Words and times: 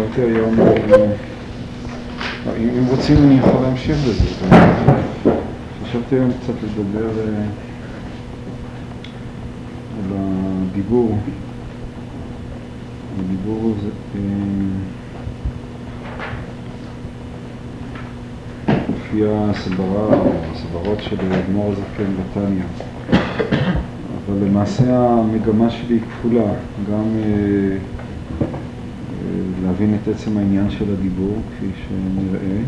חשבתי 0.00 0.20
היום, 0.20 0.56
אם 2.58 2.86
רוצים 2.90 3.16
אני 3.16 3.38
יכול 3.38 3.62
להמשיך 3.62 3.96
בזה. 3.96 4.56
חשבתי 5.84 6.14
היום 6.14 6.30
קצת 6.42 6.54
לדבר 6.62 7.08
על 9.98 10.16
הדיבור. 10.16 11.18
הדיבור 13.18 13.74
זה... 13.82 14.20
לפי 18.88 19.22
הסברה, 19.26 20.08
הסברות 20.52 20.98
של 21.00 21.16
אדמו"ר 21.32 21.72
הזקן 21.72 22.12
בתניא. 22.12 22.64
אבל 24.26 24.46
למעשה 24.46 24.98
המגמה 24.98 25.70
שלי 25.70 25.94
היא 25.94 26.00
כפולה, 26.00 26.52
גם 26.90 27.04
אה, 27.16 27.22
אה, 27.22 27.99
להבין 29.80 29.98
את 30.02 30.08
עצם 30.08 30.36
העניין 30.36 30.70
של 30.70 30.84
הדיבור, 30.92 31.36
כפי 31.56 31.66
שנראה, 31.88 32.62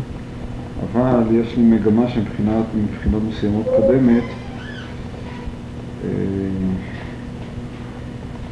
אבל 0.83 1.35
יש 1.35 1.57
לי 1.57 1.63
מגמה 1.63 2.09
שמבחינות 2.09 3.23
מסוימות 3.29 3.65
קודמת, 3.65 4.23
אה, 6.03 6.09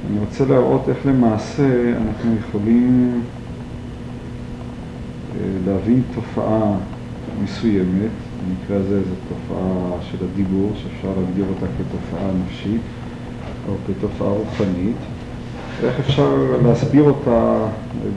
אני 0.10 0.20
רוצה 0.20 0.46
להראות 0.46 0.90
איך 0.90 1.06
למעשה 1.06 1.94
אנחנו 1.98 2.36
יכולים 2.40 3.22
להבין 5.66 6.02
תופעה 6.16 6.78
מסוימת, 7.44 8.12
במקרה 8.42 8.78
הזה 8.78 9.04
זו 9.04 9.16
תופעה 9.30 10.02
של 10.12 10.18
הדיבור, 10.26 10.72
שאפשר 10.76 11.08
להגדיר 11.20 11.46
אותה 11.50 11.66
כתופעה 11.78 12.30
נפשית 12.46 12.82
או 13.68 13.74
כתופעה 13.88 14.30
רוחנית, 14.30 14.98
ואיך 15.82 16.00
אפשר 16.00 16.36
להסביר 16.66 17.04
אותה 17.04 17.58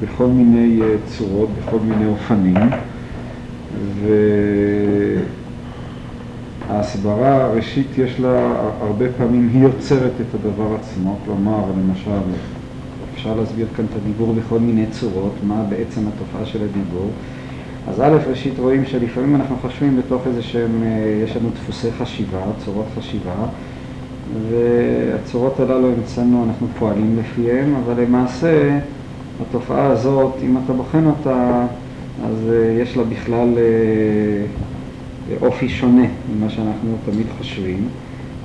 בכל 0.03 0.27
מיני 0.27 0.81
צורות, 1.07 1.49
בכל 1.59 1.79
מיני 1.79 2.07
אופנים, 2.07 2.57
וההסברה 6.69 7.45
הראשית 7.45 7.98
יש 7.98 8.21
לה, 8.21 8.55
הרבה 8.81 9.05
פעמים 9.19 9.51
היא 9.53 9.62
יוצרת 9.62 10.12
את 10.21 10.34
הדבר 10.34 10.75
עצמו, 10.75 11.17
כלומר, 11.25 11.65
למשל, 11.79 12.11
אפשר 13.15 13.34
להסביר 13.34 13.67
כאן 13.77 13.84
את 13.84 13.97
הדיבור 13.97 14.34
בכל 14.34 14.59
מיני 14.59 14.87
צורות, 14.87 15.34
מה 15.43 15.65
בעצם 15.69 16.01
התופעה 16.09 16.47
של 16.47 16.59
הדיבור. 16.62 17.11
אז 17.89 18.01
א', 18.01 18.19
ראשית 18.31 18.59
רואים 18.59 18.84
שלפעמים 18.87 19.37
אנחנו 19.37 19.56
חושבים 19.62 19.97
בתוך 19.97 20.27
איזה 20.27 20.43
שהם, 20.43 20.83
אה, 20.83 21.23
יש 21.25 21.37
לנו 21.37 21.49
דפוסי 21.55 21.93
חשיבה, 21.93 22.43
צורות 22.65 22.87
חשיבה, 22.99 23.34
והצורות 24.50 25.61
הללו 25.61 25.89
אצלנו 26.05 26.44
אנחנו 26.44 26.67
פועלים 26.78 27.19
לפיהם, 27.19 27.75
אבל 27.75 28.03
למעשה 28.03 28.78
התופעה 29.42 29.86
הזאת, 29.86 30.33
אם 30.42 30.56
אתה 30.64 30.72
בוחן 30.72 31.06
אותה, 31.06 31.66
אז 32.25 32.50
אה, 32.53 32.83
יש 32.83 32.97
לה 32.97 33.05
בכלל 33.05 33.48
אה, 33.58 35.36
אופי 35.47 35.69
שונה 35.69 36.06
ממה 36.34 36.50
שאנחנו 36.50 36.97
תמיד 37.05 37.27
חושבים. 37.39 37.89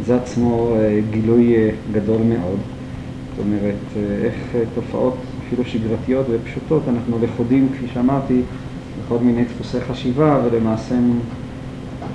זה 0.05 0.15
עצמו 0.15 0.75
גילוי 1.11 1.55
גדול 1.91 2.21
מאוד. 2.21 2.59
זאת 3.29 3.45
אומרת, 3.45 4.09
איך 4.23 4.55
תופעות 4.75 5.17
אפילו 5.47 5.65
שגרתיות 5.65 6.25
ופשוטות, 6.29 6.83
אנחנו 6.87 7.19
לכודים, 7.21 7.67
כפי 7.73 7.87
שאמרתי, 7.93 8.41
בכל 9.05 9.17
מיני 9.21 9.43
דפוסי 9.43 9.81
חשיבה 9.81 10.39
ולמעשה 10.45 10.95
הם 10.95 11.19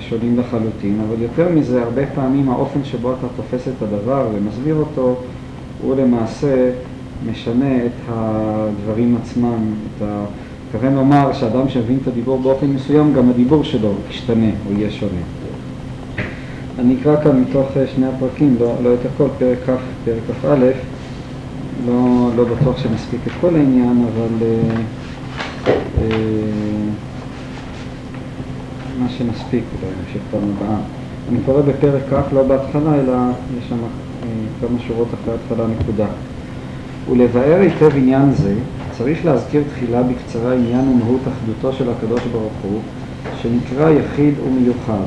שונים 0.01 0.39
לחלוטין, 0.39 1.01
אבל 1.09 1.23
יותר 1.23 1.49
מזה, 1.49 1.83
הרבה 1.83 2.03
פעמים 2.15 2.51
האופן 2.51 2.85
שבו 2.85 3.13
אתה 3.13 3.27
תופס 3.37 3.69
את 3.69 3.83
הדבר 3.83 4.29
ומסביר 4.35 4.75
אותו, 4.75 5.17
הוא 5.83 5.97
למעשה 5.97 6.71
משנה 7.31 7.77
את 7.77 8.09
הדברים 8.09 9.17
עצמם, 9.23 9.75
את 9.97 10.03
ה... 10.03 10.25
מתכוון 10.75 10.95
לומר 10.95 11.33
שאדם 11.33 11.69
שמבין 11.69 11.99
את 12.03 12.09
הדיבור 12.09 12.39
באופן 12.39 12.67
מסוים, 12.67 13.13
גם 13.15 13.31
הדיבור 13.31 13.65
שלו 13.65 13.93
ישתנה 14.11 14.51
או 14.67 14.73
יהיה 14.73 14.91
שונה. 14.91 15.21
אני 16.79 16.97
אקרא 17.01 17.25
כאן 17.25 17.41
מתוך 17.41 17.69
שני 17.95 18.07
הפרקים, 18.07 18.57
לא, 18.61 18.75
לא 18.83 18.95
את 18.95 18.99
הכל, 19.15 19.29
פרק 19.39 19.59
כ', 19.67 19.71
פרק 20.05 20.37
כ"א, 20.43 20.71
לא, 21.87 22.31
לא 22.37 22.45
בטוח 22.45 22.79
שנספיק 22.79 23.21
את 23.27 23.33
כל 23.41 23.57
העניין, 23.57 24.05
אבל... 24.13 24.47
אה, 25.99 26.05
מה 28.99 29.09
שנספיק, 29.09 29.65
אולי 29.83 29.93
נמשיך 30.01 30.23
פעם 30.31 30.41
הבאה. 30.57 30.77
אני 31.31 31.39
קורא 31.47 31.63
בפרק 31.63 32.03
כ', 32.11 32.33
לא 32.33 32.43
בהתחלה, 32.43 32.95
אלא 32.95 33.13
יש 33.59 33.69
שם 33.69 33.77
אה, 33.77 34.29
כמה 34.61 34.79
שורות 34.87 35.09
אחרי 35.15 35.35
התחלה 35.35 35.67
נקודה. 35.81 36.07
ולבאר 37.11 37.61
היטב 37.61 37.97
עניין 37.97 38.33
זה, 38.33 38.55
צריך 38.99 39.25
להזכיר 39.25 39.63
תחילה 39.75 40.03
בקצרה 40.03 40.55
עניין 40.55 40.89
ומהות 40.89 41.21
אחדותו 41.21 41.77
של 41.77 41.91
הקדוש 41.91 42.21
ברוך 42.33 42.53
הוא, 42.63 42.81
שנקרא 43.43 43.91
יחיד 43.91 44.35
ומיוחד. 44.47 45.05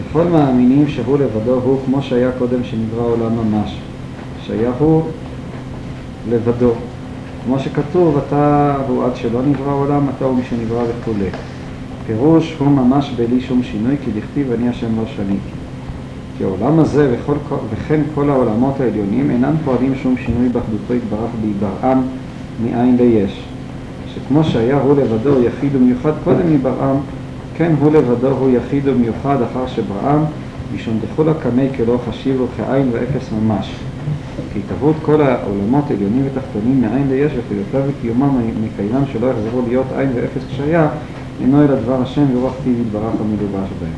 לכל 0.00 0.24
מאמינים 0.24 0.88
שהוא 0.88 1.18
לבדו 1.18 1.54
הוא 1.54 1.78
כמו 1.86 2.02
שהיה 2.02 2.30
קודם 2.38 2.64
שנברא 2.64 3.02
העולם 3.02 3.32
ממש, 3.36 3.78
שהיה 4.46 4.70
הוא 4.78 5.02
לבדו. 6.30 6.72
כמו 7.44 7.58
שכתוב, 7.58 8.20
אתה 8.26 8.76
הוא 8.88 9.04
עד 9.04 9.16
שלא 9.16 9.42
נברא 9.42 9.70
העולם, 9.70 10.06
אתה 10.16 10.24
הוא 10.24 10.36
משנברא 10.36 10.82
וכולי. 10.82 11.28
פירוש 12.06 12.56
הוא 12.58 12.68
ממש 12.68 13.10
בלי 13.16 13.40
שום 13.40 13.62
שינוי, 13.62 13.96
כי 14.04 14.10
דכתיב 14.20 14.52
אני 14.52 14.68
השם 14.68 14.96
לא 14.96 15.06
שניתי. 15.16 15.62
כי 16.38 16.44
העולם 16.44 16.78
הזה 16.78 17.14
וכל, 17.14 17.34
וכן 17.70 18.00
כל 18.14 18.30
העולמות 18.30 18.80
העליונים 18.80 19.30
אינם 19.30 19.54
פועלים 19.64 19.94
שום 20.02 20.16
שינוי 20.16 20.48
באחדותו 20.48 20.94
יתברך 20.94 21.30
בהיברעם 21.40 22.02
מאין 22.64 22.96
ליש. 22.96 23.40
שכמו 24.14 24.44
שהיה 24.44 24.80
הוא 24.80 24.96
לבדו 24.96 25.42
יחיד 25.42 25.76
ומיוחד 25.76 26.12
קודם 26.24 26.54
מבראם, 26.54 26.96
כן 27.56 27.72
הוא 27.80 27.92
לבדו 27.92 28.28
הוא 28.28 28.50
יחיד 28.50 28.88
ומיוחד 28.88 29.42
אחר 29.42 29.66
שבראם, 29.66 30.20
משום 30.74 30.98
דכולה 31.04 31.34
קמי 31.34 31.68
כלא 31.76 31.98
חשיב 32.08 32.40
וכעין 32.40 32.88
ואפס 32.92 33.32
ממש. 33.32 33.74
כי 34.52 34.58
התהוות 34.58 34.96
כל 35.02 35.20
העולמות 35.22 35.90
עליונים 35.90 36.22
ותחתונים 36.24 36.80
מאין 36.80 37.08
ליש 37.08 37.32
וחיותיו 37.32 37.90
וקיומם 37.90 38.40
מקיימם 38.64 39.02
שלא 39.12 39.26
יחזרו 39.26 39.62
להיות 39.68 39.86
עין 39.96 40.08
ואפס 40.14 40.42
כשהיה, 40.50 40.88
אינו 41.40 41.64
אלא 41.64 41.74
דבר 41.74 42.02
השם 42.02 42.36
ורוח 42.36 42.52
פיו 42.64 42.72
יתברך 42.80 43.12
המלובש 43.20 43.70
בהם. 43.80 43.92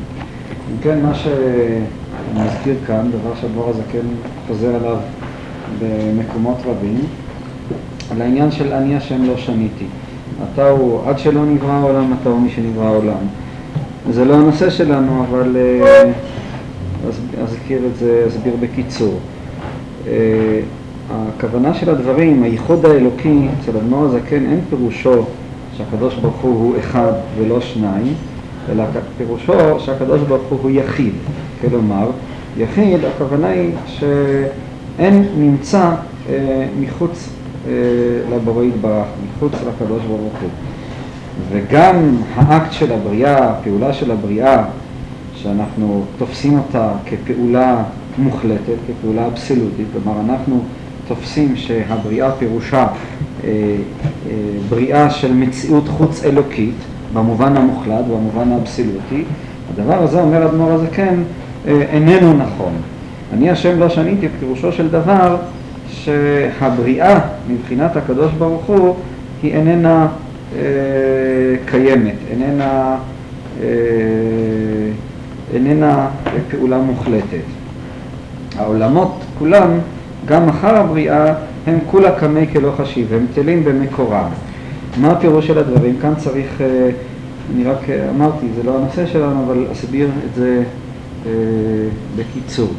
אם 0.71 0.77
כן, 0.81 1.01
מה 1.01 1.15
שאני 1.15 2.45
מזכיר 2.45 2.75
כאן, 2.87 3.11
דבר 3.11 3.35
שהדבר 3.41 3.69
הזה 3.69 3.81
כן 3.91 4.05
חוזר 4.47 4.75
עליו 4.75 4.97
במקומות 5.81 6.57
רבים, 6.65 6.99
על 8.11 8.21
העניין 8.21 8.51
של 8.51 8.73
אני 8.73 8.95
השם 8.95 9.23
לא 9.23 9.37
שניתי. 9.37 9.85
אתה 10.43 10.69
הוא 10.69 11.01
עד 11.09 11.19
שלא 11.19 11.45
נברא 11.45 11.71
העולם, 11.71 12.13
אתה 12.21 12.29
הוא 12.29 12.39
מי 12.39 12.49
שנברא 12.49 12.85
העולם. 12.85 13.27
זה 14.11 14.25
לא 14.25 14.33
הנושא 14.33 14.69
שלנו, 14.69 15.23
אבל 15.29 15.57
אה, 15.57 16.11
אזכיר 17.43 17.79
את 17.91 17.97
זה, 17.97 18.25
אסביר 18.27 18.53
בקיצור. 18.59 19.19
אה, 20.07 20.59
הכוונה 21.11 21.73
של 21.73 21.89
הדברים, 21.89 22.43
הייחוד 22.43 22.85
האלוקי 22.85 23.47
אצל 23.59 23.77
אדמו"ר 23.77 24.05
הזקן 24.05 24.45
אין 24.45 24.59
פירושו 24.69 25.25
שהקדוש 25.77 26.15
ברוך 26.15 26.35
הוא 26.35 26.53
הוא 26.53 26.79
אחד 26.79 27.11
ולא 27.37 27.61
שניים, 27.61 28.13
אלא 28.71 28.83
פירושו 29.17 29.79
שהקדוש 29.79 30.21
ברוך 30.21 30.61
הוא 30.61 30.71
יחיד. 30.71 31.13
כלומר, 31.61 32.09
יחיד, 32.57 32.99
הכוונה 33.05 33.47
היא 33.47 33.71
שאין 33.87 35.25
נמצא 35.37 35.91
אה, 36.29 36.67
מחוץ 36.79 37.29
אה, 37.67 37.71
לבורא 38.35 38.63
יתברך, 38.63 39.05
מחוץ 39.27 39.53
לקדוש 39.53 40.03
ברוך 40.03 40.33
הוא. 40.41 40.49
וגם 41.51 42.17
האקט 42.35 42.71
של 42.71 42.93
הבריאה, 42.93 43.49
הפעולה 43.49 43.93
של 43.93 44.11
הבריאה, 44.11 44.63
שאנחנו 45.35 46.03
תופסים 46.17 46.57
אותה 46.57 46.91
כפעולה 47.05 47.83
מוחלטת, 48.17 48.75
כפעולה 48.87 49.27
אבסולוטית, 49.27 49.87
כלומר 49.93 50.19
אנחנו 50.21 50.59
תופסים 51.07 51.55
שהבריאה 51.55 52.31
פירושה 52.31 52.87
אה, 53.43 53.49
אה, 53.49 54.31
בריאה 54.69 55.09
של 55.09 55.33
מציאות 55.33 55.87
חוץ 55.87 56.23
אלוקית, 56.23 56.75
במובן 57.13 57.57
המוחלט, 57.57 58.05
במובן 58.05 58.51
האבסולוטי, 58.51 59.23
הדבר 59.73 60.03
הזה, 60.03 60.21
אומר 60.21 60.45
אדמו"ר 60.45 60.71
הזקן, 60.71 61.23
אה, 61.67 61.81
איננו 61.81 62.33
נכון. 62.33 62.73
אני 63.33 63.49
השם 63.49 63.79
לא 63.79 63.89
שניתי, 63.89 64.27
פירושו 64.39 64.71
של 64.71 64.89
דבר 64.89 65.37
שהבריאה 65.89 67.19
מבחינת 67.49 67.95
הקדוש 67.95 68.31
ברוך 68.37 68.65
הוא 68.65 68.95
היא 69.43 69.53
איננה 69.53 70.07
אה, 70.55 70.61
קיימת, 71.65 72.15
איננה, 72.31 72.95
אה, 73.61 73.67
איננה 75.53 76.07
פעולה 76.51 76.77
מוחלטת. 76.77 77.45
העולמות 78.57 79.23
כולם, 79.39 79.69
גם 80.25 80.49
אחר 80.49 80.75
הבריאה, 80.75 81.33
הם 81.67 81.79
כולה 81.91 82.19
קמי 82.19 82.47
כלא 82.53 82.71
חשיב, 82.77 83.13
הם 83.13 83.25
תלים 83.33 83.63
במקורם. 83.63 84.29
מה 84.97 85.11
הפירוש 85.11 85.47
של 85.47 85.57
הדברים? 85.57 85.97
כאן 86.01 86.15
צריך, 86.15 86.61
אה, 86.61 86.89
אני 87.53 87.63
רק 87.63 87.89
אמרתי, 88.15 88.45
זה 88.55 88.63
לא 88.63 88.77
הנושא 88.77 89.05
שלנו, 89.05 89.43
אבל 89.45 89.65
אסביר 89.71 90.09
את 90.29 90.35
זה 90.35 90.63
אה, 91.25 91.31
בקיצור. 92.15 92.69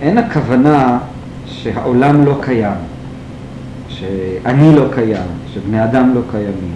אין 0.00 0.18
הכוונה 0.18 0.98
שהעולם 1.46 2.24
לא 2.24 2.38
קיים, 2.40 2.76
שאני 3.88 4.76
לא 4.76 4.84
קיים, 4.94 5.26
שבני 5.54 5.84
אדם 5.84 6.14
לא 6.14 6.20
קיימים. 6.30 6.74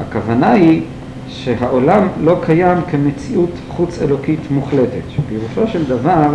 הכוונה 0.00 0.52
היא 0.52 0.82
שהעולם 1.28 2.08
לא 2.20 2.36
קיים 2.46 2.78
כמציאות 2.90 3.50
חוץ 3.68 3.98
אלוקית 4.02 4.40
מוחלטת, 4.50 5.02
שפירושו 5.10 5.72
של 5.72 5.84
דבר 5.84 6.28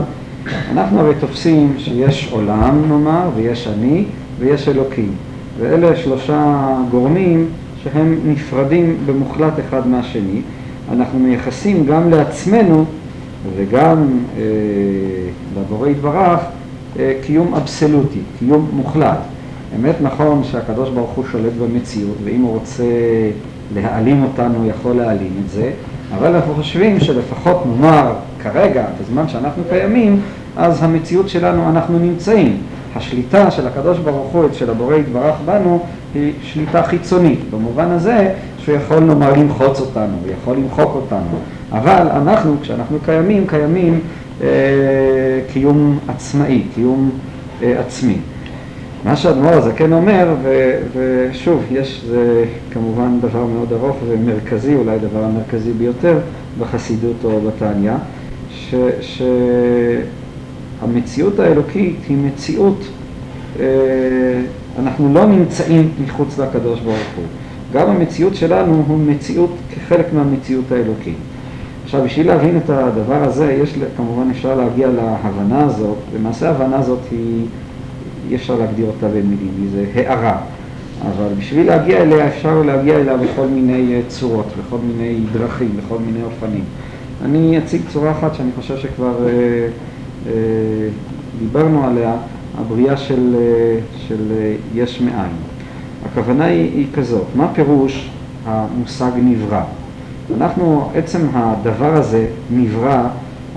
אנחנו 0.72 1.00
הרי 1.00 1.14
תופסים 1.20 1.74
שיש 1.78 2.30
עולם 2.32 2.82
נאמר 2.90 3.30
ויש 3.36 3.68
אני 3.68 4.06
ויש 4.40 4.68
אלוקים. 4.68 5.12
ואלה 5.60 5.96
שלושה 5.96 6.68
גורמים 6.92 7.46
שהם 7.84 8.20
נפרדים 8.26 8.98
במוחלט 9.06 9.54
אחד 9.68 9.88
מהשני. 9.88 10.42
אנחנו 10.92 11.20
מייחסים 11.20 11.86
גם 11.86 12.10
לעצמנו 12.10 12.86
וגם 13.56 14.20
אה, 14.38 14.44
לבורא 15.60 15.90
יתברך 15.90 16.40
אה, 17.00 17.14
קיום 17.22 17.56
אבסולוטי, 17.56 18.20
קיום 18.40 18.70
מוחלט. 18.74 19.20
אמת 19.76 19.96
נכון 20.02 20.44
שהקדוש 20.44 20.90
ברוך 20.90 21.12
הוא 21.12 21.26
שולט 21.32 21.54
במציאות 21.62 22.18
ואם 22.24 22.42
הוא 22.42 22.60
רוצה 22.60 22.84
להעלים 23.76 24.24
אותנו 24.24 24.70
יכול 24.70 24.96
להעלים 24.96 25.32
את 25.46 25.50
זה. 25.50 25.72
אבל 26.18 26.36
אנחנו 26.36 26.54
חושבים 26.56 27.00
שלפחות 27.00 27.64
נאמר 27.66 28.14
כרגע, 28.54 28.86
בזמן 29.02 29.28
שאנחנו 29.28 29.64
קיימים, 29.70 30.22
אז 30.58 30.84
המציאות 30.84 31.30
שלנו, 31.30 31.70
אנחנו 31.70 32.00
נמצאים. 32.00 32.58
השליטה 32.96 33.52
של 33.52 33.68
הקדוש 33.68 33.98
ברוך 33.98 34.32
הוא, 34.32 34.44
של 34.54 34.70
הבורא 34.70 34.96
יתברך 34.96 35.36
בנו, 35.46 35.80
היא 36.16 36.34
שליטה 36.42 36.84
חיצונית, 36.84 37.40
במובן 37.52 37.92
הזה 37.92 38.34
שהוא 38.58 38.76
יכול 38.76 39.00
נאמר 39.00 39.34
למחוץ 39.34 39.80
אותנו, 39.80 40.14
הוא 40.24 40.32
יכול 40.42 40.58
למחוק 40.58 40.96
אותנו, 40.96 41.38
אבל 41.72 42.08
אנחנו, 42.12 42.56
כשאנחנו 42.62 42.98
קיימים, 43.06 43.48
קיימים 43.48 44.00
אה, 44.42 44.48
קיום 45.54 46.00
עצמאי, 46.08 46.64
קיום 46.76 47.10
אה, 47.64 47.80
עצמי. 47.80 48.18
מה 49.06 49.16
שהאדמו"ר 49.16 49.54
הזה 49.54 49.74
כן 49.74 49.94
אומר, 49.94 50.36
ו, 50.44 50.72
ושוב, 50.94 51.64
יש, 51.72 52.06
זה 52.10 52.46
כמובן 52.72 53.20
דבר 53.22 53.46
מאוד 53.46 53.74
ארוך 53.74 53.98
ומרכזי, 54.08 54.76
אולי 54.76 54.96
הדבר 54.96 55.24
המרכזי 55.24 55.74
ביותר 55.74 56.20
בחסידות 56.60 57.16
או 57.24 57.40
בתניא, 57.42 57.92
שהמציאות 60.80 61.40
האלוקית 61.40 61.96
היא 62.10 62.18
מציאות, 62.18 62.80
אה, 63.60 63.66
אנחנו 64.80 65.14
לא 65.14 65.26
נמצאים 65.26 65.92
מחוץ 66.06 66.40
לקדוש 66.40 66.80
ברוך 66.80 66.98
הוא. 67.16 67.26
גם 67.74 67.90
המציאות 67.90 68.36
שלנו 68.36 68.84
הוא 68.88 69.00
מציאות 69.00 69.56
כחלק 69.76 70.14
מהמציאות 70.14 70.72
האלוקית. 70.72 71.18
עכשיו, 71.84 72.04
בשביל 72.04 72.28
להבין 72.28 72.58
את 72.58 72.70
הדבר 72.70 73.24
הזה, 73.24 73.52
יש, 73.52 73.74
כמובן 73.98 74.30
אפשר 74.32 74.56
להגיע 74.56 74.88
להבנה 74.88 75.66
הזאת, 75.66 75.98
למעשה 76.16 76.48
ההבנה 76.48 76.80
הזאת 76.80 77.00
היא, 77.12 77.46
אי 78.30 78.36
אפשר 78.36 78.56
להגדיר 78.56 78.86
אותה 78.86 79.08
במילים, 79.08 79.52
היא 79.62 79.70
זה 79.72 79.86
הערה. 79.96 80.38
אבל 81.02 81.34
בשביל 81.38 81.68
להגיע 81.68 82.02
אליה 82.02 82.28
אפשר 82.28 82.62
להגיע 82.62 82.96
אליה 82.96 83.18
בכל 83.18 83.48
מיני 83.48 83.96
אה, 83.96 84.02
צורות, 84.08 84.46
בכל 84.60 84.78
מיני 84.78 85.20
דרכים, 85.34 85.70
בכל 85.78 85.98
מיני 86.06 86.24
אופנים. 86.24 86.64
אני 87.26 87.58
אציג 87.58 87.82
צורה 87.94 88.12
אחת 88.12 88.36
שאני 88.36 88.52
חושב 88.56 88.78
שכבר 88.78 89.28
אה, 89.28 89.30
אה, 90.28 90.32
דיברנו 91.40 91.84
עליה, 91.84 92.14
הבריאה 92.58 92.98
של, 92.98 93.36
אה, 93.40 93.80
של 94.08 94.32
אה, 94.32 94.56
יש 94.76 95.02
מאין. 95.02 95.32
הכוונה 96.06 96.46
היא, 96.46 96.72
היא 96.74 96.88
כזאת, 96.94 97.26
מה 97.36 97.48
פירוש 97.54 98.10
המושג 98.46 99.12
נברא? 99.24 99.62
אנחנו, 100.38 100.90
עצם 100.96 101.22
הדבר 101.34 101.94
הזה, 101.94 102.28
נברא, 102.52 103.08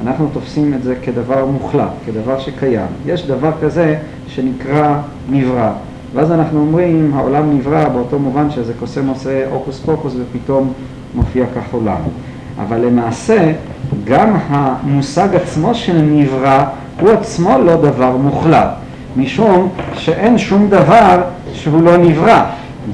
אנחנו 0.03 0.29
תופסים 0.33 0.75
את 0.75 0.83
זה 0.83 0.95
כדבר 1.03 1.47
מוחלט, 1.47 1.91
כדבר 2.07 2.39
שקיים. 2.39 2.87
יש 3.07 3.27
דבר 3.27 3.51
כזה 3.63 3.97
שנקרא 4.27 5.01
נברא, 5.31 5.73
ואז 6.15 6.33
אנחנו 6.33 6.61
אומרים 6.61 7.13
העולם 7.15 7.57
נברא 7.57 7.89
באותו 7.89 8.19
מובן 8.19 8.51
שזה 8.51 8.73
קוסם 8.79 9.09
עושה 9.09 9.51
הוקוס 9.51 9.81
פוקוס 9.81 10.15
ופתאום 10.17 10.73
מופיע 11.15 11.47
כך 11.57 11.73
עולם. 11.75 12.01
אבל 12.63 12.81
למעשה 12.81 13.53
גם 14.05 14.37
המושג 14.49 15.29
עצמו 15.35 15.75
של 15.75 16.03
נברא 16.03 16.65
הוא 17.01 17.11
עצמו 17.11 17.59
לא 17.59 17.77
דבר 17.77 18.17
מוחלט, 18.17 18.69
משום 19.17 19.69
שאין 19.95 20.39
שום 20.39 20.69
דבר 20.69 21.23
שהוא 21.53 21.83
לא 21.83 21.97
נברא. 21.97 22.45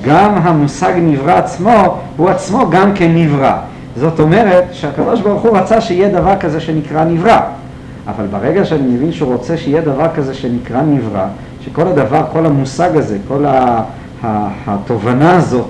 גם 0.05 0.35
המושג 0.35 0.93
נברא 1.03 1.33
עצמו 1.33 1.97
הוא 2.17 2.29
עצמו 2.29 2.71
גם 2.71 2.95
כן 2.95 3.15
נברא. 3.15 3.53
זאת 3.97 4.21
אומרת 4.21 4.65
שהקדוש 4.73 5.21
ברוך 5.21 5.43
הוא 5.43 5.57
רצה 5.57 5.81
שיהיה 5.81 6.09
דבר 6.09 6.37
כזה 6.41 6.61
שנקרא 6.61 7.05
נברא. 7.05 7.41
אבל 8.07 8.27
ברגע 8.27 8.65
שאני 8.65 8.83
מבין 8.83 9.13
שהוא 9.13 9.33
רוצה 9.33 9.57
שיהיה 9.57 9.81
דבר 9.81 10.07
כזה 10.15 10.35
שנקרא 10.35 10.83
נברא, 10.83 11.25
שכל 11.65 11.89
הדבר, 11.89 12.23
כל 12.33 12.47
המושג 12.47 12.97
הזה, 12.97 13.19
כל 13.29 13.45
התובנה 14.67 15.37
הזאת, 15.37 15.67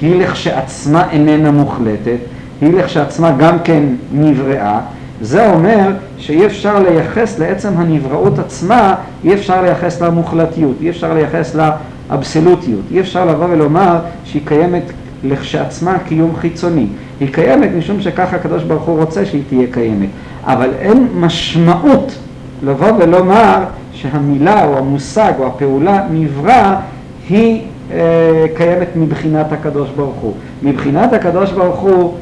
היא 0.00 0.20
לכשעצמה 0.20 1.10
איננה 1.10 1.50
מוחלטת, 1.50 2.18
היא 2.60 2.72
לכשעצמה 2.72 3.32
גם 3.38 3.58
כן 3.64 3.82
נבראה, 4.12 4.80
זה 5.20 5.50
אומר 5.52 5.90
שאי 6.18 6.46
אפשר 6.46 6.78
לייחס 6.78 7.38
לעצם 7.38 7.72
הנבראות 7.76 8.38
עצמה, 8.38 8.94
אי 9.24 9.34
אפשר 9.34 9.62
לייחס 9.62 10.00
לה 10.00 10.10
מוחלטיות, 10.10 10.76
אי 10.80 10.90
אפשר 10.90 11.14
לייחס 11.14 11.54
לה 11.54 11.70
אבסולוטיות, 12.10 12.80
אי 12.90 13.00
אפשר 13.00 13.24
לבוא 13.24 13.46
ולומר 13.50 13.98
שהיא 14.24 14.42
קיימת 14.44 14.82
לכשעצמה 15.24 15.98
קיום 15.98 16.36
חיצוני. 16.36 16.86
היא 17.20 17.32
קיימת 17.32 17.70
משום 17.78 18.00
שככה 18.00 18.36
הקדוש 18.36 18.62
ברוך 18.62 18.82
הוא 18.82 18.98
רוצה 18.98 19.26
שהיא 19.26 19.42
תהיה 19.48 19.66
קיימת, 19.70 20.08
אבל 20.44 20.70
אין 20.78 21.08
משמעות 21.14 22.18
לבוא 22.62 22.92
ולומר 22.98 23.58
שהמילה 23.92 24.64
או 24.64 24.78
המושג 24.78 25.32
או 25.38 25.46
הפעולה 25.46 26.06
נברא 26.10 26.74
היא 27.28 27.62
אה, 27.92 28.46
קיימת 28.56 28.88
מבחינת 28.96 29.52
הקדוש 29.52 29.90
ברוך 29.96 30.16
הוא. 30.16 30.32
מבחינת 30.62 31.12
הקדוש 31.12 31.52
ברוך 31.52 31.78
הוא 31.80 32.14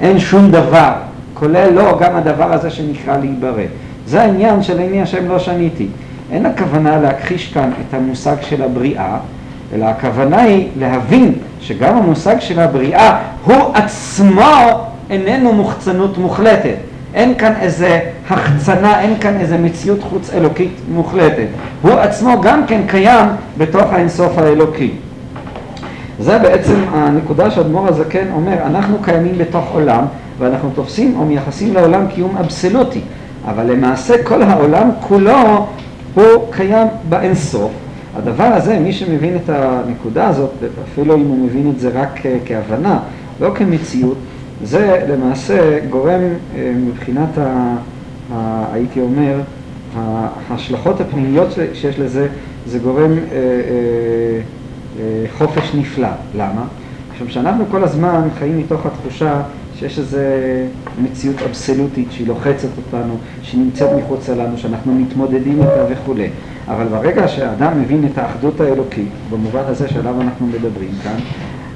אין 0.00 0.18
שום 0.18 0.50
דבר, 0.50 0.92
כולל 1.34 1.70
לא 1.70 1.98
גם 2.00 2.16
הדבר 2.16 2.52
הזה 2.52 2.70
שנקרא 2.70 3.16
להיברא. 3.16 3.62
זה 4.06 4.22
העניין 4.22 4.62
של 4.62 4.78
עיני 4.78 5.02
השם 5.02 5.28
לא 5.28 5.38
שניתי. 5.38 5.86
אין 6.32 6.46
הכוונה 6.46 7.00
להכחיש 7.00 7.52
כאן 7.52 7.70
את 7.70 7.94
המושג 7.94 8.36
של 8.40 8.62
הבריאה, 8.62 9.18
אלא 9.74 9.84
הכוונה 9.84 10.42
היא 10.42 10.68
להבין 10.78 11.34
שגם 11.60 11.96
המושג 11.96 12.36
של 12.40 12.60
הבריאה 12.60 13.18
הוא 13.44 13.74
עצמו 13.74 14.86
איננו 15.10 15.52
מוחצנות 15.52 16.18
מוחלטת. 16.18 16.76
אין 17.14 17.34
כאן 17.34 17.52
איזה 17.60 18.00
החצנה, 18.30 19.00
אין 19.00 19.18
כאן 19.20 19.36
איזה 19.40 19.58
מציאות 19.58 20.02
חוץ 20.02 20.30
אלוקית 20.34 20.72
מוחלטת. 20.94 21.46
הוא 21.82 21.92
עצמו 21.92 22.40
גם 22.40 22.66
כן 22.66 22.80
קיים 22.86 23.26
בתוך 23.58 23.92
האינסוף 23.92 24.38
האלוקי. 24.38 24.90
זה 26.20 26.38
בעצם 26.38 26.74
הנקודה 26.90 27.50
שאדמו"ר 27.50 27.88
הזקן 27.88 28.26
אומר, 28.32 28.56
אנחנו 28.66 28.98
קיימים 29.02 29.38
בתוך 29.38 29.64
עולם 29.72 30.04
ואנחנו 30.38 30.70
תופסים 30.74 31.14
או 31.18 31.24
מייחסים 31.24 31.74
לעולם 31.74 32.06
קיום 32.06 32.36
אבסולוטי, 32.36 33.00
אבל 33.44 33.72
למעשה 33.72 34.22
כל 34.22 34.42
העולם 34.42 34.90
כולו 35.00 35.66
הוא 36.14 36.24
קיים 36.50 36.86
באינסוף. 37.08 37.70
הדבר 38.16 38.44
הזה, 38.44 38.78
מי 38.78 38.92
שמבין 38.92 39.36
את 39.36 39.50
הנקודה 39.50 40.28
הזאת, 40.28 40.50
אפילו 40.84 41.14
אם 41.14 41.28
הוא 41.28 41.38
מבין 41.46 41.70
את 41.70 41.80
זה 41.80 41.90
רק 41.94 42.20
כהבנה, 42.44 42.98
לא 43.40 43.50
כמציאות, 43.54 44.16
זה 44.64 45.06
למעשה 45.08 45.78
גורם 45.90 46.20
אה, 46.56 46.72
מבחינת, 46.76 47.38
ה, 47.38 47.74
ה, 48.32 48.64
הייתי 48.72 49.00
אומר, 49.00 49.40
ההשלכות 50.50 51.00
הפנימיות 51.00 51.48
שיש 51.74 51.98
לזה, 51.98 52.28
זה 52.66 52.78
גורם 52.78 53.12
אה, 53.12 53.36
אה, 53.36 54.40
חופש 55.38 55.74
נפלא. 55.74 56.08
למה? 56.36 56.64
משום 57.14 57.28
שאנחנו 57.28 57.64
כל 57.70 57.84
הזמן 57.84 58.28
חיים 58.38 58.58
מתוך 58.58 58.86
התחושה 58.86 59.42
שיש 59.78 59.98
איזו 59.98 60.18
מציאות 61.02 61.42
אבסולוטית 61.42 62.08
שהיא 62.12 62.26
לוחצת 62.26 62.68
אותנו, 62.76 63.16
שהיא 63.42 63.60
נמצאת 63.60 63.90
מחוץ 63.98 64.28
לנו, 64.28 64.58
שאנחנו 64.58 64.94
מתמודדים 64.94 65.60
איתה 65.60 65.84
וכולי. 65.90 66.28
אבל 66.68 66.84
ברגע 66.84 67.28
שהאדם 67.28 67.80
מבין 67.80 68.08
את 68.12 68.18
האחדות 68.18 68.60
האלוקית, 68.60 69.08
במובן 69.30 69.62
הזה 69.66 69.88
שעליו 69.88 70.20
אנחנו 70.20 70.46
מדברים 70.46 70.90
כאן, 71.02 71.16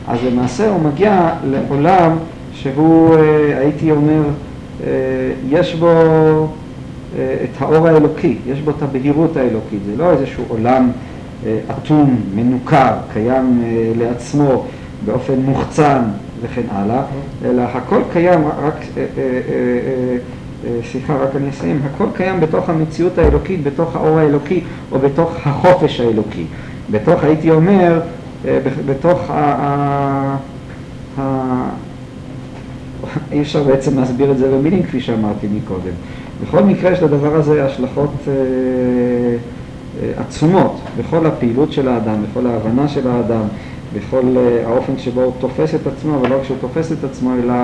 אז 0.08 0.18
למעשה 0.24 0.70
הוא 0.70 0.80
מגיע 0.80 1.30
לעולם 1.50 2.16
שהוא, 2.52 3.16
אה, 3.16 3.58
הייתי 3.58 3.90
אומר, 3.90 4.22
אה, 4.84 4.90
יש 5.48 5.74
בו 5.74 5.86
אה, 5.86 7.36
את 7.44 7.62
האור 7.62 7.88
האלוקי, 7.88 8.36
יש 8.46 8.60
בו 8.60 8.70
את 8.70 8.82
הבהירות 8.82 9.36
האלוקית, 9.36 9.80
זה 9.86 9.92
לא 9.96 10.10
איזשהו 10.10 10.44
עולם 10.48 10.90
אטום, 11.70 12.20
מנוכר, 12.34 12.92
קיים 13.12 13.62
לעצמו 13.98 14.64
באופן 15.04 15.40
מוחצן 15.44 16.02
וכן 16.42 16.62
הלאה, 16.70 17.02
אלא 17.44 17.62
הכל 17.62 18.02
קיים, 18.12 18.40
רק, 18.62 18.84
סליחה, 20.90 21.16
רק 21.16 21.36
אני 21.36 21.50
אסיים, 21.50 21.80
הכל 21.84 22.06
קיים 22.14 22.40
בתוך 22.40 22.68
המציאות 22.68 23.18
האלוקית, 23.18 23.62
בתוך 23.62 23.96
האור 23.96 24.18
האלוקי 24.18 24.60
או 24.92 24.98
בתוך 24.98 25.36
החופש 25.44 26.00
האלוקי, 26.00 26.44
בתוך, 26.90 27.24
הייתי 27.24 27.50
אומר, 27.50 28.00
בתוך 28.86 29.30
ה... 29.30 30.36
אי 33.32 33.42
אפשר 33.42 33.62
בעצם 33.62 33.98
להסביר 33.98 34.30
את 34.30 34.38
זה 34.38 34.50
במילים 34.50 34.82
כפי 34.82 35.00
שאמרתי 35.00 35.46
מקודם. 35.54 35.92
בכל 36.42 36.62
מקרה 36.62 36.90
יש 36.90 37.02
לדבר 37.02 37.34
הזה 37.34 37.64
השלכות 37.64 38.10
אה, 38.28 38.32
אה, 38.32 39.36
עצומות 40.16 40.80
בכל 40.98 41.26
הפעילות 41.26 41.72
של 41.72 41.88
האדם, 41.88 42.22
בכל 42.22 42.46
ההבנה 42.46 42.88
של 42.88 43.08
האדם, 43.08 43.42
בכל 43.94 44.36
uh, 44.36 44.68
האופן 44.68 44.98
שבו 44.98 45.22
הוא 45.22 45.32
תופס 45.38 45.74
את 45.74 45.86
עצמו, 45.86 46.16
אבל 46.16 46.28
לא 46.28 46.36
רק 46.36 46.44
שהוא 46.44 46.56
תופס 46.60 46.92
את 46.92 47.04
עצמו, 47.04 47.34
אלא 47.34 47.54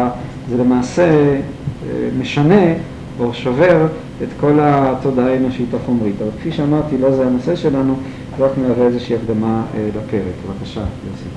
זה 0.48 0.56
למעשה 0.56 1.36
uh, 1.36 1.86
משנה 2.20 2.74
או 3.20 3.34
שובר 3.34 3.86
את 4.22 4.28
כל 4.40 4.58
התודעה 4.62 5.32
האנושית 5.32 5.74
החומרית. 5.74 6.14
אבל 6.22 6.30
כפי 6.40 6.52
שאמרתי, 6.52 6.98
לא 6.98 7.12
זה 7.12 7.26
הנושא 7.26 7.56
שלנו, 7.56 7.94
רק 8.38 8.50
מהווה 8.58 8.86
איזושהי 8.86 9.16
הקדמה 9.16 9.62
uh, 9.72 9.76
לפרק. 9.98 10.22
בבקשה, 10.48 10.80
יוסי. 10.80 11.28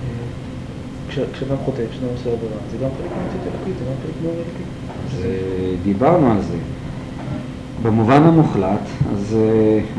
כשאדם 1.34 1.56
חוטא, 1.66 1.82
כשאדם 1.92 2.08
עושה 2.12 2.30
עבירה, 2.30 2.54
זה 2.72 2.78
גם 2.78 2.90
חלק 2.98 3.12
מהמצית 3.18 3.42
אלוקית, 3.42 3.74
זה 3.80 3.86
גם 3.86 3.96
חלק 4.04 4.16
מהאלוקית. 4.24 5.82
דיברנו 5.84 6.32
על 6.32 6.42
זה. 6.42 6.58
במובן 7.82 8.24
המוחלט, 8.24 8.88
אז 9.14 9.38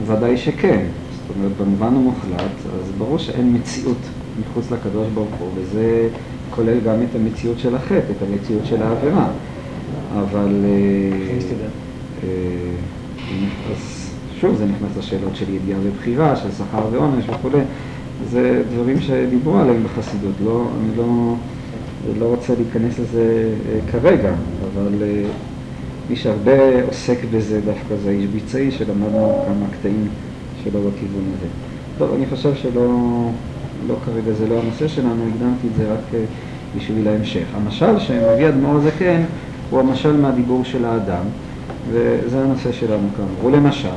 ודאי 0.06 0.36
שכן. 0.36 0.84
זאת 1.12 1.36
אומרת, 1.36 1.52
במובן 1.60 1.86
המוחלט, 1.86 2.52
אז 2.66 2.90
ברור 2.98 3.18
שאין 3.18 3.56
מציאות 3.56 3.96
מחוץ 4.40 4.70
לקדוש 4.70 5.08
ברוך 5.14 5.34
הוא, 5.38 5.48
וזה 5.54 6.08
כולל 6.50 6.80
גם 6.80 6.94
את 7.02 7.14
המציאות 7.14 7.58
של 7.58 7.74
החטא, 7.74 8.12
את 8.16 8.22
המציאות 8.30 8.66
של 8.66 8.82
העבירה. 8.82 9.28
אבל... 10.18 10.64
אה, 12.22 12.28
אז 13.72 14.10
שוב, 14.40 14.56
זה 14.56 14.64
נכנס 14.64 14.96
לשאלות 14.98 15.36
של 15.36 15.54
ידיעה 15.54 15.78
ובחירה, 15.82 16.36
של 16.36 16.48
שכר 16.58 16.86
ועונש 16.92 17.24
וכולי. 17.28 17.62
זה 18.30 18.62
דברים 18.74 19.00
שדיברו 19.00 19.58
עליהם 19.58 19.82
בחסידות, 19.84 20.34
לא, 20.44 20.66
אני 20.80 20.96
לא, 20.96 21.34
לא 22.18 22.24
רוצה 22.24 22.54
להיכנס 22.54 22.98
לזה 22.98 23.54
אה, 23.68 23.78
כרגע, 23.92 24.32
אבל 24.72 25.02
מי 26.12 26.18
שהרבה 26.18 26.82
עוסק 26.86 27.18
בזה 27.30 27.60
דווקא 27.60 27.94
זה 28.04 28.10
איש 28.10 28.26
ביצעי 28.26 28.70
שלמדנו 28.70 29.44
כמה 29.46 29.66
קטעים 29.78 30.08
שלו 30.64 30.80
בכיוון 30.80 31.24
הזה. 31.36 31.46
טוב, 31.98 32.14
אני 32.14 32.26
חושב 32.26 32.54
שלא 32.54 33.28
לא 33.86 33.94
כרגע 34.04 34.32
זה 34.32 34.48
לא 34.48 34.60
הנושא 34.60 34.88
שלנו, 34.88 35.24
הקדמתי 35.28 35.66
את 35.66 35.76
זה 35.76 35.92
רק 35.92 36.14
אה, 36.14 36.24
בשביל 36.76 37.08
ההמשך. 37.08 37.44
המשל 37.54 37.98
שמביא 37.98 38.48
אדמו"ר 38.48 38.76
הזקן 38.76 39.22
הוא 39.70 39.80
המשל 39.80 40.16
מהדיבור 40.16 40.64
של 40.64 40.84
האדם, 40.84 41.24
וזה 41.90 42.42
הנושא 42.42 42.72
שלנו 42.72 43.08
כאן. 43.16 43.46
ולמשל, 43.46 43.88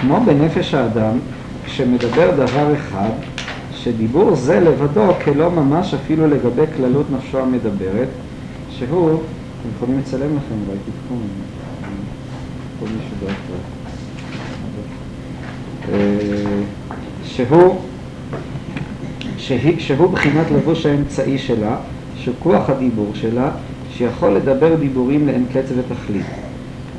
כמו 0.00 0.20
בנפש 0.26 0.74
האדם, 0.74 1.18
כשמדבר 1.64 2.30
דבר 2.36 2.74
אחד, 2.74 3.10
שדיבור 3.72 4.34
זה 4.34 4.60
לבדו 4.60 5.12
כלא 5.24 5.50
ממש 5.50 5.94
אפילו 5.94 6.26
לגבי 6.26 6.64
כללות 6.76 7.06
נפשו 7.10 7.38
המדברת, 7.38 8.08
שהוא, 8.70 9.20
אתם 9.64 9.72
יכולים 9.76 9.98
לצלם 9.98 10.36
לכם 10.36 10.54
אולי 10.66 10.78
תיקחו, 10.84 11.14
כל 12.80 12.86
מישהו 12.86 13.16
דרך 13.20 13.36
אה, 15.92 16.62
שהוא, 17.24 17.80
שהוא 19.78 20.10
בחינת 20.10 20.46
לבוש 20.50 20.86
האמצעי 20.86 21.38
שלה, 21.38 21.76
שהוא 22.16 22.34
כוח 22.38 22.70
הדיבור 22.70 23.10
שלה, 23.14 23.50
שיכול 23.90 24.32
לדבר 24.32 24.74
דיבורים 24.74 25.26
לאין 25.26 25.46
קץ 25.52 25.72
ותכלית. 25.76 26.26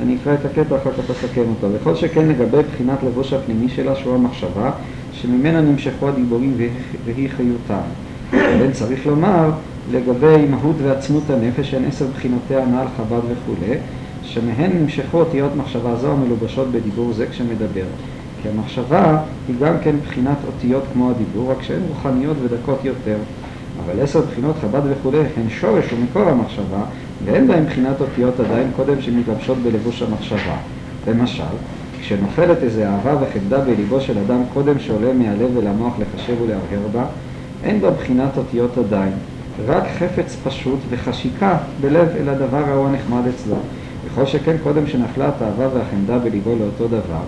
אני 0.02 0.16
אקרא 0.22 0.34
את 0.34 0.44
הקטע, 0.44 0.76
אחר 0.76 0.92
כך 0.92 1.10
אסכם 1.10 1.44
אותו. 1.50 1.66
וכל 1.72 1.94
שכן 1.94 2.28
לגבי 2.28 2.58
בחינת 2.72 2.98
לבוש 3.02 3.32
הפנימי 3.32 3.68
שלה, 3.68 3.96
שהוא 3.96 4.14
המחשבה, 4.14 4.70
שממנה 5.12 5.60
נמשכו 5.60 6.08
הדיבורים 6.08 6.56
והיא 7.04 7.28
חיותם. 7.36 7.86
ובן 8.30 8.72
צריך 8.72 9.06
לומר 9.06 9.50
לגבי 9.92 10.46
מהות 10.50 10.76
ועצמות 10.82 11.30
הנפש, 11.30 11.70
שהן 11.70 11.84
עשר 11.84 12.06
בחינותיה 12.16 12.62
הנ"ל 12.62 12.86
חב"ד 12.96 13.20
וכולי, 13.28 13.76
שמהן 14.22 14.70
נמשכו 14.78 15.18
אותיות 15.18 15.50
מחשבה 15.56 15.96
זו 15.96 16.12
המלובשות 16.12 16.68
בדיבור 16.72 17.12
זה 17.12 17.26
כשמדבר. 17.26 17.86
כי 18.42 18.48
המחשבה 18.48 19.18
היא 19.48 19.56
גם 19.60 19.74
כן 19.82 19.96
בחינת 20.04 20.36
אותיות 20.46 20.82
כמו 20.92 21.10
הדיבור, 21.10 21.50
רק 21.50 21.62
שהן 21.62 21.80
רוחניות 21.88 22.36
ודקות 22.42 22.84
יותר. 22.84 23.16
אבל 23.84 24.02
עשר 24.02 24.20
בחינות 24.20 24.56
חב"ד 24.60 24.80
וכולי 24.88 25.18
הן 25.18 25.48
שורש 25.48 25.84
ומקור 25.92 26.22
המחשבה, 26.22 26.84
ואין 27.24 27.48
בהן 27.48 27.64
בחינת 27.66 28.00
אותיות 28.00 28.40
עדיין 28.40 28.70
קודם 28.76 29.00
שמתלבשות 29.00 29.58
בלבוש 29.58 30.02
המחשבה. 30.02 30.56
למשל, 31.08 31.42
כשנופלת 32.00 32.62
איזה 32.62 32.88
אהבה 32.88 33.16
וחמדה 33.20 33.58
בליבו 33.58 34.00
של 34.00 34.18
אדם 34.18 34.40
קודם 34.54 34.78
שעולה 34.78 35.12
מהלב 35.12 35.58
אל 35.58 35.66
המוח 35.66 35.94
לחשב 35.98 36.34
ולהרהר 36.42 36.88
בה, 36.92 37.04
אין 37.64 37.80
בה 37.80 37.90
בחינת 37.90 38.36
אותיות 38.36 38.78
עדיין, 38.78 39.12
רק 39.66 39.84
חפץ 39.98 40.36
פשוט 40.44 40.78
וחשיקה 40.90 41.58
בלב 41.80 42.08
אל 42.20 42.28
הדבר 42.28 42.64
ההוא 42.64 42.86
הנחמד 42.86 43.22
אצלו. 43.26 43.56
וכל 44.06 44.26
שכן 44.26 44.56
קודם 44.62 44.86
שנפלה 44.86 45.28
התאווה 45.28 45.68
והחמדה 45.74 46.18
בליבו 46.18 46.50
לאותו 46.60 46.88
דבר, 46.88 47.22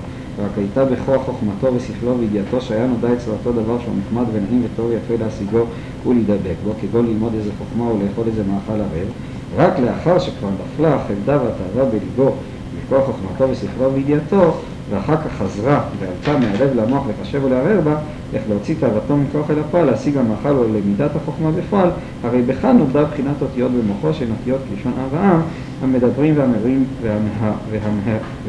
רק 0.44 0.50
הייתה 0.56 0.84
בכוח 0.84 1.22
חוכמתו 1.24 1.74
ושכלו 1.74 2.18
וידיעתו 2.18 2.60
שהיה 2.60 2.86
נודע 2.86 3.12
אצלו 3.12 3.32
אותו 3.32 3.52
דבר 3.52 3.78
שהוא 3.80 3.94
נחמד 4.06 4.24
ונעים 4.32 4.62
וטוב 4.64 4.90
יפה 4.92 5.24
להשיגו 5.24 5.64
ולהידבק 6.06 6.54
בו, 6.64 6.72
כגון 6.80 7.06
ללמוד 7.06 7.32
איזה 7.34 7.50
חוכמה 7.58 7.90
או 7.90 7.98
לאכול 8.04 8.24
איזה 8.26 8.42
מאכל 8.42 8.80
ערב, 8.80 9.08
רק 9.56 9.78
לאחר 9.78 10.18
שכבר 10.18 10.48
נפלה 10.48 10.94
החמדה 10.94 11.38
והתאווה 11.42 11.84
בליבו 11.84 12.32
מכוח 12.78 13.04
חוכמתו 13.06 13.50
ושכלו 13.50 13.92
וידיעתו, 13.94 14.54
ואחר 14.90 15.16
כך 15.16 15.32
חזרה 15.38 15.80
ועלתה 16.00 16.38
מהלב 16.38 16.70
למוח 16.76 17.04
לחשב 17.08 17.44
ולערער 17.44 17.80
בה, 17.80 17.96
איך 18.34 18.42
להוציא 18.48 18.74
תאוותו 18.80 19.16
מכוח 19.16 19.50
אל 19.50 19.58
הפועל, 19.58 19.84
להשיג 19.84 20.16
המאכל 20.16 20.48
או 20.48 20.64
למידת 20.64 21.16
החוכמה 21.16 21.50
בפועל, 21.50 21.90
הרי 22.22 22.42
בכאן 22.42 22.78
נובדה 22.78 23.04
בחינת 23.04 23.42
אותיות 23.42 23.72
במוחו 23.72 24.14
שהן 24.14 24.28
אותיות 24.30 24.60
כלשון 24.68 24.92
אב 24.92 25.14
העם, 25.14 25.40
המדברים 25.82 26.34
והמרים 26.36 26.84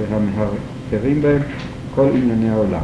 והמהרהרים 0.09 1.21
בהם 1.21 1.41
כל 1.95 2.07
ענייני 2.15 2.49
העולם. 2.49 2.81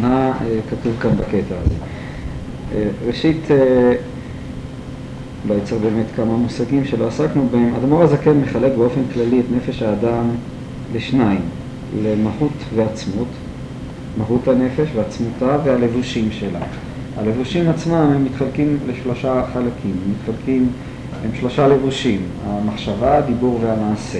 מה 0.00 0.32
אה, 0.40 0.58
כתוב 0.70 0.92
כאן 1.00 1.10
בקטע 1.16 1.54
הזה? 1.64 1.74
אה, 2.74 2.88
ראשית, 3.06 3.50
אה, 3.50 3.92
בעצם 5.48 5.76
באמת 5.78 6.06
כמה 6.16 6.36
מושגים 6.36 6.84
שלא 6.84 7.08
עסקנו 7.08 7.48
בהם. 7.50 7.74
אדמו"ר 7.74 8.02
הזקן 8.02 8.40
מחלק 8.40 8.72
באופן 8.76 9.00
כללי 9.14 9.40
את 9.40 9.44
נפש 9.56 9.82
האדם 9.82 10.24
לשניים, 10.94 11.40
למהות 12.02 12.52
ועצמות, 12.74 13.28
מהות 14.18 14.48
הנפש 14.48 14.88
ועצמותה 14.94 15.58
והלבושים 15.64 16.28
שלה. 16.32 16.60
הלבושים 17.16 17.68
עצמם 17.68 17.94
הם 17.94 18.24
מתחלקים 18.24 18.78
לשלושה 18.86 19.42
חלקים, 19.52 19.96
הם 20.04 20.12
מתחלקים, 20.12 20.68
הם 21.24 21.30
שלושה 21.40 21.68
לבושים, 21.68 22.20
המחשבה, 22.46 23.18
הדיבור 23.18 23.60
והמעשה. 23.62 24.18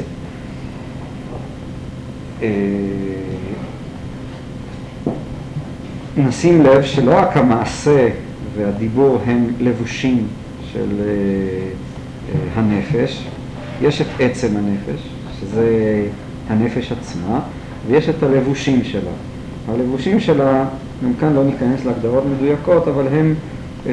נשים 6.16 6.62
לב 6.62 6.82
שלא 6.82 7.18
רק 7.18 7.36
המעשה 7.36 8.08
והדיבור 8.56 9.18
הם 9.26 9.46
לבושים 9.60 10.26
של 10.72 10.88
uh, 10.88 12.32
uh, 12.32 12.58
הנפש, 12.58 13.24
יש 13.82 14.00
את 14.00 14.06
עצם 14.20 14.56
הנפש, 14.56 15.00
שזה 15.40 16.06
הנפש 16.48 16.92
עצמה, 16.92 17.40
ויש 17.88 18.08
את 18.08 18.22
הלבושים 18.22 18.84
שלה. 18.84 19.10
הלבושים 19.68 20.20
שלה, 20.20 20.64
גם 21.04 21.12
כאן 21.20 21.32
לא 21.34 21.44
ניכנס 21.44 21.84
להגדרות 21.84 22.24
מדויקות, 22.26 22.88
אבל 22.88 23.06
הם 23.08 23.34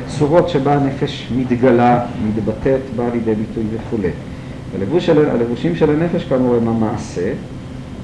צורות 0.08 0.50
שבה 0.50 0.74
הנפש 0.74 1.32
מתגלה, 1.38 2.06
מתבטאת, 2.28 2.82
באה 2.96 3.10
לידי 3.14 3.36
ביטוי 3.36 3.64
וכולי. 3.74 4.10
הלבוש 4.76 5.06
של, 5.06 5.30
הלבושים 5.30 5.76
של 5.76 5.90
הנפש 5.90 6.24
כאמור 6.24 6.56
הם 6.56 6.68
המעשה, 6.68 7.34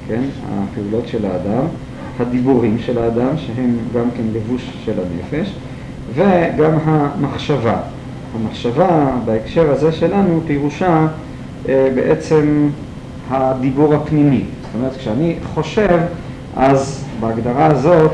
כן, 0.07 0.21
הפעולות 0.49 1.07
של 1.07 1.25
האדם, 1.25 1.65
הדיבורים 2.19 2.77
של 2.79 2.97
האדם, 2.97 3.37
שהם 3.37 3.77
גם 3.95 4.05
כן 4.17 4.23
לבוש 4.33 4.71
של 4.85 4.93
הנפש, 4.99 5.53
וגם 6.15 6.77
המחשבה. 6.83 7.77
המחשבה 8.35 9.11
בהקשר 9.25 9.71
הזה 9.71 9.91
שלנו 9.91 10.41
פירושה 10.47 11.07
אה, 11.69 11.89
בעצם 11.95 12.69
הדיבור 13.29 13.93
הפנימי. 13.93 14.43
זאת 14.61 14.75
אומרת, 14.75 14.97
כשאני 14.97 15.35
חושב, 15.53 15.99
אז 16.55 17.05
בהגדרה 17.21 17.65
הזאת 17.65 18.11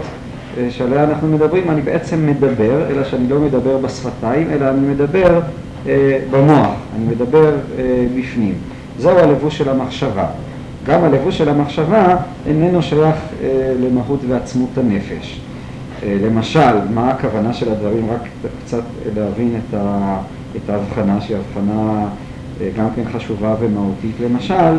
אה, 0.58 0.68
שעליה 0.72 1.04
אנחנו 1.04 1.28
מדברים, 1.28 1.70
אני 1.72 1.82
בעצם 1.82 2.28
מדבר, 2.28 2.90
אלא 2.90 3.04
שאני 3.04 3.30
לא 3.30 3.40
מדבר 3.40 3.78
בשפתיים, 3.78 4.48
אלא 4.52 4.70
אני 4.70 4.88
מדבר 4.88 5.40
אה, 5.88 6.20
במוח, 6.32 6.72
אני 6.96 7.06
מדבר 7.06 7.56
אה, 7.78 8.06
בפנים. 8.18 8.54
זהו 9.00 9.18
הלבוש 9.18 9.58
של 9.58 9.70
המחשבה. 9.70 10.26
גם 10.88 11.04
הלבוש 11.04 11.38
של 11.38 11.50
המחשבה 11.50 12.16
איננו 12.46 12.82
שייך 12.82 13.16
אה, 13.44 13.74
למהות 13.80 14.20
ועצמות 14.28 14.78
הנפש. 14.78 15.42
אה, 16.04 16.18
למשל, 16.26 16.88
מה 16.94 17.10
הכוונה 17.10 17.54
של 17.54 17.72
הדברים? 17.72 18.10
רק 18.12 18.22
קצת 18.66 18.84
להבין 19.16 19.56
את, 19.56 19.74
ה, 19.74 20.18
את 20.56 20.70
ההבחנה, 20.70 21.22
שהיא 21.22 21.38
הבחנה 21.38 22.08
אה, 22.62 22.70
גם 22.78 22.88
כן 22.96 23.02
חשובה 23.14 23.56
ומהותית. 23.60 24.16
למשל, 24.24 24.78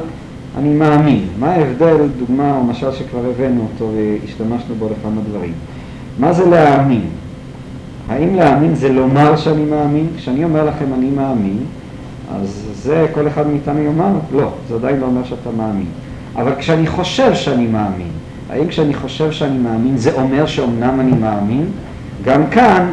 אני 0.59 0.75
מאמין. 0.75 1.27
מה 1.39 1.51
ההבדל, 1.51 1.97
דוגמה 2.19 2.57
או 2.57 2.65
משל 2.65 2.93
שכבר 2.93 3.21
הבאנו 3.31 3.69
אותו 3.73 3.91
והשתמשנו 3.97 4.75
בו 4.75 4.87
לכמה 4.87 5.21
דברים. 5.31 5.53
מה 6.19 6.33
זה 6.33 6.47
להאמין? 6.47 7.05
האם 8.09 8.35
להאמין 8.35 8.75
זה 8.75 8.89
לומר 8.89 9.37
שאני 9.37 9.65
מאמין? 9.65 10.07
כשאני 10.17 10.45
אומר 10.45 10.65
לכם 10.65 10.87
אני 10.95 11.11
מאמין, 11.11 11.59
אז 12.35 12.69
זה 12.75 13.07
כל 13.15 13.29
אחד 13.29 13.47
מאיתנו 13.47 13.83
יאמר, 13.83 14.13
לא, 14.33 14.51
זה 14.69 14.75
עדיין 14.75 15.01
לא 15.01 15.07
אומר 15.07 15.25
שאתה 15.25 15.51
מאמין. 15.57 15.87
אבל 16.37 16.53
כשאני 16.59 16.87
חושב 16.87 17.35
שאני 17.35 17.67
מאמין, 17.67 18.11
האם 18.51 18.69
כשאני 18.69 18.95
חושב 18.95 19.33
שאני 19.33 19.59
מאמין 19.59 19.97
זה 19.97 20.13
אומר 20.13 20.47
שאומנם 20.47 21.01
אני 21.01 21.13
מאמין? 21.13 21.67
גם 22.25 22.47
כאן 22.51 22.91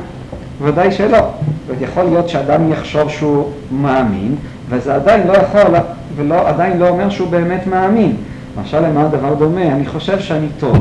ודאי 0.62 0.92
שלא. 0.92 1.20
זאת 1.68 1.82
יכול 1.82 2.04
להיות 2.04 2.30
שאדם 2.30 2.72
יחשוב 2.72 3.10
שהוא 3.10 3.46
מאמין, 3.72 4.36
וזה 4.70 4.96
עדיין 4.96 5.28
לא 5.28 5.34
יכול, 5.34 5.76
ולא, 6.16 6.48
עדיין 6.48 6.78
לא 6.78 6.90
אומר 6.90 7.10
שהוא 7.10 7.30
באמת 7.30 7.68
מאמין. 7.68 8.16
למשל, 8.58 8.80
למה 8.80 9.02
הדבר 9.02 9.34
דומה? 9.34 9.62
אני 9.62 9.86
חושב 9.86 10.20
שאני 10.20 10.48
טוב. 10.60 10.78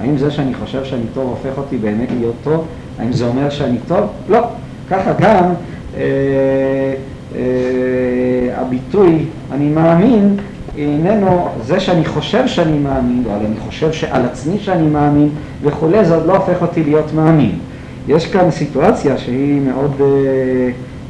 האם 0.00 0.18
זה 0.18 0.30
שאני 0.30 0.54
חושב 0.54 0.84
שאני 0.84 1.04
טוב 1.14 1.28
הופך 1.28 1.58
אותי 1.58 1.76
באמת 1.76 2.08
להיות 2.18 2.34
טוב? 2.44 2.66
האם 2.98 3.12
זה 3.12 3.26
אומר 3.26 3.50
שאני 3.50 3.78
טוב? 3.88 4.06
לא. 4.28 4.46
ככה 4.90 5.12
גם 5.20 5.44
אה, 5.96 6.02
אה, 7.34 7.40
הביטוי 8.60 9.24
אני 9.52 9.68
מאמין 9.68 10.36
איננו 10.76 11.48
זה 11.64 11.80
שאני 11.80 12.04
חושב 12.04 12.46
שאני 12.46 12.78
מאמין, 12.78 13.22
או 13.26 13.30
אני 13.36 13.56
חושב 13.66 13.92
שעל 13.92 14.24
עצמי 14.24 14.58
שאני 14.58 14.86
מאמין 14.86 15.28
וכולי, 15.62 16.04
זה 16.04 16.14
עוד 16.14 16.26
לא 16.26 16.36
הופך 16.36 16.62
אותי 16.62 16.84
להיות 16.84 17.14
מאמין. 17.14 17.58
יש 18.08 18.26
כאן 18.26 18.50
סיטואציה 18.50 19.18
שהיא 19.18 19.60
מאוד, 19.60 19.92
אה, 20.00 20.06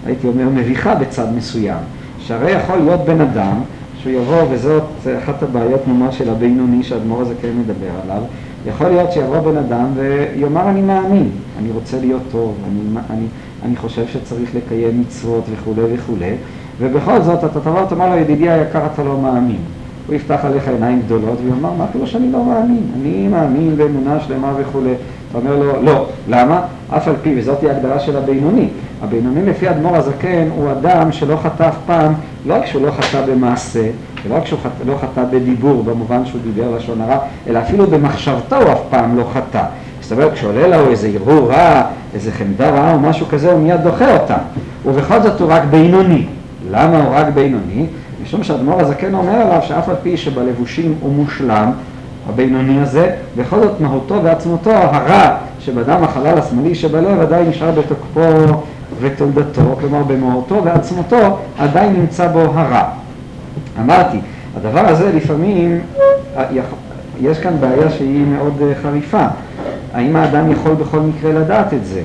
הייתי 0.06 0.26
אומר, 0.26 0.48
מביכה 0.48 0.94
בצד 0.94 1.26
מסוים. 1.36 1.78
שהרי 2.26 2.50
יכול 2.50 2.76
להיות 2.76 3.00
בן 3.00 3.20
אדם 3.20 3.54
שהוא 4.02 4.12
יבוא, 4.12 4.42
וזאת 4.50 4.82
אחת 5.24 5.42
הבעיות 5.42 5.80
ממש 5.88 6.18
של 6.18 6.30
הבינוני 6.30 6.82
שהאדמו"ר 6.82 7.20
הזה 7.20 7.34
כן 7.42 7.48
מדבר 7.58 7.90
עליו, 8.04 8.22
יכול 8.66 8.88
להיות 8.88 9.12
שיבוא 9.12 9.40
בן 9.40 9.56
אדם 9.56 9.86
ויאמר 9.94 10.68
אני 10.70 10.82
מאמין, 10.82 11.28
אני 11.58 11.70
רוצה 11.70 12.00
להיות 12.00 12.22
טוב, 12.32 12.54
אני, 12.68 13.00
אני, 13.10 13.26
אני 13.64 13.76
חושב 13.76 14.06
שצריך 14.06 14.54
לקיים 14.54 15.00
מצוות 15.00 15.44
וכולי 15.52 15.82
וכולי, 15.94 16.34
ובכל 16.80 17.22
זאת 17.22 17.44
אתה 17.44 17.60
תבוא 17.60 17.80
ותאמר 17.80 18.14
לו 18.14 18.20
ידידי 18.20 18.50
היקר 18.50 18.86
אתה 18.94 19.02
לא 19.02 19.18
מאמין. 19.20 19.60
הוא 20.06 20.14
יפתח 20.14 20.40
עליך 20.42 20.68
עיניים 20.68 21.02
גדולות 21.02 21.38
ויאמר 21.44 21.72
מה 21.72 21.86
כאילו 21.90 22.06
שאני 22.06 22.32
לא 22.32 22.44
מאמין, 22.44 22.82
אני 22.96 23.28
מאמין 23.28 23.76
באמונה 23.76 24.20
שלמה 24.20 24.52
וכולי. 24.58 24.94
אתה 25.32 25.40
אומר 25.40 25.56
לו 25.56 25.82
לא, 25.82 26.06
למה? 26.28 26.60
אף 26.96 27.08
על 27.08 27.14
פי, 27.22 27.34
וזאת 27.38 27.64
ההגדרה 27.64 28.00
של 28.00 28.16
הבינוני. 28.16 28.68
הבינוני 29.02 29.46
לפי 29.46 29.70
אדמו"ר 29.70 29.96
הזקן 29.96 30.48
הוא 30.56 30.70
אדם 30.70 31.12
שלא 31.12 31.36
חטא 31.42 31.68
אף 31.68 31.76
פעם, 31.86 32.14
לא 32.46 32.54
רק 32.54 32.66
שהוא 32.66 32.86
לא 32.86 32.90
חטא 32.90 33.22
במעשה, 33.26 33.88
ולא 34.24 34.36
רק 34.36 34.46
שהוא 34.46 34.58
חטא, 34.60 34.84
לא 34.86 34.94
חטא 35.00 35.24
בדיבור 35.30 35.82
במובן 35.82 36.26
שהוא 36.26 36.40
דיבר 36.44 36.76
לשון 36.76 37.00
הרע, 37.00 37.18
אלא 37.48 37.58
אפילו 37.58 37.86
במחשבתו 37.86 38.56
הוא 38.56 38.72
אף 38.72 38.80
פעם 38.90 39.16
לא 39.16 39.24
חטא. 39.32 39.62
זאת 40.00 40.12
אומרת, 40.12 40.32
כשעולה 40.32 40.68
לו 40.68 40.90
איזה 40.90 41.10
הרהור 41.14 41.52
רע, 41.52 41.82
איזה 42.14 42.32
חמדה 42.32 42.70
רעה 42.70 42.94
או 42.94 43.00
משהו 43.00 43.26
כזה, 43.26 43.52
הוא 43.52 43.60
מיד 43.60 43.80
דוחה 43.80 44.16
אותה. 44.16 44.36
ובכל 44.86 45.22
זאת 45.22 45.40
הוא 45.40 45.48
רק 45.52 45.62
בינוני. 45.70 46.26
למה 46.70 47.02
הוא 47.02 47.14
רק 47.14 47.26
בינוני? 47.34 47.86
משום 48.22 48.42
שהאדמו"ר 48.42 48.80
הזקן 48.80 49.14
אומר 49.14 49.32
עליו 49.32 49.60
שאף 49.62 49.88
על 49.88 49.96
פי 50.02 50.16
שבלבושים 50.16 50.94
הוא 51.00 51.12
מושלם, 51.12 51.72
הבינוני 52.28 52.80
הזה, 52.80 53.10
בכל 53.36 53.60
זאת 53.60 53.80
מהותו 53.80 54.20
ועצמותו 54.22 54.70
הרע 54.70 55.36
שבדם 55.60 56.04
החלל 56.04 56.38
השמאלי 56.38 56.74
שבלב 56.74 57.20
עדיין 57.20 57.48
נשאר 57.48 57.70
בתוקפו 57.70 58.20
ותולדתו, 59.00 59.76
כלומר 59.80 60.02
במהותו 60.02 60.64
ועצמותו 60.64 61.38
עדיין 61.58 61.92
נמצא 61.92 62.28
בו 62.28 62.40
הרע. 62.40 62.84
אמרתי, 63.80 64.18
הדבר 64.56 64.80
הזה 64.80 65.12
לפעמים, 65.14 65.80
יש 67.20 67.38
כאן 67.38 67.60
בעיה 67.60 67.90
שהיא 67.90 68.26
מאוד 68.26 68.62
אה, 68.62 68.72
חריפה. 68.82 69.26
האם 69.94 70.16
האדם 70.16 70.52
יכול 70.52 70.74
בכל 70.74 71.00
מקרה 71.00 71.32
לדעת 71.32 71.74
את 71.74 71.86
זה? 71.86 72.02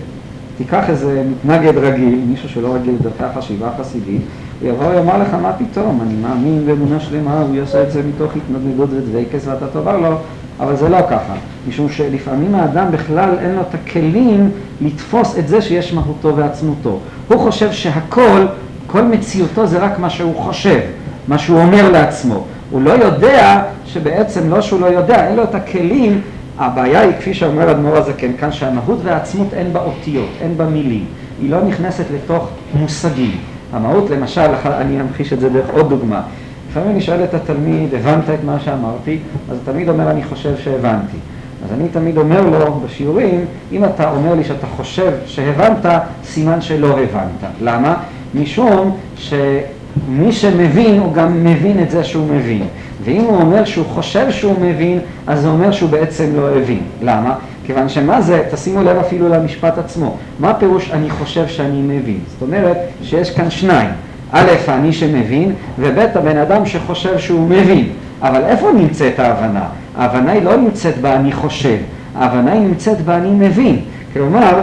תיקח 0.57 0.89
איזה 0.89 1.23
מתנגד 1.31 1.77
רגיל, 1.77 2.21
מישהו 2.29 2.49
שלא 2.49 2.75
רגיל 2.75 2.95
לדרכי 2.99 3.23
החשיבה 3.23 3.67
החסידית, 3.67 4.21
יבוא 4.61 4.85
ויאמר 4.85 5.17
לך 5.17 5.33
מה 5.41 5.53
פתאום, 5.53 6.01
אני 6.01 6.13
מאמין 6.15 6.65
באמונה 6.65 6.99
שלמה, 6.99 7.41
הוא 7.41 7.55
יעשה 7.55 7.83
את 7.83 7.91
זה 7.91 8.01
מתוך 8.03 8.31
התנדנדות 8.35 8.89
ודבקס 8.91 9.47
ואתה 9.47 9.67
תאמר 9.67 9.97
לו, 9.97 10.17
אבל 10.59 10.75
זה 10.75 10.89
לא 10.89 10.97
ככה, 11.09 11.33
משום 11.67 11.89
שלפעמים 11.89 12.55
האדם 12.55 12.91
בכלל 12.91 13.29
אין 13.39 13.55
לו 13.55 13.61
את 13.61 13.73
הכלים 13.73 14.51
לתפוס 14.81 15.37
את 15.39 15.47
זה 15.47 15.61
שיש 15.61 15.93
מהותו 15.93 16.35
ועצמותו. 16.35 16.99
הוא 17.27 17.39
חושב 17.39 17.71
שהכל, 17.71 18.45
כל 18.87 19.01
מציאותו 19.01 19.67
זה 19.67 19.79
רק 19.79 19.99
מה 19.99 20.09
שהוא 20.09 20.35
חושב, 20.35 20.79
מה 21.27 21.37
שהוא 21.37 21.59
אומר 21.59 21.91
לעצמו. 21.91 22.45
הוא 22.71 22.81
לא 22.81 22.91
יודע 22.91 23.63
שבעצם 23.85 24.49
לא 24.49 24.61
שהוא 24.61 24.81
לא 24.81 24.85
יודע, 24.85 25.27
אין 25.27 25.35
לו 25.35 25.43
את 25.43 25.55
הכלים 25.55 26.21
הבעיה 26.57 27.01
היא, 27.01 27.11
כפי 27.19 27.33
שאומר 27.33 27.71
אדמו"ר 27.71 27.97
הזקן 27.97 28.37
כאן, 28.37 28.51
שהמהות 28.51 28.99
והעצמות 29.03 29.53
אין 29.53 29.73
בה 29.73 29.79
אותיות, 29.83 30.29
אין 30.41 30.57
בה 30.57 30.65
מילים. 30.65 31.05
היא 31.41 31.49
לא 31.49 31.63
נכנסת 31.63 32.05
לתוך 32.13 32.49
מושגים. 32.73 33.37
המהות, 33.73 34.09
למשל, 34.09 34.49
אני 34.65 35.01
אמחיש 35.01 35.33
את 35.33 35.39
זה 35.39 35.49
דרך 35.49 35.69
עוד 35.69 35.89
דוגמה. 35.89 36.21
לפעמים 36.69 36.91
אני 36.91 37.01
שואל 37.01 37.23
את 37.23 37.33
התלמיד, 37.33 37.95
הבנת 37.95 38.29
את 38.29 38.43
מה 38.45 38.59
שאמרתי? 38.59 39.17
אז 39.51 39.57
התלמיד 39.63 39.89
אומר, 39.89 40.11
אני 40.11 40.23
חושב 40.23 40.57
שהבנתי. 40.57 41.17
אז 41.65 41.73
אני 41.73 41.87
תמיד 41.89 42.17
אומר 42.17 42.41
לו 42.41 42.79
בשיעורים, 42.85 43.45
אם 43.71 43.85
אתה 43.85 44.11
אומר 44.11 44.35
לי 44.35 44.43
שאתה 44.43 44.67
חושב 44.67 45.11
שהבנת, 45.25 45.85
סימן 46.23 46.61
שלא 46.61 46.87
הבנת. 46.99 47.51
למה? 47.61 47.95
משום 48.35 48.97
שמי 49.17 50.31
שמבין, 50.31 50.99
הוא 50.99 51.13
גם 51.13 51.43
מבין 51.43 51.83
את 51.83 51.91
זה 51.91 52.03
שהוא 52.03 52.27
מבין. 52.27 52.63
ואם 53.03 53.21
הוא 53.21 53.41
אומר 53.41 53.65
שהוא 53.65 53.85
חושב 53.85 54.31
שהוא 54.31 54.55
מבין, 54.61 54.99
אז 55.27 55.41
זה 55.41 55.47
אומר 55.47 55.71
שהוא 55.71 55.89
בעצם 55.89 56.25
לא 56.35 56.49
הבין. 56.49 56.81
למה? 57.01 57.35
כיוון 57.67 57.89
שמה 57.89 58.21
זה, 58.21 58.43
תשימו 58.51 58.83
לב 58.83 58.97
אפילו 58.97 59.29
למשפט 59.29 59.77
עצמו, 59.77 60.17
מה 60.39 60.53
פירוש 60.53 60.91
אני 60.91 61.09
חושב 61.09 61.47
שאני 61.47 61.81
מבין? 61.81 62.19
זאת 62.27 62.41
אומרת 62.41 62.77
שיש 63.01 63.31
כאן 63.31 63.49
שניים, 63.49 63.89
א', 64.31 64.51
האני 64.67 64.93
שמבין, 64.93 65.53
וב', 65.79 65.99
הבן 66.15 66.37
אדם 66.37 66.65
שחושב 66.65 67.19
שהוא 67.19 67.49
מבין. 67.49 67.89
אבל 68.21 68.43
איפה 68.43 68.71
נמצאת 68.71 69.19
ההבנה? 69.19 69.63
ההבנה 69.97 70.31
היא 70.31 70.43
לא 70.43 70.57
נמצאת 70.57 70.97
באני 70.97 71.31
חושב, 71.31 71.77
ההבנה 72.15 72.51
היא 72.51 72.61
נמצאת 72.61 73.01
באני 73.01 73.31
מבין. 73.31 73.79
כלומר, 74.13 74.61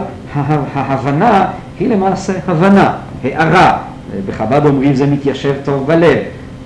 ההבנה 0.74 1.46
היא 1.80 1.88
למעשה 1.88 2.32
הבנה, 2.48 2.96
הערה. 3.24 3.78
בחב"ד 4.26 4.66
אומרים 4.66 4.94
זה 4.94 5.06
מתיישב 5.06 5.54
טוב 5.64 5.86
בלב. 5.86 6.18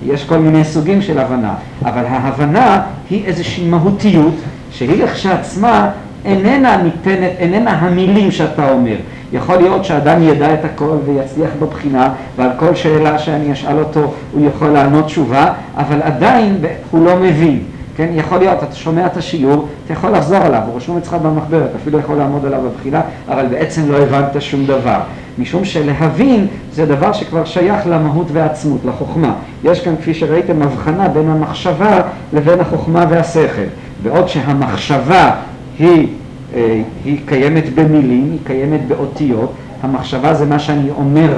יש 0.05 0.23
כל 0.23 0.37
מיני 0.37 0.63
סוגים 0.63 1.01
של 1.01 1.19
הבנה, 1.19 1.53
אבל 1.85 2.05
ההבנה 2.05 2.81
היא 3.09 3.25
איזושהי 3.25 3.67
מהותיות 3.67 4.35
שהיא 4.71 5.03
לכשעצמה 5.03 5.89
איננה 6.25 6.77
ניתנת, 6.77 7.31
איננה 7.39 7.71
המילים 7.71 8.31
שאתה 8.31 8.71
אומר. 8.71 8.95
יכול 9.33 9.55
להיות 9.55 9.85
שאדם 9.85 10.23
ידע 10.23 10.53
את 10.53 10.65
הכל 10.65 10.97
ויצליח 11.05 11.49
בבחינה 11.59 12.09
ועל 12.35 12.49
כל 12.57 12.75
שאלה 12.75 13.19
שאני 13.19 13.53
אשאל 13.53 13.79
אותו 13.79 14.13
הוא 14.33 14.47
יכול 14.47 14.67
לענות 14.67 15.05
תשובה, 15.05 15.53
אבל 15.77 16.01
עדיין 16.01 16.57
הוא 16.91 17.05
לא 17.05 17.15
מבין. 17.15 17.63
כן, 17.95 18.07
יכול 18.13 18.37
להיות, 18.37 18.63
אתה 18.63 18.75
שומע 18.75 19.05
את 19.05 19.17
השיעור, 19.17 19.67
אתה 19.85 19.93
יכול 19.93 20.11
לחזור 20.11 20.37
עליו, 20.37 20.61
הוא 20.65 20.75
רשום 20.75 20.97
אצלך 20.97 21.13
במחברת, 21.13 21.69
אפילו 21.81 21.99
יכול 21.99 22.15
לעמוד 22.15 22.45
עליו 22.45 22.59
בבחינה, 22.61 23.01
אבל 23.27 23.45
בעצם 23.45 23.91
לא 23.91 23.97
הבנת 23.97 24.41
שום 24.41 24.65
דבר. 24.65 24.99
משום 25.39 25.65
שלהבין 25.65 26.47
זה 26.73 26.85
דבר 26.85 27.13
שכבר 27.13 27.45
שייך 27.45 27.87
למהות 27.87 28.27
והעצמות, 28.33 28.81
לחוכמה. 28.85 29.33
יש 29.63 29.81
כאן, 29.81 29.95
כפי 29.95 30.13
שראיתם, 30.13 30.61
הבחנה 30.61 31.07
בין 31.07 31.29
המחשבה 31.29 32.01
לבין 32.33 32.59
החוכמה 32.59 33.05
והשכל. 33.09 33.61
בעוד 34.03 34.29
שהמחשבה 34.29 35.31
היא, 35.79 36.07
אה, 36.55 36.81
היא 37.05 37.19
קיימת 37.25 37.75
במילים, 37.75 38.29
היא 38.31 38.39
קיימת 38.43 38.87
באותיות, 38.87 39.53
המחשבה 39.81 40.33
זה 40.33 40.45
מה 40.45 40.59
שאני 40.59 40.89
אומר 40.89 41.37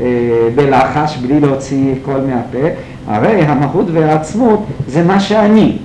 אה, 0.00 0.04
בלחש, 0.54 1.16
בלי 1.16 1.40
להוציא 1.40 1.94
קול 2.04 2.20
מהפה, 2.20 2.68
הרי 3.06 3.42
המהות 3.42 3.86
והעצמות 3.92 4.64
זה 4.86 5.04
מה 5.04 5.20
שאני. 5.20 5.76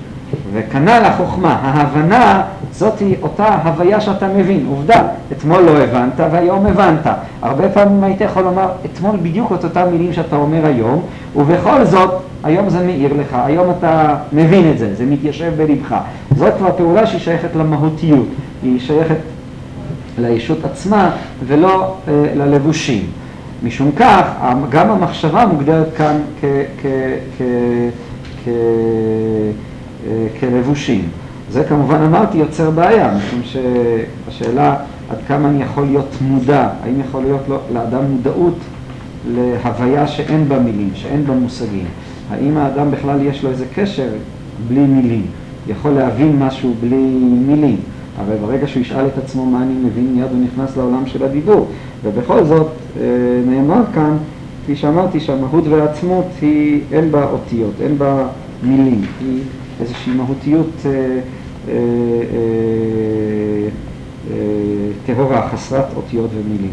וכנ"ל 0.52 1.02
החוכמה, 1.04 1.58
ההבנה 1.62 2.42
זאתי 2.72 3.14
אותה 3.22 3.58
הוויה 3.64 4.00
שאתה 4.00 4.28
מבין, 4.28 4.66
עובדה, 4.70 5.02
אתמול 5.32 5.62
לא 5.62 5.78
הבנת 5.78 6.20
והיום 6.32 6.66
הבנת. 6.66 7.06
הרבה 7.42 7.68
פעמים 7.68 8.04
היית 8.04 8.20
יכול 8.20 8.42
לומר 8.42 8.68
אתמול 8.84 9.16
בדיוק 9.22 9.52
את 9.52 9.64
אותם 9.64 9.82
מילים 9.92 10.12
שאתה 10.12 10.36
אומר 10.36 10.66
היום, 10.66 11.02
ובכל 11.36 11.84
זאת 11.84 12.10
היום 12.44 12.70
זה 12.70 12.86
מאיר 12.86 13.12
לך, 13.12 13.36
היום 13.44 13.70
אתה 13.78 14.16
מבין 14.32 14.70
את 14.70 14.78
זה, 14.78 14.94
זה 14.94 15.04
מתיישב 15.06 15.52
בלבך. 15.56 15.96
זאת 16.36 16.54
כבר 16.58 16.70
פעולה 16.76 17.06
שהיא 17.06 17.20
שייכת 17.20 17.56
למהותיות, 17.56 18.26
היא 18.62 18.80
שייכת 18.80 19.16
לישות 20.18 20.64
עצמה 20.64 21.10
ולא 21.46 21.94
אה, 22.08 22.12
ללבושים. 22.34 23.06
משום 23.62 23.90
כך, 23.96 24.22
גם 24.70 24.90
המחשבה 24.90 25.46
מוגדרת 25.46 25.86
כאן 25.96 26.16
אה, 28.46 28.50
כלבושים. 30.40 31.08
זה 31.50 31.64
כמובן 31.64 32.02
אמרתי 32.02 32.38
יוצר 32.38 32.70
בעיה, 32.70 33.14
משום 33.14 33.40
שהשאלה 33.44 34.76
עד 35.10 35.16
כמה 35.28 35.48
אני 35.48 35.62
יכול 35.62 35.84
להיות 35.84 36.14
מודע, 36.20 36.68
האם 36.84 37.00
יכול 37.00 37.22
להיות 37.22 37.42
לאדם 37.74 38.04
מודעות 38.10 38.58
להוויה 39.34 40.06
שאין 40.06 40.48
בה 40.48 40.58
מילים, 40.58 40.90
שאין 40.94 41.26
בה 41.26 41.34
מושגים. 41.34 41.86
האם 42.30 42.56
האדם 42.56 42.90
בכלל 42.90 43.22
יש 43.22 43.42
לו 43.42 43.50
איזה 43.50 43.64
קשר 43.74 44.08
בלי 44.68 44.80
מילים, 44.80 45.22
יכול 45.68 45.90
להבין 45.90 46.38
משהו 46.38 46.74
בלי 46.80 47.18
מילים, 47.46 47.76
אבל 48.20 48.36
ברגע 48.36 48.66
שהוא 48.66 48.80
ישאל 48.82 49.06
את 49.06 49.18
עצמו 49.18 49.46
מה 49.46 49.62
אני 49.62 49.74
מבין, 49.84 50.14
מיד 50.14 50.30
הוא 50.30 50.40
נכנס 50.44 50.76
לעולם 50.76 51.06
של 51.06 51.24
הדיבור. 51.24 51.66
ובכל 52.04 52.44
זאת 52.44 52.66
אה, 53.00 53.04
נאמר 53.46 53.82
כאן, 53.94 54.16
כפי 54.64 54.76
שאמרתי, 54.76 55.20
שהמהות 55.20 55.66
והעצמות 55.66 56.26
היא, 56.40 56.80
אין 56.92 57.10
בה 57.12 57.24
אותיות, 57.24 57.72
אין 57.80 57.98
בה 57.98 58.26
מילים, 58.62 59.00
היא 59.20 59.42
איזושהי 59.80 60.12
מהותיות 60.14 60.70
אה, 60.86 60.90
אה, 61.68 61.74
אה, 64.30 64.34
טהורה, 65.06 65.48
חסרת 65.48 65.86
אותיות 65.96 66.30
ומילים. 66.34 66.72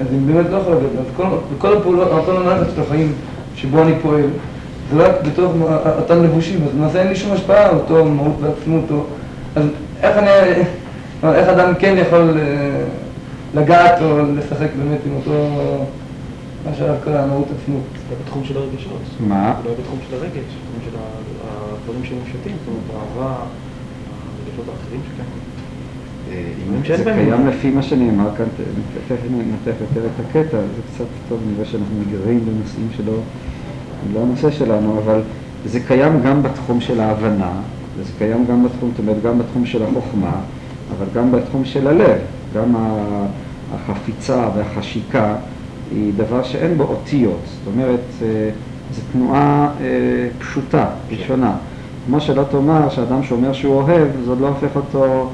אז 0.00 0.06
אני 0.10 0.32
באמת 0.32 0.46
לא 0.50 0.56
יכול 0.56 0.74
להגיד, 0.74 0.88
אז 0.98 1.06
כל 1.58 1.76
הפעולות, 1.76 2.08
כל 2.26 2.36
המערכת 2.36 2.74
של 2.74 2.80
החיים 2.80 3.12
שבו 3.54 3.82
אני 3.82 3.92
פועל, 4.02 4.24
זה 4.92 5.06
רק 5.06 5.14
בתוך 5.26 5.52
אותם 5.98 6.24
לבושים, 6.24 6.64
אז 6.64 6.76
למעשה 6.76 7.00
אין 7.00 7.08
לי 7.08 7.16
שום 7.16 7.32
השפעה 7.32 7.68
על 7.68 7.74
אותו 7.74 8.04
מהות 8.04 8.36
ועצמות, 8.40 8.84
אז 9.56 9.64
איך 10.02 10.16
אני, 10.16 10.28
איך 11.34 11.48
אדם 11.48 11.74
כן 11.78 11.94
יכול 11.98 12.38
אה, 12.38 12.84
לגעת 13.54 14.02
או 14.02 14.18
לשחק 14.36 14.68
באמת 14.78 14.98
עם 15.06 15.12
אותו, 15.16 15.48
מה 16.66 16.74
שעליו 16.74 16.94
קרה, 17.04 17.22
המהות 17.22 17.46
עצמות. 17.62 17.82
זה 18.08 18.14
בתחום 18.24 18.44
של 18.44 18.56
הרגשות. 18.56 19.00
מה? 19.20 19.54
זה 19.62 19.68
לא 19.68 19.74
בתחום 19.80 19.98
של 20.08 20.14
הרגש, 20.14 20.34
בתחום 20.34 20.80
של 20.84 20.96
הדברים 20.98 22.04
שמופשטים, 22.04 22.56
זאת 22.64 22.68
אומרת, 22.68 23.02
האהבה, 23.02 23.34
הרגשות 23.34 24.66
האחרים 24.68 25.00
שקיימים. 25.06 25.52
אם 26.32 26.96
זה 26.96 27.12
קיים 27.12 27.46
לפי 27.46 27.70
מה 27.70 27.82
שנאמר 27.82 28.28
כאן, 28.36 28.44
תכף 29.08 29.16
ננתח 29.30 29.80
יותר 29.80 30.06
את 30.06 30.26
הקטע, 30.26 30.58
זה 30.58 30.82
קצת 30.94 31.04
טוב, 31.28 31.40
נראה 31.52 31.64
שאנחנו 31.64 31.94
מגרים 32.00 32.40
בנושאים 32.44 32.88
שלא, 32.96 33.12
לא 34.14 34.20
הנושא 34.20 34.50
שלנו, 34.50 34.98
אבל 35.04 35.20
זה 35.66 35.80
קיים 35.80 36.22
גם 36.22 36.42
בתחום 36.42 36.80
של 36.80 37.00
ההבנה, 37.00 37.50
וזה 37.98 38.12
קיים 38.18 38.44
גם 38.50 38.64
בתחום, 38.64 38.90
זאת 38.90 38.98
אומרת, 38.98 39.22
גם 39.22 39.38
בתחום 39.38 39.66
של 39.66 39.82
החוכמה, 39.82 40.32
אבל 40.96 41.06
גם 41.14 41.32
בתחום 41.32 41.64
של 41.64 41.86
הלב, 41.86 42.18
גם 42.54 42.74
החפיצה 43.74 44.48
והחשיקה 44.56 45.34
היא 45.94 46.12
דבר 46.16 46.42
שאין 46.42 46.78
בו 46.78 46.84
אותיות, 46.84 47.40
זאת 47.44 47.74
אומרת, 47.74 48.00
אה, 48.22 48.50
זו 48.94 49.00
תנועה 49.12 49.70
אה, 49.80 49.86
פשוטה, 50.38 50.86
ראשונה. 51.10 51.52
כמו 52.06 52.20
שלא 52.20 52.42
תאמר 52.50 52.88
שאדם 52.88 53.22
שאומר 53.22 53.52
שהוא 53.52 53.74
אוהב, 53.74 54.08
זה 54.24 54.30
עוד 54.30 54.40
לא 54.40 54.48
הופך 54.48 54.76
אותו 54.76 55.30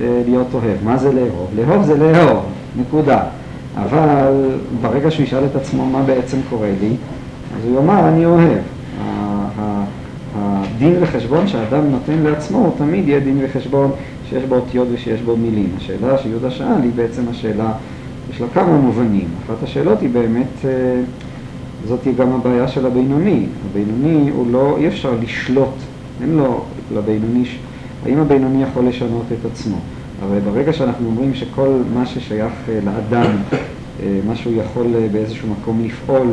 אה, 0.00 0.22
להיות 0.26 0.46
אוהב. 0.54 0.84
מה 0.84 0.96
זה 0.96 1.12
לאהוב? 1.12 1.50
לאהוב 1.56 1.84
זה 1.84 1.96
לאהוב, 1.96 2.44
נקודה. 2.76 3.22
אבל 3.76 4.54
ברגע 4.80 5.10
שהוא 5.10 5.24
ישאל 5.24 5.44
את 5.44 5.56
עצמו 5.56 5.86
מה 5.86 6.02
בעצם 6.02 6.36
קורה 6.50 6.70
לי, 6.80 6.96
אז 7.56 7.64
הוא 7.64 7.76
יאמר 7.76 8.08
אני 8.08 8.26
אוהב. 8.26 8.58
הדין 10.76 10.94
וחשבון 11.00 11.48
שהאדם 11.48 11.90
נותן 11.90 12.18
לעצמו 12.18 12.58
הוא 12.58 12.72
תמיד 12.78 13.08
יהיה 13.08 13.20
דין 13.20 13.38
וחשבון 13.42 13.90
שיש 14.28 14.44
בו 14.44 14.54
אותיות 14.54 14.88
ושיש 14.92 15.20
בו 15.20 15.36
מילים. 15.36 15.68
השאלה 15.76 16.18
שיהודה 16.18 16.50
שאל 16.50 16.82
היא 16.82 16.90
בעצם 16.96 17.22
השאלה, 17.30 17.72
יש 18.30 18.40
לה 18.40 18.46
כמה 18.54 18.76
מובנים. 18.76 19.28
אחת 19.46 19.62
השאלות 19.62 20.00
היא 20.00 20.10
באמת, 20.12 20.64
אה, 20.64 20.70
זאת 21.88 22.04
היא 22.04 22.14
גם 22.16 22.32
הבעיה 22.32 22.68
של 22.68 22.86
הבינוני. 22.86 23.46
הבינוני 23.70 24.30
הוא 24.30 24.46
לא, 24.50 24.76
אי 24.78 24.88
אפשר 24.88 25.12
לשלוט, 25.22 25.74
אין 26.20 26.36
לו 26.36 26.64
לבינוני 26.94 27.44
האם 28.06 28.18
הבינוני 28.18 28.62
יכול 28.62 28.86
לשנות 28.86 29.24
את 29.32 29.50
עצמו? 29.52 29.76
הרי 30.22 30.40
ברגע 30.40 30.72
שאנחנו 30.72 31.06
אומרים 31.06 31.34
שכל 31.34 31.68
מה 31.94 32.06
ששייך 32.06 32.52
אה, 32.68 32.78
לאדם, 32.84 33.30
אה, 34.02 34.18
מה 34.26 34.36
שהוא 34.36 34.52
יכול 34.62 34.86
באיזשהו 35.12 35.48
מקום 35.60 35.82
לפעול, 35.84 36.26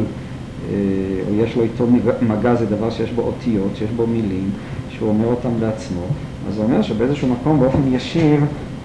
יש 1.32 1.56
לו 1.56 1.64
איתו 1.64 1.86
מגע, 2.22 2.56
זה 2.56 2.66
דבר 2.66 2.90
שיש 2.90 3.12
בו 3.12 3.22
אותיות, 3.22 3.72
שיש 3.76 3.92
בו 3.92 4.08
מילים, 4.08 4.50
שהוא 4.90 5.10
אומר 5.10 5.26
אותם 5.26 5.50
לעצמו, 5.62 6.02
אז 6.48 6.56
זה 6.56 6.62
אומר 6.62 6.82
שבאיזשהו 6.82 7.28
מקום 7.28 7.60
באופן 7.60 7.94
ישיר 7.94 8.40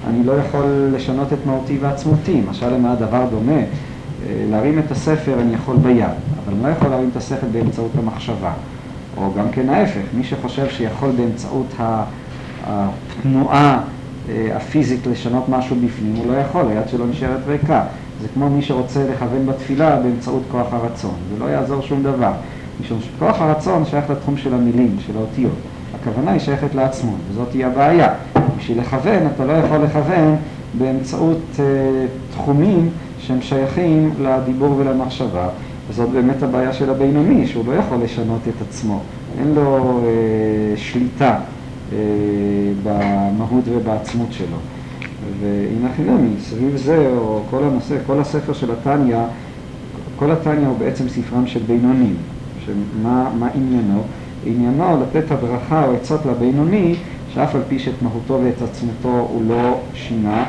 אני 0.09 0.25
לא 0.25 0.33
יכול 0.33 0.91
לשנות 0.95 1.33
את 1.33 1.39
מהותי 1.47 1.79
ועצמותי. 1.81 2.41
משל 2.51 2.75
למה 2.75 2.93
הדבר 2.93 3.27
דומה? 3.31 3.61
להרים 4.51 4.79
את 4.79 4.91
הספר 4.91 5.41
אני 5.41 5.55
יכול 5.55 5.77
ביד, 5.77 6.05
אבל 6.45 6.55
אני 6.55 6.63
לא 6.63 6.69
יכול 6.69 6.89
להרים 6.89 7.09
את 7.13 7.17
הספר 7.17 7.47
באמצעות 7.53 7.91
המחשבה. 7.99 8.53
או 9.17 9.31
גם 9.39 9.51
כן 9.51 9.69
ההפך, 9.69 10.01
מי 10.15 10.25
שחושב 10.25 10.69
שיכול 10.69 11.11
באמצעות. 11.11 11.75
התנועה 12.67 13.81
אה, 14.29 14.57
הפיזית 14.57 15.07
לשנות 15.07 15.49
משהו 15.49 15.77
בפנים, 15.77 16.15
הוא 16.17 16.33
לא 16.33 16.37
יכול, 16.37 16.69
היד 16.69 16.89
שלו 16.89 17.07
נשארת 17.07 17.41
ריקה. 17.49 17.85
זה 18.23 18.29
כמו 18.35 18.51
מי 18.51 18.63
שרוצה 18.63 19.05
לכוון 19.11 19.47
בתפילה 19.47 19.97
באמצעות 19.97 20.43
כוח 20.51 20.67
הרצון, 20.73 21.15
זה 21.33 21.45
לא 21.45 21.51
יעזור 21.51 21.83
שום 21.83 22.03
דבר. 22.03 22.33
משום 22.81 22.99
שכוח 23.01 23.41
הרצון 23.41 23.85
שייך 23.85 24.11
לתחום 24.11 24.37
של 24.37 24.55
המילים, 24.55 24.97
של 25.07 25.17
האותיות. 25.17 25.53
הכוונה 25.95 26.31
היא 26.31 26.41
שייכת 26.41 26.75
לעצמו, 26.75 27.13
וזאת 27.31 27.53
היא 27.53 27.67
הבעיה. 27.67 28.09
בשביל 28.59 28.81
לכוון, 28.81 29.27
אתה 29.35 29.45
לא 29.45 29.53
יכול 29.53 29.79
לכוון 29.79 30.37
באמצעות 30.79 31.39
uh, 31.57 31.61
תחומים 32.33 32.91
שהם 33.19 33.43
שייכים 33.43 34.15
לדיבור 34.21 34.75
ולמחשבה. 34.77 35.49
וזאת 35.91 36.09
באמת 36.09 36.43
הבעיה 36.43 36.73
של 36.73 36.91
הבינוני, 36.91 37.47
שהוא 37.47 37.65
לא 37.67 37.73
יכול 37.73 37.99
לשנות 38.03 38.41
את 38.49 38.63
עצמו. 38.69 39.01
אין 39.39 39.55
לו 39.55 40.01
uh, 40.03 40.79
שליטה 40.79 41.39
אה, 41.93 41.99
במהות 42.83 43.65
ובעצמות 43.69 44.33
שלו. 44.33 44.57
והנה 45.41 45.89
חינמי, 45.97 46.31
סביב 46.41 46.77
זה, 46.77 47.11
או 47.17 47.43
כל 47.51 47.65
הנושא, 47.65 47.97
כל 48.07 48.21
הספר 48.21 48.53
של 48.53 48.71
התניא, 48.73 49.19
כל 50.17 50.31
התניא 50.31 50.67
הוא 50.67 50.79
בעצם 50.79 51.09
ספרם 51.09 51.47
של 51.47 51.61
בינונים. 51.67 52.17
שמה 52.67 53.31
מה 53.39 53.49
עניינו? 53.55 54.03
עניינו 54.47 55.03
לתת 55.03 55.31
הדרכה 55.31 55.85
או 55.85 55.95
עצות 55.95 56.21
לבינוני, 56.27 56.95
שאף 57.35 57.55
על 57.55 57.61
פי 57.69 57.79
שאת 57.79 58.03
מהותו 58.03 58.41
ואת 58.45 58.63
עצמותו 58.63 59.29
הוא 59.33 59.43
לא 59.49 59.81
שינה, 59.95 60.45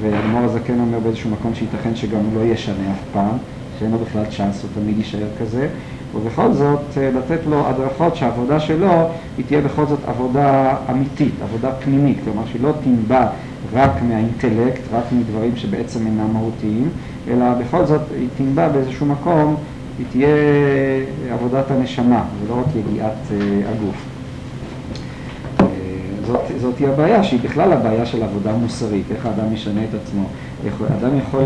ואדמו"ר 0.00 0.44
הזקן 0.44 0.80
אומר 0.80 0.98
באיזשהו 0.98 1.30
מקום 1.30 1.54
שייתכן 1.54 1.96
שגם 1.96 2.20
הוא 2.20 2.40
לא 2.40 2.52
ישנה 2.52 2.92
אף 2.92 3.02
פעם, 3.12 3.36
שאין 3.78 3.90
לו 3.90 3.98
בכלל 3.98 4.24
צ'אנס, 4.36 4.62
הוא 4.62 4.70
תמיד 4.74 4.98
יישאר 4.98 5.28
כזה. 5.40 5.68
ובכל 6.14 6.52
זאת 6.52 6.80
אה, 6.96 7.10
לתת 7.10 7.46
לו 7.46 7.66
הדרכות 7.66 8.16
שהעבודה 8.16 8.60
שלו 8.60 9.08
היא 9.36 9.44
תהיה 9.46 9.60
בכל 9.60 9.86
זאת 9.86 9.98
עבודה 10.06 10.76
אמיתית, 10.90 11.34
עבודה 11.42 11.72
פנימית, 11.72 12.18
כלומר 12.24 12.42
שהיא 12.46 12.62
לא 12.62 12.72
תנבע 12.84 13.26
רק 13.74 14.02
מהאינטלקט, 14.08 14.80
רק 14.92 15.04
מדברים 15.12 15.56
שבעצם 15.56 16.06
אינם 16.06 16.32
מהותיים, 16.32 16.88
אלא 17.28 17.44
בכל 17.54 17.84
זאת 17.84 18.00
היא 18.18 18.28
תנבע 18.36 18.68
באיזשהו 18.68 19.06
מקום, 19.06 19.56
היא 19.98 20.06
תהיה 20.10 20.36
עבודת 21.32 21.70
הנשמה, 21.70 22.24
ולא 22.42 22.60
רק 22.60 22.66
יגיעת 22.76 23.12
אה, 23.30 23.36
הגוף. 23.70 23.96
אה, 25.60 25.66
זאת, 26.26 26.40
זאת 26.60 26.78
היא 26.78 26.88
הבעיה, 26.88 27.24
שהיא 27.24 27.40
בכלל 27.40 27.72
הבעיה 27.72 28.06
של 28.06 28.22
עבודה 28.22 28.52
מוסרית, 28.52 29.04
איך 29.10 29.26
האדם 29.26 29.54
משנה 29.54 29.80
את 29.84 29.94
עצמו. 30.02 30.24
אדם 31.00 31.18
יכול 31.18 31.42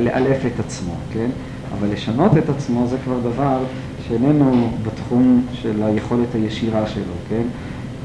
לאלף 0.00 0.46
את 0.46 0.60
עצמו, 0.60 0.92
כן? 1.12 1.30
אבל 1.78 1.88
לשנות 1.92 2.36
את 2.38 2.48
עצמו 2.48 2.86
זה 2.86 2.96
כבר 3.04 3.18
דבר 3.20 3.58
שאיננו 4.08 4.70
בתחום 4.82 5.46
של 5.52 5.82
היכולת 5.82 6.34
הישירה 6.34 6.86
שלו, 6.86 7.14
כן? 7.28 7.42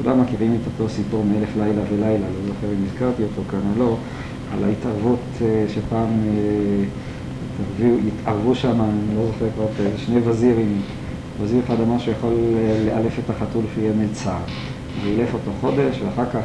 כולם 0.04 0.22
מכירים 0.22 0.58
את 0.62 0.68
אותו 0.68 0.90
סיפור 0.90 1.26
מאלף 1.26 1.50
לילה 1.58 1.82
ולילה, 1.92 2.26
לא 2.28 2.48
זוכר 2.48 2.68
אם 2.68 2.84
הזכרתי 2.86 3.24
אותו 3.24 3.42
כאן 3.52 3.60
או 3.60 3.80
לא, 3.80 3.98
על 4.54 4.64
ההתערבות 4.64 5.20
אה, 5.42 5.66
שפעם 5.74 6.10
אה, 7.80 7.90
התערבו 8.08 8.56
שם, 8.56 8.82
אני 8.82 9.16
לא 9.16 9.26
זוכר 9.26 9.46
כבר, 9.56 9.66
שני 9.98 10.20
וזירים, 10.24 10.82
וזיר 11.42 11.62
אחד 11.66 11.82
אמר 11.82 12.00
שיכול 12.00 12.34
אה, 12.34 12.84
לאלף 12.86 13.20
את 13.20 13.30
החתול 13.30 13.64
שיהיה 13.76 13.94
מלצר. 13.94 14.38
ואילף 15.04 15.34
אותו 15.34 15.52
חודש, 15.62 16.02
ואחר 16.06 16.26
כך 16.34 16.44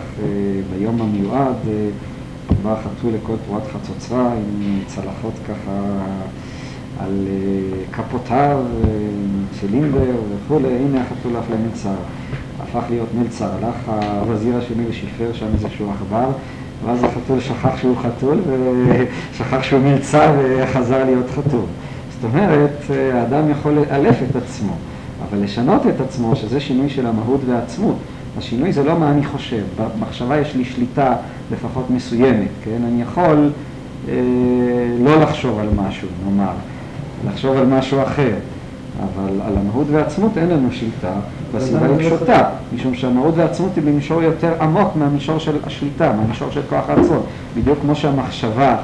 ביום 0.70 1.02
המיועד 1.02 1.56
בא 2.62 2.72
החתול 2.72 3.12
לכל 3.22 3.34
תרועת 3.46 3.62
חצוצרה 3.72 4.32
עם 4.32 4.80
צלחות 4.86 5.32
ככה 5.48 5.80
על 7.00 7.28
כפותיו, 7.92 8.64
צילינדר 9.60 10.14
וכולי, 10.30 10.68
הנה 10.68 11.00
החתול 11.00 11.38
אף 11.38 11.44
למלצר. 11.50 11.94
הפך 12.72 12.90
להיות 12.90 13.08
מלצר, 13.18 13.48
הלך 13.62 13.92
הווזיר 14.20 14.56
השני 14.56 14.84
ושיפר 14.88 15.32
שם 15.32 15.46
איזשהו 15.54 15.90
עכבר, 15.90 16.30
ואז 16.86 17.04
החתול 17.04 17.40
שכח 17.40 17.76
שהוא 17.76 17.96
חתול 17.96 18.40
ושכח 18.86 19.62
שהוא 19.62 19.80
מלצר 19.80 20.32
וחזר 20.38 21.04
להיות 21.04 21.30
חתול. 21.30 21.64
זאת 22.10 22.24
אומרת, 22.24 22.70
האדם 23.14 23.50
יכול 23.50 23.72
לאלף 23.72 24.16
את 24.30 24.36
עצמו, 24.36 24.72
אבל 25.28 25.44
לשנות 25.44 25.86
את 25.86 26.00
עצמו, 26.00 26.36
שזה 26.36 26.60
שינוי 26.60 26.90
של 26.90 27.06
המהות 27.06 27.40
והעצמות. 27.46 27.96
השינוי 28.38 28.72
זה 28.72 28.84
לא 28.84 28.98
מה 28.98 29.10
אני 29.10 29.24
חושב, 29.24 29.62
במחשבה 29.76 30.38
יש 30.38 30.54
לי 30.54 30.64
שליטה 30.64 31.14
לפחות 31.52 31.90
מסוימת, 31.90 32.48
כן? 32.64 32.78
אני 32.84 33.02
יכול 33.02 33.50
אה, 34.08 34.14
לא 35.00 35.20
לחשוב 35.20 35.58
על 35.58 35.68
משהו, 35.76 36.08
נאמר. 36.24 36.52
לחשוב 37.28 37.56
על 37.56 37.66
משהו 37.66 38.02
אחר. 38.02 38.32
אבל 39.02 39.40
על 39.46 39.56
המהות 39.56 39.86
והעצמות 39.90 40.38
אין 40.38 40.48
לנו 40.48 40.72
שליטה, 40.72 41.12
והסיבה 41.52 41.86
היא 41.86 42.08
פשוטה, 42.08 42.50
משום 42.74 42.94
שהמהות 42.94 43.34
והעצמות 43.36 43.70
היא 43.76 43.84
במישור 43.84 44.22
יותר 44.22 44.52
עמוק 44.62 44.96
מהמישור 44.96 45.38
של 45.38 45.56
השליטה, 45.64 46.12
מהמישור 46.12 46.50
של 46.50 46.60
כוח 46.68 46.84
הרצון. 46.88 47.22
בדיוק 47.56 47.78
כמו 47.80 47.94
שהמחשבה 47.94 48.76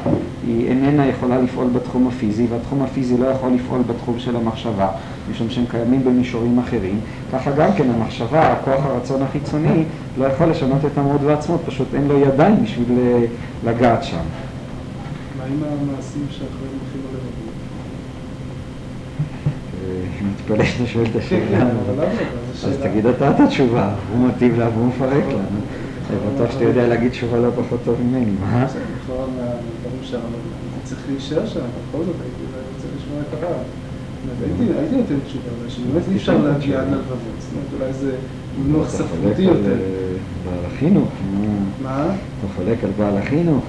היא 0.46 0.68
איננה 0.68 1.06
יכולה 1.06 1.38
לפעול 1.38 1.66
בתחום 1.72 2.08
הפיזי, 2.08 2.46
והתחום 2.50 2.82
הפיזי 2.82 3.18
לא 3.18 3.26
יכול 3.26 3.50
לפעול 3.50 3.80
בתחום 3.86 4.18
של 4.18 4.36
המחשבה, 4.36 4.88
משום 5.30 5.50
שהם 5.50 5.64
קיימים 5.70 6.04
במישורים 6.04 6.58
אחרים, 6.58 7.00
ככה 7.32 7.50
גם 7.50 7.72
כן 7.76 7.90
המחשבה, 7.90 8.52
הכוח 8.52 8.84
הרצון 8.84 9.22
החיצוני, 9.22 9.84
לא 10.18 10.24
יכול 10.24 10.46
לשנות 10.46 10.84
את 10.92 10.98
המהות 10.98 11.20
והעצמות, 11.24 11.60
פשוט 11.66 11.94
אין 11.94 12.08
לו 12.08 12.18
ידיים 12.18 12.62
בשביל 12.64 12.98
לגעת 13.64 14.04
שם. 14.04 14.16
מה 15.38 15.44
עם 15.44 15.62
המעשים 15.62 16.26
שאחרי 16.30 16.68
הולכים 16.80 17.00
עליהם? 20.20 20.34
מתפלא 20.34 20.64
שאתה 20.64 20.86
שואל 20.86 21.06
את 21.10 21.16
השאלה. 21.16 21.70
אז 22.64 22.78
תגיד 22.82 23.06
אתה 23.06 23.30
את 23.30 23.40
התשובה, 23.40 23.94
הוא 24.12 24.28
מטיב 24.28 24.58
לה 24.58 24.68
והוא 24.68 24.86
מפרק 24.86 25.24
לה. 25.28 25.40
אני 26.10 26.34
בטוח 26.34 26.50
שאתה 26.52 26.64
יודע 26.64 26.88
להגיד 26.88 27.10
תשובה 27.10 27.38
לא 27.38 27.50
פחות 27.56 27.80
טוב 27.84 27.96
ממני, 28.02 28.30
מה? 28.40 28.66
צריך 30.84 31.00
להישאר 31.08 31.46
שם, 31.46 31.60
בכל 31.60 32.04
זאת 32.04 32.14
הייתי 32.22 32.42
רוצה 32.74 32.88
לשמוע 32.96 33.20
את 33.20 33.42
הרב. 33.42 33.62
הייתי, 34.78 34.96
נותן 34.96 35.14
תשובה, 35.26 35.44
אבל 35.60 35.70
שבאמת 35.70 36.02
אי 36.10 36.16
אפשר 36.16 36.38
להגיע 36.38 36.80
עד 36.80 36.86
ללבבות. 36.86 37.18
זאת 37.38 37.50
אומרת, 37.52 37.80
אולי 37.80 37.92
זה 37.92 38.12
מינוח 38.64 38.88
ספרותי 38.88 39.42
יותר. 39.42 39.72
על 39.72 39.78
בעל 40.44 40.64
החינוך? 40.74 41.08
מה? 41.82 42.04
אתה 42.04 42.54
חולק 42.56 42.84
על 42.84 42.90
בעל 42.98 43.18
החינוך? 43.18 43.64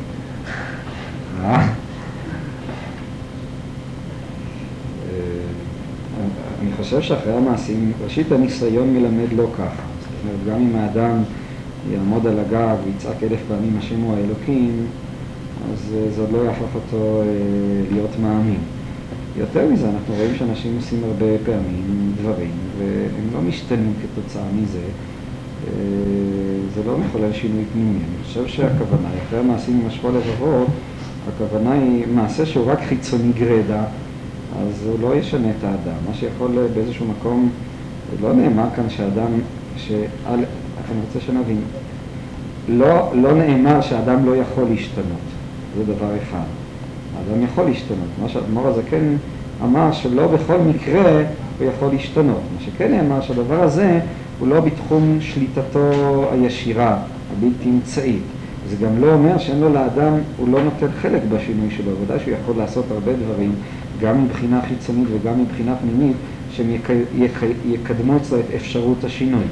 אה? 1.43 1.67
אני 6.61 6.71
חושב 6.89 7.01
שאחרי 7.01 7.33
המעשים, 7.33 7.91
ראשית 8.03 8.31
הניסיון 8.31 8.93
מלמד 8.93 9.33
לא 9.35 9.47
ככה. 9.53 9.83
זאת 9.99 10.09
אומרת, 10.23 10.39
גם 10.47 10.61
אם 10.61 10.75
האדם 10.75 11.17
יעמוד 11.91 12.27
על 12.27 12.39
הגג 12.39 12.75
ויצעק 12.85 13.23
אלף 13.23 13.39
פעמים 13.47 13.75
השם 13.77 14.01
הוא 14.01 14.15
האלוקים, 14.15 14.85
אז 15.73 15.95
זה 16.15 16.21
עוד 16.21 16.31
לא 16.31 16.37
יהפוך 16.37 16.75
אותו 16.75 17.23
להיות 17.91 18.09
מאמין. 18.21 18.59
יותר 19.37 19.67
מזה, 19.71 19.89
אנחנו 19.89 20.13
רואים 20.15 20.35
שאנשים 20.35 20.75
עושים 20.75 20.99
הרבה 21.03 21.25
פעמים 21.45 22.13
דברים, 22.21 22.51
והם 22.79 23.33
לא 23.33 23.41
משתנים 23.41 23.93
כתוצאה 24.01 24.43
מזה. 24.61 24.81
זה 26.75 26.81
לא 26.87 26.97
מחולל 26.97 27.33
שינוי 27.33 27.63
פנימי. 27.73 27.99
אני 27.99 28.23
חושב 28.23 28.47
שהכוונה, 28.47 29.09
אחרי 29.27 29.39
המעשים 29.39 29.79
עם 29.81 29.87
השכול 29.87 30.11
לבבות, 30.11 30.67
הכוונה 31.27 31.71
היא 31.71 32.05
מעשה 32.15 32.45
שהוא 32.45 32.71
רק 32.71 32.79
חיצוני 32.87 33.31
גרידא, 33.39 33.83
אז 34.57 34.87
הוא 34.87 34.99
לא 35.01 35.15
ישנה 35.15 35.49
את 35.49 35.63
האדם. 35.63 35.97
מה 36.07 36.13
שיכול 36.13 36.67
באיזשהו 36.73 37.05
מקום, 37.05 37.49
לא 38.21 38.33
נאמר 38.33 38.67
כאן 38.75 38.89
שאדם, 38.89 39.31
שאל, 39.77 40.39
אני 40.91 40.99
רוצה 41.07 41.19
שנבין, 41.19 41.61
לא, 42.69 43.11
לא 43.15 43.33
נאמר 43.33 43.81
שאדם 43.81 44.25
לא 44.25 44.35
יכול 44.35 44.63
להשתנות, 44.69 45.25
זה 45.77 45.83
דבר 45.93 46.09
אחד. 46.23 46.45
האדם 47.17 47.43
יכול 47.43 47.65
להשתנות. 47.65 48.09
מה 48.21 48.29
שאדמו"ר 48.29 48.67
הזקן 48.67 49.15
אמר 49.63 49.91
שלא 49.91 50.27
בכל 50.27 50.57
מקרה 50.57 51.23
הוא 51.59 51.67
יכול 51.67 51.89
להשתנות. 51.91 52.41
מה 52.55 52.65
שכן 52.65 52.91
נאמר 52.91 53.21
שהדבר 53.21 53.63
הזה 53.63 53.99
הוא 54.39 54.47
לא 54.47 54.59
בתחום 54.59 55.17
שליטתו 55.21 55.91
הישירה, 56.31 56.97
הבלתי 57.31 57.69
אמצעית. 57.69 58.21
זה 58.69 58.75
גם 58.85 59.01
לא 59.01 59.13
אומר 59.13 59.37
שאין 59.37 59.59
לו 59.59 59.73
לאדם, 59.73 60.13
הוא 60.37 60.49
לא 60.49 60.63
נותן 60.63 60.87
חלק 61.01 61.21
בשינוי 61.29 61.71
שלו, 61.71 61.91
ודאי 62.03 62.19
שהוא 62.19 62.33
יכול 62.43 62.55
לעשות 62.57 62.85
הרבה 62.91 63.11
דברים, 63.13 63.51
גם 64.01 64.23
מבחינה 64.23 64.61
חיצונית 64.67 65.07
וגם 65.11 65.41
מבחינה 65.41 65.75
פנימית, 65.75 66.15
שהם 66.51 66.69
יק... 66.69 66.89
יק... 67.17 67.39
יקדמו 67.65 68.17
אצלו 68.17 68.39
את 68.39 68.45
אפשרות 68.55 69.03
השינוי. 69.03 69.43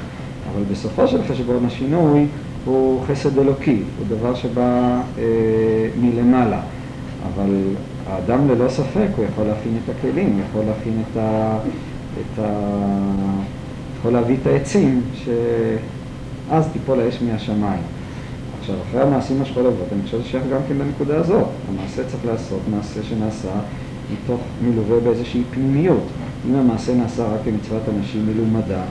אבל 0.53 0.63
בסופו 0.71 1.07
של 1.07 1.23
חשבון 1.23 1.65
השינוי 1.65 2.25
הוא 2.65 3.01
חסד 3.07 3.39
אלוקי, 3.39 3.81
הוא 3.97 4.17
דבר 4.17 4.35
שבא 4.35 5.01
אה, 5.17 5.23
מלמעלה. 6.01 6.59
אבל 7.33 7.49
האדם 8.07 8.47
ללא 8.47 8.69
ספק, 8.69 9.07
הוא 9.15 9.25
יכול 9.25 9.45
להכין 9.45 9.77
את 9.83 9.89
הכלים, 9.89 10.33
הוא 10.33 10.41
יכול 10.49 10.61
להכין 10.65 11.01
את 11.11 11.17
ה... 11.17 11.57
את 12.19 12.39
ה... 12.39 12.49
יכול 13.99 14.11
להביא 14.11 14.35
את 14.41 14.47
העצים, 14.47 15.01
שאז 15.13 16.67
תיפול 16.73 16.99
האש 16.99 17.21
מהשמיים. 17.21 17.81
עכשיו, 18.59 18.75
אחרי 18.89 19.01
המעשים 19.01 19.41
השחולבות, 19.41 19.87
אני 19.93 20.01
חושב 20.03 20.23
שייך 20.23 20.43
גם 20.53 20.59
כן 20.69 20.75
לנקודה 20.77 21.17
הזאת. 21.17 21.47
המעשה 21.69 22.03
צריך 22.07 22.25
לעשות, 22.25 22.59
מעשה 22.75 23.03
שנעשה 23.03 23.49
מתוך 24.13 24.41
מלווה 24.63 24.99
באיזושהי 24.99 25.43
פנימיות. 25.51 26.03
אם 26.49 26.55
המעשה 26.55 26.95
נעשה 26.95 27.23
רק 27.23 27.39
כמצוות 27.45 27.81
אנשים 27.97 28.25
מלומדה, 28.25 28.81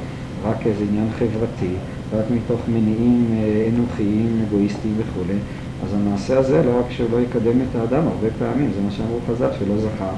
רק 0.44 0.56
כאיזה 0.62 0.84
עניין 0.90 1.08
חברתי, 1.18 1.72
רק 2.12 2.24
מתוך 2.30 2.60
מניעים 2.68 3.26
אנוכיים, 3.74 4.44
אגואיסטיים 4.48 4.94
וכולי, 4.98 5.38
אז 5.84 5.94
המעשה 5.94 6.38
הזה, 6.38 6.62
לא 6.62 6.78
רק 6.78 6.90
שהוא 6.90 7.08
לא 7.12 7.20
יקדם 7.20 7.60
את 7.60 7.76
האדם, 7.76 8.02
הרבה 8.06 8.28
פעמים, 8.38 8.70
זה 8.74 8.80
מה 8.80 8.90
שאמרו 8.90 9.18
חז"ל, 9.28 9.50
שלא 9.58 9.78
זכה, 9.78 10.10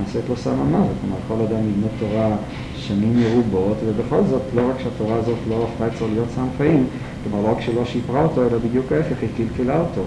נעשית 0.00 0.28
לו 0.28 0.36
סם 0.36 0.60
המוות. 0.60 0.96
כלומר, 1.00 1.16
כל 1.28 1.34
אדם 1.34 1.66
ללמוד 1.66 1.90
תורה 1.98 2.36
שנים 2.76 3.20
מרובות, 3.20 3.76
ובכל 3.86 4.20
זאת, 4.30 4.42
לא 4.54 4.62
רק 4.70 4.80
שהתורה 4.82 5.16
הזאת 5.16 5.38
לא 5.48 5.64
הפכה 5.64 5.86
אצלו 5.86 6.08
להיות 6.14 6.28
סם 6.34 6.46
חיים, 6.56 6.86
כלומר, 7.22 7.48
לא 7.48 7.52
רק 7.52 7.60
שלא 7.60 7.84
שיפרה 7.84 8.22
אותו, 8.22 8.42
אלא 8.42 8.58
בדיוק 8.58 8.92
ההפך, 8.92 9.16
היא 9.22 9.28
קלקלה 9.36 9.80
אותו. 9.80 10.02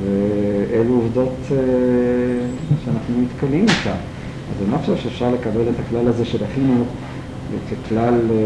ואלו 0.00 0.94
עובדות 0.94 1.36
אה, 1.50 1.56
שאנחנו 2.84 3.14
נתקלים 3.22 3.62
איתן. 3.62 3.96
אז 4.50 4.62
אני 4.62 4.72
לא 4.72 4.76
חושב 4.76 4.96
שאפשר 4.96 5.30
לקבל 5.30 5.60
את 5.60 5.74
הכלל 5.86 6.08
הזה 6.08 6.24
של 6.24 6.44
החינוך 6.44 6.88
ככלל, 7.70 8.14
אה, 8.30 8.36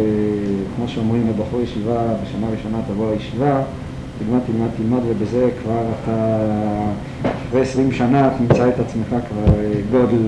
כמו 0.76 0.88
שאומרים 0.88 1.28
לבחור 1.28 1.60
ישיבה, 1.62 2.14
בשנה 2.22 2.46
ראשונה 2.56 2.78
תבוא 2.88 3.12
לישיבה, 3.12 3.62
תלמד, 4.18 4.40
תלמד, 4.46 4.68
תלמד, 4.76 5.00
ובזה 5.08 5.48
כבר 5.62 5.82
אתה, 6.02 6.38
אחרי 7.48 7.60
עשרים 7.60 7.92
שנה 7.92 8.30
תמצא 8.38 8.68
את 8.68 8.80
עצמך 8.80 9.08
כבר 9.08 9.54
גודל, 9.90 10.22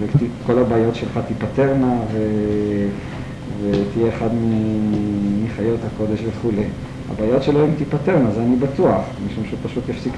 וכל 0.00 0.58
הבעיות 0.58 0.94
שלך 0.94 1.20
תיפתרנה, 1.28 1.94
ו... 2.12 2.18
ותהיה 3.62 4.08
אחד 4.08 4.28
מחיות 5.44 5.80
הקודש 5.86 6.20
וכולי. 6.28 6.64
הבעיות 7.12 7.42
שלו 7.42 7.64
הן 7.64 7.70
תיפתרנה, 7.78 8.30
זה 8.30 8.42
אני 8.42 8.56
בטוח, 8.56 9.00
משום 9.26 9.44
שהוא 9.48 9.58
פשוט 9.64 9.88
יפסיק 9.88 10.12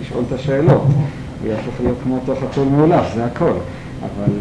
לשאול 0.00 0.24
את 0.28 0.32
השאלות, 0.32 0.82
הוא 1.42 1.50
יהפוך 1.50 1.74
להיות 1.80 1.96
כמו 2.02 2.14
אותו 2.14 2.34
חתול 2.40 2.68
מאולף, 2.68 3.14
זה 3.14 3.24
הכל. 3.24 3.52
אבל 4.02 4.34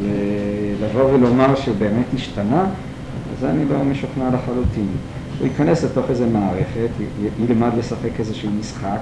לבוא 0.83 1.13
ולומר 1.13 1.55
שהוא 1.55 1.75
באמת 1.79 2.05
השתנה, 2.13 2.65
זה 3.39 3.49
אני 3.49 3.65
לא 3.69 3.83
משוכנע 3.83 4.29
לחלוטין. 4.29 4.87
הוא 5.39 5.47
ייכנס 5.47 5.83
לתוך 5.83 6.05
איזה 6.09 6.25
מערכת, 6.27 6.89
ילמד 7.49 7.71
לשחק 7.77 8.19
איזשהו 8.19 8.49
משחק, 8.59 8.99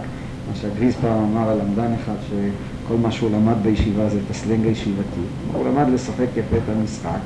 מה 0.50 0.56
שהגריז 0.56 0.96
פעם 1.02 1.24
אמר 1.24 1.50
על 1.50 1.58
למדן 1.58 1.94
אחד, 2.04 2.16
שכל 2.30 2.96
מה 3.02 3.12
שהוא 3.12 3.30
למד 3.32 3.56
בישיבה 3.64 4.10
זה 4.10 4.18
את 4.26 4.32
הסלנג 4.32 4.66
הישיבתי. 4.66 5.22
הוא 5.54 5.68
למד 5.68 5.94
לשחק 5.94 6.28
יפה 6.38 6.58
את 6.58 6.78
המשחק, 6.78 7.20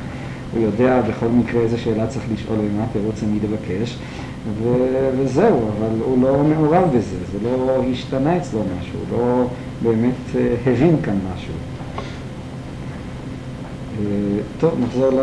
הוא 0.54 0.64
יודע 0.64 1.02
בכל 1.02 1.28
מקרה 1.28 1.62
איזה 1.62 1.78
שאלה 1.78 2.08
צריך 2.08 2.26
לשאול 2.34 2.58
ומה 2.60 2.84
התירוץ 2.84 3.24
לבקש, 3.44 3.98
ו- 4.64 5.10
וזהו, 5.18 5.60
אבל 5.78 6.02
הוא 6.06 6.24
לא 6.24 6.44
מעורב 6.44 6.90
בזה, 6.98 7.18
זה 7.32 7.38
לא 7.42 7.84
השתנה 7.92 8.38
אצלו 8.38 8.60
משהו, 8.80 9.00
הוא 9.10 9.18
לא 9.18 9.48
באמת 9.84 10.42
הבין 10.66 10.96
כאן 11.04 11.16
משהו. 11.34 11.54
טוב, 14.60 14.80
נחזור 14.80 15.10
ל... 15.10 15.22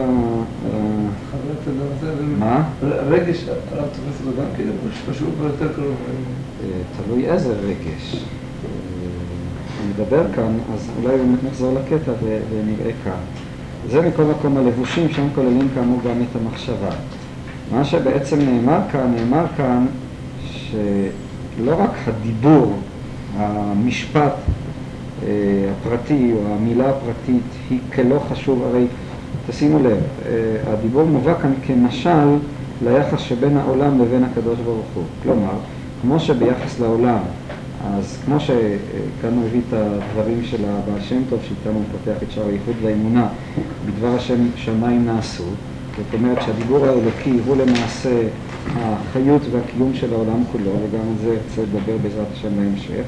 מה? 2.39 2.63
רגש, 2.83 3.45
הרב 3.49 3.89
תופס 3.89 4.21
לו 4.27 4.33
גם 4.39 4.47
כן, 4.57 4.63
פשוט 5.11 5.29
ביותר 5.41 5.73
קרוב. 5.75 5.95
תלוי 7.05 7.27
איזה 7.31 7.55
רגש. 7.65 8.25
אני 9.81 9.93
מדבר 9.95 10.23
כאן, 10.35 10.57
אז 10.75 10.91
אולי 11.03 11.17
באמת 11.17 11.45
נחזור 11.45 11.75
לקטע 11.75 12.13
ונראה 12.23 12.91
כאן. 13.05 13.21
זה 13.91 14.01
מכל 14.01 14.23
מקום 14.23 14.57
הלבושים 14.57 15.09
שהם 15.09 15.29
כוללים 15.35 15.69
כאמור 15.75 16.01
גם 16.09 16.23
את 16.23 16.37
המחשבה. 16.37 16.91
מה 17.73 17.85
שבעצם 17.85 18.39
נאמר 18.41 18.79
כאן, 18.93 19.15
נאמר 19.17 19.47
כאן 19.57 19.87
שלא 20.47 21.75
רק 21.79 21.91
הדיבור, 22.07 22.77
המשפט 23.37 24.35
הפרטי 25.21 26.33
או 26.33 26.55
המילה 26.55 26.91
הפרטית 26.91 27.43
היא 27.71 27.79
כלא 27.95 28.19
חשוב, 28.29 28.63
הרי 28.63 28.87
תשימו 29.49 29.79
לב, 29.79 29.99
הדיבור 30.67 31.05
מובא 31.05 31.35
כאן 31.43 31.53
כמשל 31.67 32.37
ליחס 32.85 33.21
שבין 33.21 33.57
העולם 33.57 34.01
לבין 34.03 34.25
הקדוש 34.25 34.59
ברוך 34.65 34.87
הוא. 34.95 35.05
כלומר, 35.23 35.53
כמו 36.03 36.21
שביחס 36.21 36.81
לעולם, 36.81 37.19
אז 37.87 38.19
כמו 38.25 38.41
שכאן 38.41 39.35
הוא 39.35 39.45
הביא 39.47 39.61
את 39.69 39.73
הדברים 39.75 40.41
של 40.45 40.65
הבעל 40.65 41.01
שם 41.01 41.23
טוב, 41.31 41.39
שאיתם 41.43 41.75
הוא 41.75 41.83
פותח 41.93 42.23
את 42.23 42.31
שער 42.31 42.47
הייחוד 42.47 42.75
והאמונה, 42.83 43.27
בדבר 43.87 44.15
השם 44.15 44.47
שמיים 44.57 45.07
נעשו, 45.07 45.45
זאת 45.97 46.15
אומרת 46.15 46.43
שהדיבור 46.43 46.87
האלוקי 46.87 47.39
הוא 47.47 47.57
למעשה 47.57 48.23
החיות 48.77 49.43
והקיום 49.51 49.95
של 49.95 50.15
העולם 50.15 50.45
כולו, 50.53 50.71
וגם 50.71 51.01
על 51.01 51.17
זה 51.25 51.31
ארצה 51.31 51.63
לדבר 51.63 51.97
בעזרת 52.03 52.27
השם 52.33 52.49
בהמשך. 52.57 53.05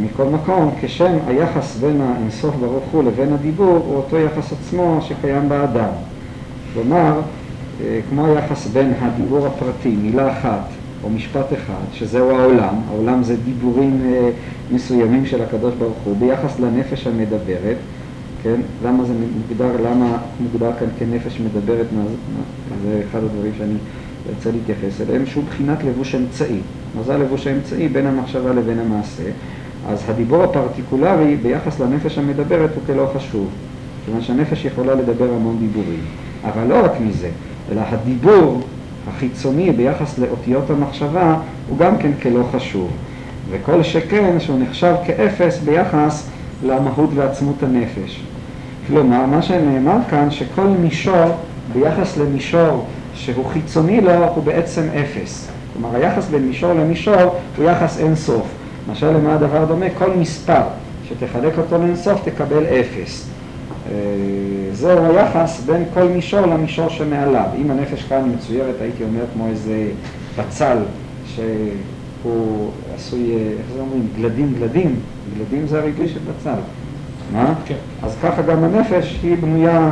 מכל 0.00 0.24
מקום, 0.24 0.74
כשם 0.80 1.12
היחס 1.26 1.76
בין 1.76 2.00
האינסוף 2.00 2.54
ברוך 2.54 2.84
הוא 2.92 3.04
לבין 3.04 3.32
הדיבור 3.32 3.82
הוא 3.86 3.96
אותו 3.96 4.18
יחס 4.18 4.52
עצמו 4.52 4.98
שקיים 5.02 5.48
באדם. 5.48 5.90
כלומר, 6.74 7.20
כמו 8.10 8.26
היחס 8.26 8.66
בין 8.66 8.92
הדיבור 9.00 9.46
הפרטי, 9.46 9.88
מילה 9.88 10.32
אחת 10.32 10.68
או 11.04 11.10
משפט 11.10 11.52
אחד, 11.52 11.84
שזהו 11.92 12.30
העולם, 12.30 12.74
העולם 12.88 13.22
זה 13.22 13.36
דיבורים 13.36 14.02
מסוימים 14.72 15.26
של 15.26 15.42
הקדוש 15.42 15.74
ברוך 15.74 15.98
הוא, 16.04 16.16
ביחס 16.16 16.60
לנפש 16.60 17.06
המדברת, 17.06 17.76
כן? 18.44 18.60
למה 18.84 19.04
זה 19.04 19.12
מוגדר, 19.36 19.90
למה 19.90 20.18
מוגדר 20.40 20.70
כאן 20.78 20.86
כנפש 20.98 21.40
מדברת, 21.40 21.86
זה 22.82 23.02
אחד 23.10 23.18
הדברים 23.24 23.52
שאני 23.58 23.74
רוצה 24.36 24.50
להתייחס 24.50 25.00
אליהם, 25.00 25.26
שהוא 25.26 25.44
בחינת 25.44 25.84
לבוש 25.84 26.14
אמצעי. 26.14 26.60
מה 26.96 27.02
זה 27.02 27.14
הלבוש 27.14 27.46
האמצעי 27.46 27.88
בין 27.88 28.06
המחשבה 28.06 28.52
לבין 28.52 28.78
המעשה? 28.78 29.22
אז 29.88 30.02
הדיבור 30.08 30.42
הפרטיקולרי 30.42 31.36
ביחס 31.36 31.80
לנפש 31.80 32.18
המדברת 32.18 32.70
הוא 32.74 32.82
כלא 32.86 33.10
חשוב. 33.16 33.48
כיוון 34.04 34.22
שהנפש 34.22 34.64
יכולה 34.64 34.94
לדבר 34.94 35.34
המון 35.34 35.56
דיבורים. 35.58 36.00
אבל 36.44 36.66
לא 36.66 36.84
רק 36.84 36.92
מזה, 37.00 37.30
אלא 37.72 37.80
הדיבור 37.84 38.60
החיצוני 39.08 39.72
ביחס 39.72 40.18
לאותיות 40.18 40.70
המחשבה 40.70 41.36
הוא 41.68 41.78
גם 41.78 41.98
כן 41.98 42.10
כלא 42.22 42.42
חשוב. 42.52 42.90
וכל 43.50 43.82
שכן 43.82 44.40
שהוא 44.40 44.58
נחשב 44.58 44.94
כאפס 45.06 45.58
ביחס 45.58 46.28
למהות 46.64 47.10
ועצמות 47.14 47.62
הנפש. 47.62 48.22
כלומר, 48.86 49.26
מה 49.26 49.42
שנאמר 49.42 49.96
כאן, 50.10 50.30
שכל 50.30 50.66
מישור 50.66 51.24
ביחס 51.72 52.16
למישור 52.16 52.86
שהוא 53.14 53.46
חיצוני 53.46 54.00
לו, 54.00 54.24
הוא 54.34 54.44
בעצם 54.44 54.82
אפס. 55.00 55.50
כלומר, 55.72 55.96
היחס 55.96 56.28
בין 56.28 56.46
מישור 56.46 56.72
למישור 56.72 57.34
הוא 57.56 57.64
יחס 57.64 57.98
אינסוף. 58.00 58.46
למשל, 58.88 59.10
למה 59.10 59.34
הדבר 59.34 59.64
דומה? 59.64 59.86
כל 59.98 60.10
מספר 60.16 60.62
שתחלק 61.08 61.58
אותו 61.58 61.78
לאינסוף 61.78 62.28
תקבל 62.28 62.64
אפס. 62.64 63.28
אה, 63.90 63.94
זהו 64.72 65.04
היחס 65.04 65.62
בין 65.66 65.84
כל 65.94 66.04
מישור 66.04 66.40
למישור 66.40 66.88
שמעליו. 66.88 67.46
אם 67.60 67.70
הנפש 67.70 68.02
כאן 68.02 68.32
מצוירת, 68.34 68.74
הייתי 68.80 69.04
אומר, 69.04 69.24
כמו 69.32 69.46
איזה 69.48 69.88
בצל 70.38 70.76
שהוא 71.26 72.70
עשוי, 72.94 73.34
איך 73.58 73.66
זה 73.74 73.80
אומרים, 73.80 74.06
גלדים 74.16 74.54
גלדים, 74.58 74.96
גלדים 75.38 75.66
זה 75.66 75.78
הריבוי 75.78 76.08
של 76.08 76.18
בצל. 76.30 76.60
מה? 77.32 77.54
כן. 77.64 77.74
אז 78.02 78.16
ככה 78.22 78.42
גם 78.42 78.64
הנפש 78.64 79.18
היא 79.22 79.36
בנויה 79.40 79.90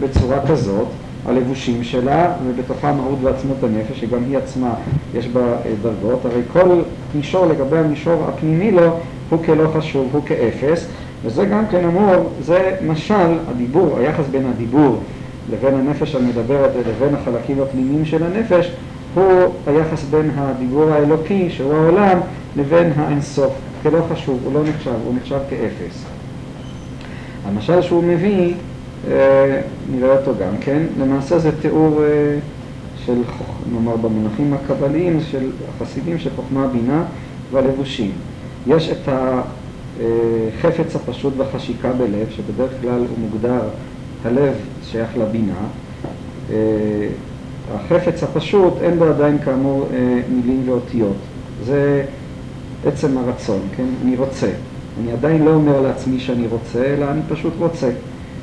בצורה 0.00 0.46
כזאת, 0.46 0.86
הלבושים 1.26 1.84
שלה, 1.84 2.32
ובתוכה 2.46 2.92
מהות 2.92 3.18
ועצמות 3.22 3.56
הנפש, 3.62 4.00
שגם 4.00 4.24
היא 4.24 4.38
עצמה 4.38 4.74
יש 5.14 5.28
בה 5.28 5.40
אה, 5.40 5.72
דרגות. 5.82 6.24
הרי 6.24 6.42
כל 6.52 6.82
מישור 7.14 7.46
לגבי 7.46 7.78
המישור 7.78 8.24
הפנימי 8.28 8.70
לו 8.70 8.96
הוא 9.30 9.44
כלא 9.44 9.68
חשוב, 9.76 10.08
הוא 10.12 10.22
כאפס, 10.26 10.86
וזה 11.24 11.46
גם 11.46 11.64
כן 11.70 11.84
אמור, 11.84 12.30
זה 12.40 12.76
משל, 12.86 13.38
הדיבור, 13.50 13.98
היחס 13.98 14.24
בין 14.30 14.46
הדיבור 14.46 14.98
לבין 15.52 15.74
הנפש 15.74 16.14
המדברת 16.14 16.70
ולבין 16.74 17.14
החלקים 17.14 17.62
הפנימיים 17.62 18.04
של 18.04 18.22
הנפש, 18.22 18.72
הוא 19.14 19.24
היחס 19.66 20.04
בין 20.10 20.30
הדיבור 20.36 20.90
האלוקי, 20.90 21.50
שהוא 21.50 21.74
העולם, 21.74 22.18
לבין 22.56 22.92
האינסוף. 22.96 23.52
כלא 23.82 23.98
חשוב, 24.12 24.40
הוא 24.44 24.54
לא 24.54 24.60
נחשב, 24.68 24.94
הוא 25.04 25.14
נחשב 25.14 25.38
כאפס. 25.50 26.11
המשל 27.44 27.82
שהוא 27.82 28.04
מביא, 28.04 28.54
אה, 29.10 29.60
נראה 29.90 30.18
אותו 30.18 30.32
גם 30.40 30.56
כן, 30.60 30.82
למעשה 31.00 31.38
זה 31.38 31.50
תיאור 31.60 32.02
אה, 32.02 32.38
של, 33.04 33.22
נאמר 33.72 33.96
במונחים 33.96 34.54
הקבליים 34.54 35.20
של 35.30 35.50
החסידים 35.68 36.18
של 36.18 36.30
חוכמה, 36.36 36.66
בינה 36.66 37.04
והלבושים. 37.52 38.10
יש 38.66 38.90
את 38.90 39.08
החפץ 39.08 40.96
הפשוט 40.96 41.32
והחשיקה 41.36 41.92
בלב, 41.92 42.26
שבדרך 42.30 42.70
כלל 42.80 42.98
הוא 42.98 43.18
מוגדר, 43.18 43.62
הלב 44.24 44.54
שייך 44.84 45.10
לבינה. 45.18 45.60
אה, 46.50 46.56
החפץ 47.74 48.22
הפשוט, 48.22 48.74
אין 48.82 48.98
בו 48.98 49.04
עדיין 49.04 49.38
כאמור 49.38 49.88
מילים 50.28 50.62
ואותיות. 50.66 51.16
זה 51.64 52.04
עצם 52.86 53.18
הרצון, 53.18 53.60
כן? 53.76 53.86
אני 54.04 54.16
רוצה. 54.16 54.48
אני 55.00 55.12
עדיין 55.12 55.44
לא 55.44 55.50
אומר 55.50 55.80
לעצמי 55.80 56.20
שאני 56.20 56.46
רוצה, 56.46 56.84
אלא 56.84 57.10
אני 57.10 57.20
פשוט 57.28 57.52
רוצה. 57.58 57.90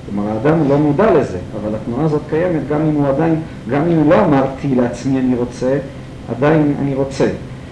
כלומר, 0.05 0.29
האדם 0.29 0.69
לא 0.69 0.77
מודע 0.77 1.13
לזה, 1.13 1.37
אבל 1.61 1.75
התנועה 1.75 2.05
הזאת 2.05 2.21
קיימת 2.29 2.67
גם 2.69 2.81
אם 2.81 2.93
הוא 2.95 3.07
עדיין, 3.07 3.35
גם 3.69 3.81
אם 3.81 4.09
לא 4.09 4.25
אמרתי 4.25 4.75
לעצמי 4.75 5.19
אני 5.19 5.35
רוצה, 5.35 5.77
עדיין 6.29 6.73
אני 6.81 6.95
רוצה. 6.95 7.27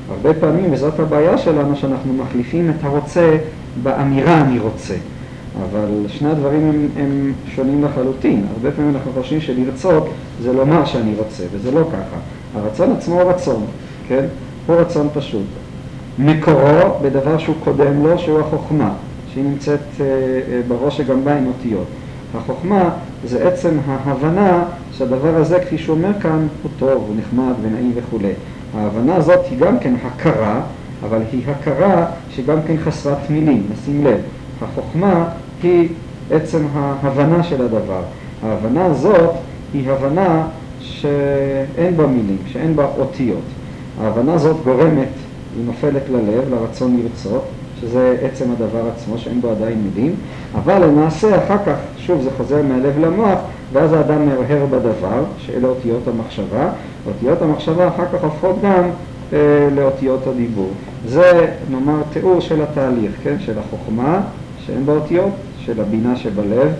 הרבה 0.10 0.34
פעמים, 0.34 0.74
וזאת 0.74 1.00
הבעיה 1.00 1.38
שלנו, 1.38 1.76
שאנחנו 1.76 2.14
מחליפים 2.14 2.70
את 2.70 2.84
הרוצה 2.84 3.38
באמירה 3.84 4.42
אני 4.42 4.60
רוצה. 4.60 4.94
אבל 5.64 6.06
שני 6.08 6.30
הדברים 6.30 6.70
הם, 6.70 6.88
הם 6.98 7.34
שונים 7.56 7.84
לחלוטין. 7.84 8.46
הרבה 8.54 8.72
פעמים 8.72 8.96
אנחנו 8.96 9.12
חושבים 9.14 9.42
שלרצות 9.42 10.10
זה 10.42 10.54
לומר 10.54 10.86
שאני 10.86 11.14
רוצה, 11.18 11.44
וזה 11.52 11.72
לא 11.72 11.82
ככה. 11.92 12.18
הרצון 12.56 12.92
עצמו 12.92 13.22
הוא 13.22 13.32
רצון, 13.32 13.66
כן? 14.08 14.26
הוא 14.68 14.76
רצון 14.76 15.08
פשוט. 15.14 15.46
מקורו 16.20 17.00
בדבר 17.02 17.38
שהוא 17.38 17.56
קודם 17.64 18.04
לו, 18.04 18.20
שהוא 18.20 18.40
החוכמה, 18.40 18.94
שהיא 19.34 19.44
נמצאת 19.44 19.80
אה, 20.00 20.06
אה, 20.06 20.62
בראש 20.68 20.98
שגם 20.98 21.26
בה 21.26 21.38
עם 21.38 21.48
אותיות. 21.48 21.88
החוכמה 22.36 22.90
זה 23.26 23.48
עצם 23.48 23.78
ההבנה 23.88 24.64
שהדבר 24.92 25.36
הזה, 25.36 25.60
כפי 25.60 25.78
שהוא 25.78 25.98
אומר 25.98 26.20
כאן, 26.22 26.48
הוא 26.64 26.72
טוב, 26.80 27.04
הוא 27.08 27.16
נחמד 27.18 27.54
ונעים 27.62 27.92
וכולי. 27.96 28.32
ההבנה 28.78 29.16
הזאת 29.16 29.40
היא 29.50 29.60
גם 29.60 29.80
כן 29.80 29.94
הכרה, 30.06 30.62
אבל 31.04 31.22
היא 31.32 31.42
הכרה 31.48 32.06
שגם 32.30 32.58
כן 32.68 32.76
חסרת 32.78 33.30
מילים, 33.30 33.64
נשים 33.74 34.06
לב. 34.06 34.18
החוכמה 34.62 35.30
היא 35.64 35.90
עצם 36.32 36.66
ההבנה 36.74 37.44
של 37.44 37.62
הדבר. 37.62 38.02
ההבנה 38.44 38.86
הזאת 38.86 39.30
היא 39.74 39.92
הבנה 39.92 40.48
שאין 40.80 41.98
בה 41.98 42.08
מילים, 42.08 42.38
שאין 42.48 42.76
בה 42.76 42.86
אותיות. 42.98 43.44
ההבנה 44.02 44.34
הזאת 44.34 44.58
גורמת 44.64 45.08
היא 45.58 45.66
נופלת 45.66 46.02
ללב, 46.10 46.54
לרצון 46.54 46.98
לרצות, 46.98 47.44
שזה 47.82 48.18
עצם 48.22 48.46
הדבר 48.52 48.90
עצמו, 48.96 49.18
שאין 49.18 49.42
בו 49.42 49.52
עדיין 49.52 49.84
מילים, 49.84 50.16
אבל 50.56 50.86
למעשה 50.86 51.44
אחר 51.44 51.58
כך, 51.66 51.76
שוב 51.98 52.22
זה 52.22 52.30
חוזר 52.38 52.62
מהלב 52.62 53.00
למוח, 53.00 53.40
ואז 53.74 53.94
האדם 53.94 54.26
מהרהר 54.26 54.66
בדבר, 54.66 55.24
שאלה 55.38 55.68
אותיות 55.68 56.08
המחשבה, 56.08 56.70
אותיות 57.08 57.42
המחשבה 57.42 57.88
אחר 57.88 58.06
כך 58.14 58.24
הופכות 58.24 58.56
גם 58.64 58.84
אה, 59.34 59.38
לאותיות 59.76 60.28
הדיבור. 60.28 60.70
זה 61.08 61.48
נאמר 61.72 62.02
תיאור 62.14 62.40
של 62.40 62.62
התהליך, 62.62 63.12
כן? 63.24 63.36
של 63.40 63.60
החוכמה, 63.60 64.22
שאין 64.66 64.86
בה 64.86 64.94
אותיות, 64.94 65.32
של 65.60 65.82
הבינה 65.82 66.16
שבלב, 66.16 66.74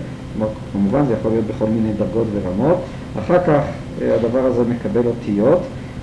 כמובן 0.72 1.06
זה 1.06 1.14
יכול 1.20 1.30
להיות 1.30 1.44
בכל 1.44 1.66
מיני 1.66 1.92
דרגות 1.92 2.26
ורמות, 2.34 2.76
אחר 3.18 3.38
כך 3.38 3.60
אה, 4.02 4.14
הדבר 4.14 4.44
הזה 4.44 4.62
מקבל 4.70 5.06
אותיות, 5.06 5.60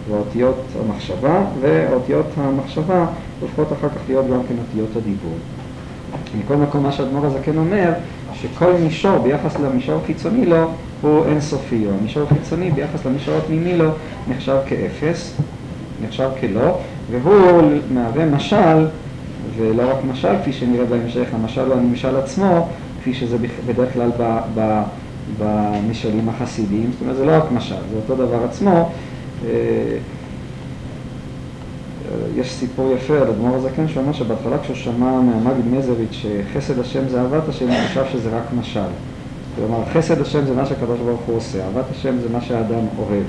ואותיות 0.10 0.62
המחשבה, 0.80 1.42
ואותיות 1.62 2.26
המחשבה 2.38 3.06
הופכות 3.42 3.74
אחר 3.74 3.90
כך 3.90 4.02
להיות 4.08 4.26
גם 4.26 4.40
כן 4.50 4.56
אותיות 4.68 4.96
הדיבור. 4.96 5.36
מכל 6.40 6.56
מקום 6.56 6.84
מה 6.84 6.92
שהאדמו"ר 6.92 7.26
הזה 7.26 7.40
כן 7.44 7.58
אומר, 7.58 7.94
שכל 8.34 8.74
מישור 8.84 9.18
ביחס 9.18 9.60
למישור 9.60 10.00
חיצוני 10.06 10.46
לו 10.46 10.68
הוא 11.02 11.26
אינסופי, 11.26 11.86
או 11.86 11.92
המישור 12.00 12.24
החיצוני 12.24 12.72
ביחס 12.72 13.06
למישור 13.06 13.36
הפנימי 13.36 13.78
לו 13.78 13.90
נחשב 14.30 14.58
כאפס, 14.68 15.34
נחשב 16.04 16.30
כלא, 16.42 16.78
והוא 17.12 17.62
מהווה 17.94 18.26
משל, 18.26 18.88
ולא 19.58 19.92
רק 19.92 19.98
משל 20.12 20.34
כפי 20.42 20.54
שנראה 20.54 20.86
בהמשך, 20.86 21.28
המשל 21.34 21.66
הוא 21.66 21.74
הנמשל 21.74 22.18
עצמו, 22.18 22.68
כפי 23.02 23.14
שזה 23.14 23.38
בדרך 23.66 23.94
כלל 23.94 24.12
במשלים 25.40 26.30
החסידיים, 26.30 26.90
זאת 26.92 27.02
אומרת 27.02 27.16
זה 27.16 27.26
לא 27.26 27.32
רק 27.32 27.52
משל, 27.52 27.76
זה 27.92 27.96
אותו 27.96 28.16
דבר 28.26 28.44
עצמו, 28.44 28.90
יש 32.36 32.52
סיפור 32.52 32.92
יפה 32.92 33.14
על 33.14 33.28
אדמו"ר 33.28 33.56
הזקן 33.56 33.88
שאומר 33.88 34.14
שבהתחלה 34.14 34.58
כשהוא 34.58 34.76
שמע 34.76 35.22
מהמגיד 35.22 35.66
מזריץ' 35.74 36.12
שחסד 36.12 36.80
השם 36.80 37.10
זה 37.10 37.22
אהבת 37.22 37.50
השם, 37.50 37.68
הוא 37.68 37.76
חשב 37.90 38.04
שזה 38.12 38.30
רק 38.38 38.44
משל. 38.60 38.80
כלומר, 39.56 39.86
חסד 39.94 40.22
השם 40.22 40.46
זה 40.46 40.54
מה 40.54 40.66
שהקדוש 40.66 41.00
ברוך 41.00 41.22
הוא 41.26 41.38
עושה, 41.38 41.66
אהבת 41.66 41.86
השם 41.92 42.20
זה 42.20 42.30
מה 42.34 42.42
שהאדם 42.42 42.86
אוהב. 42.98 43.24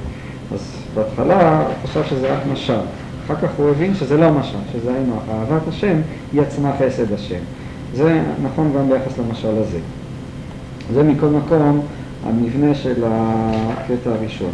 אז 0.54 0.76
בהתחלה 0.94 1.58
הוא 1.66 1.74
חשב 1.84 2.04
שזה 2.04 2.34
רק 2.34 2.40
משל. 2.52 2.78
אחר 3.26 3.34
כך 3.34 3.48
הוא 3.56 3.70
הבין 3.70 3.94
שזה 3.94 4.16
לא 4.16 4.30
משל, 4.30 4.58
שזה 4.72 4.94
היינו 4.94 5.14
אהבת 5.30 5.68
השם 5.68 5.96
היא 6.32 6.42
עצמה 6.42 6.72
חסד 6.78 7.12
השם. 7.12 7.40
זה 7.94 8.20
נכון 8.42 8.72
גם 8.76 8.88
ביחס 8.88 9.18
למשל 9.18 9.58
הזה. 9.58 9.78
זה 10.94 11.02
מכל 11.02 11.26
מקום 11.26 11.80
המבנה 12.26 12.74
של 12.74 13.04
הקטע 13.06 14.10
הראשון. 14.10 14.50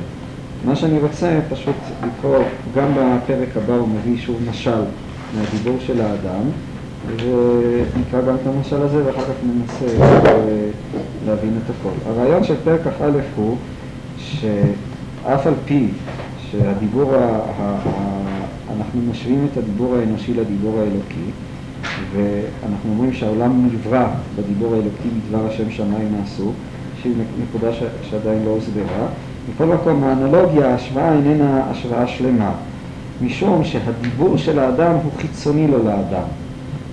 מה 0.64 0.76
שאני 0.76 0.98
רוצה 0.98 1.40
פשוט 1.50 1.76
לקרוא, 2.06 2.38
גם 2.76 2.88
בפרק 2.94 3.56
הבא 3.56 3.74
הוא 3.74 3.88
מביא 3.88 4.18
שוב 4.18 4.36
משל 4.50 4.82
מהדיבור 5.36 5.76
של 5.86 6.00
האדם, 6.00 6.42
ונקרא 7.16 8.20
גם 8.20 8.34
את 8.34 8.46
המשל 8.46 8.82
הזה 8.82 9.06
ואחר 9.06 9.22
כך 9.22 9.34
ננסה 9.46 10.04
להבין 11.26 11.58
את 11.64 11.70
הכל. 11.70 12.10
הרעיון 12.10 12.44
של 12.44 12.54
פרק 12.64 12.80
כ"א 12.80 13.10
הוא 13.36 13.56
שאף 14.18 15.46
על 15.46 15.54
פי 15.64 15.88
שהדיבור, 16.50 17.14
ה, 17.14 17.18
ה, 17.18 17.78
ה, 17.86 18.20
אנחנו 18.76 19.00
משווים 19.10 19.46
את 19.52 19.56
הדיבור 19.56 19.96
האנושי 19.96 20.34
לדיבור 20.34 20.78
האלוקי, 20.78 21.30
ואנחנו 22.12 22.90
אומרים 22.90 23.12
שהעולם 23.12 23.68
נברא 23.72 24.06
בדיבור 24.36 24.74
האלוקי 24.74 25.08
בדבר 25.08 25.46
השם 25.46 25.70
שמיים 25.70 26.14
נעשו, 26.18 26.52
שהיא 27.02 27.14
נקודה 27.42 27.68
שעדיין 28.10 28.44
לא 28.44 28.50
הוסברה. 28.50 29.06
מכל 29.50 29.64
מקום, 29.64 30.04
האנלוגיה, 30.04 30.70
ההשוואה 30.70 31.12
איננה 31.12 31.62
השוואה 31.70 32.06
שלמה, 32.06 32.50
משום 33.22 33.64
שהדיבור 33.64 34.36
של 34.36 34.58
האדם 34.58 34.94
הוא 35.02 35.12
חיצוני 35.18 35.66
לו 35.68 35.78
לאדם, 35.78 36.22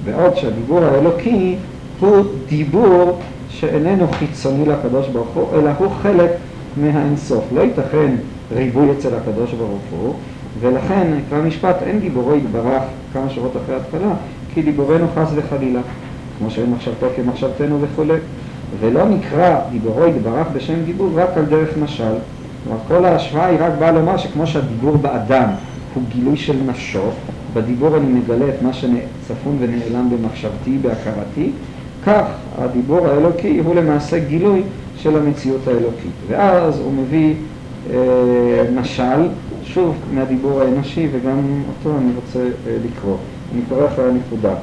בעוד 0.05 0.35
שהדיבור 0.35 0.83
האלוקי 0.83 1.55
הוא 1.99 2.25
דיבור 2.47 3.19
שאיננו 3.49 4.07
חיצוני 4.07 4.65
לקדוש 4.65 5.07
ברוך 5.07 5.29
הוא, 5.33 5.47
אלא 5.53 5.69
הוא 5.77 5.91
חלק 6.01 6.31
מהאינסוף. 6.77 7.43
לא 7.55 7.61
ייתכן 7.61 8.15
ריבוי 8.51 8.91
אצל 8.91 9.15
הקדוש 9.15 9.53
ברוך 9.53 9.81
הוא, 9.91 10.13
ולכן 10.59 11.13
נקרא 11.17 11.41
משפט, 11.41 11.75
אין 11.83 11.99
דיבורו 11.99 12.35
יתברך 12.35 12.83
כמה 13.13 13.29
שורות 13.29 13.51
אחרי 13.63 13.75
ההתחלה, 13.75 14.13
כי 14.53 14.61
דיבורנו 14.61 15.05
חס 15.15 15.29
וחלילה, 15.35 15.81
כמו 16.37 16.51
שאין 16.51 16.71
מחשבתו 16.71 17.07
כמחשבתנו 17.15 17.81
וכולי. 17.81 18.17
ולא 18.79 19.09
נקרא 19.09 19.59
דיבורו 19.71 20.07
יתברך 20.07 20.47
בשם 20.55 20.83
דיבור 20.85 21.09
רק 21.15 21.29
על 21.37 21.45
דרך 21.45 21.77
משל. 21.77 22.13
כלומר, 22.69 22.83
כל 22.87 23.05
ההשוואה 23.05 23.45
היא 23.45 23.57
רק 23.61 23.71
באה 23.79 23.91
לומר 23.91 24.17
שכמו 24.17 24.47
שהדיבור 24.47 24.97
באדם 24.97 25.49
הוא 25.93 26.03
גילוי 26.09 26.37
של 26.37 26.55
נפשו, 26.65 27.03
בדיבור 27.53 27.97
אני 27.97 28.05
מגלה 28.07 28.49
את 28.49 28.61
מה 28.61 28.73
שצפון 28.73 29.57
ונעלם 29.59 30.09
במחשבתי, 30.09 30.77
בהכרתי, 30.81 31.51
כך 32.05 32.25
הדיבור 32.57 33.07
האלוקי 33.07 33.59
הוא 33.65 33.75
למעשה 33.75 34.19
גילוי 34.19 34.63
של 34.97 35.17
המציאות 35.17 35.67
האלוקית. 35.67 36.11
ואז 36.27 36.79
הוא 36.79 36.93
מביא 36.93 37.33
אה, 37.89 37.97
משל, 38.75 39.27
שוב, 39.63 39.95
מהדיבור 40.13 40.61
האנושי, 40.61 41.07
וגם 41.11 41.63
אותו 41.69 41.97
אני 41.97 42.11
רוצה 42.15 42.39
אה, 42.39 42.77
לקרוא. 42.85 43.17
אני 43.53 43.61
קורא 43.69 43.87
אחרי 43.87 44.05
הנקודה. 44.09 44.53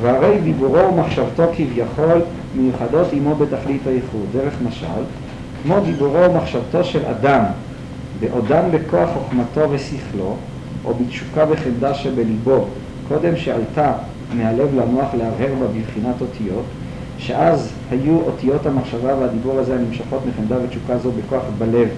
והרי 0.00 0.38
דיבורו 0.44 0.92
ומחשבתו 0.92 1.42
כביכול 1.56 2.20
מיוחדות 2.56 3.06
עמו 3.12 3.34
בתכלית 3.34 3.86
הייחוד, 3.86 4.26
דרך 4.32 4.54
משל, 4.68 5.02
כמו 5.66 5.80
דיבורו 5.80 6.30
ומחשבתו 6.30 6.84
של 6.84 7.06
אדם, 7.06 7.44
בעודם 8.20 8.64
בכוח 8.70 9.10
חוכמתו 9.14 9.70
ושכלו, 9.70 10.36
או 10.84 10.94
בתשוקה 10.94 11.44
וחמדה 11.50 11.94
שבליבו, 11.94 12.64
קודם 13.08 13.36
שעלתה 13.36 13.92
מהלב 14.34 14.68
למוח 14.74 15.14
להרהר 15.14 15.54
בה 15.60 15.66
בבחינת 15.66 16.20
אותיות, 16.20 16.64
שאז 17.18 17.72
היו 17.90 18.20
אותיות 18.20 18.66
המחשבה 18.66 19.14
והדיבור 19.14 19.58
הזה 19.58 19.74
הנמשכות 19.74 20.20
מחמדה 20.28 20.56
ותשוקה 20.64 20.98
זו 20.98 21.10
בכוח 21.10 21.42
בלב, 21.58 21.88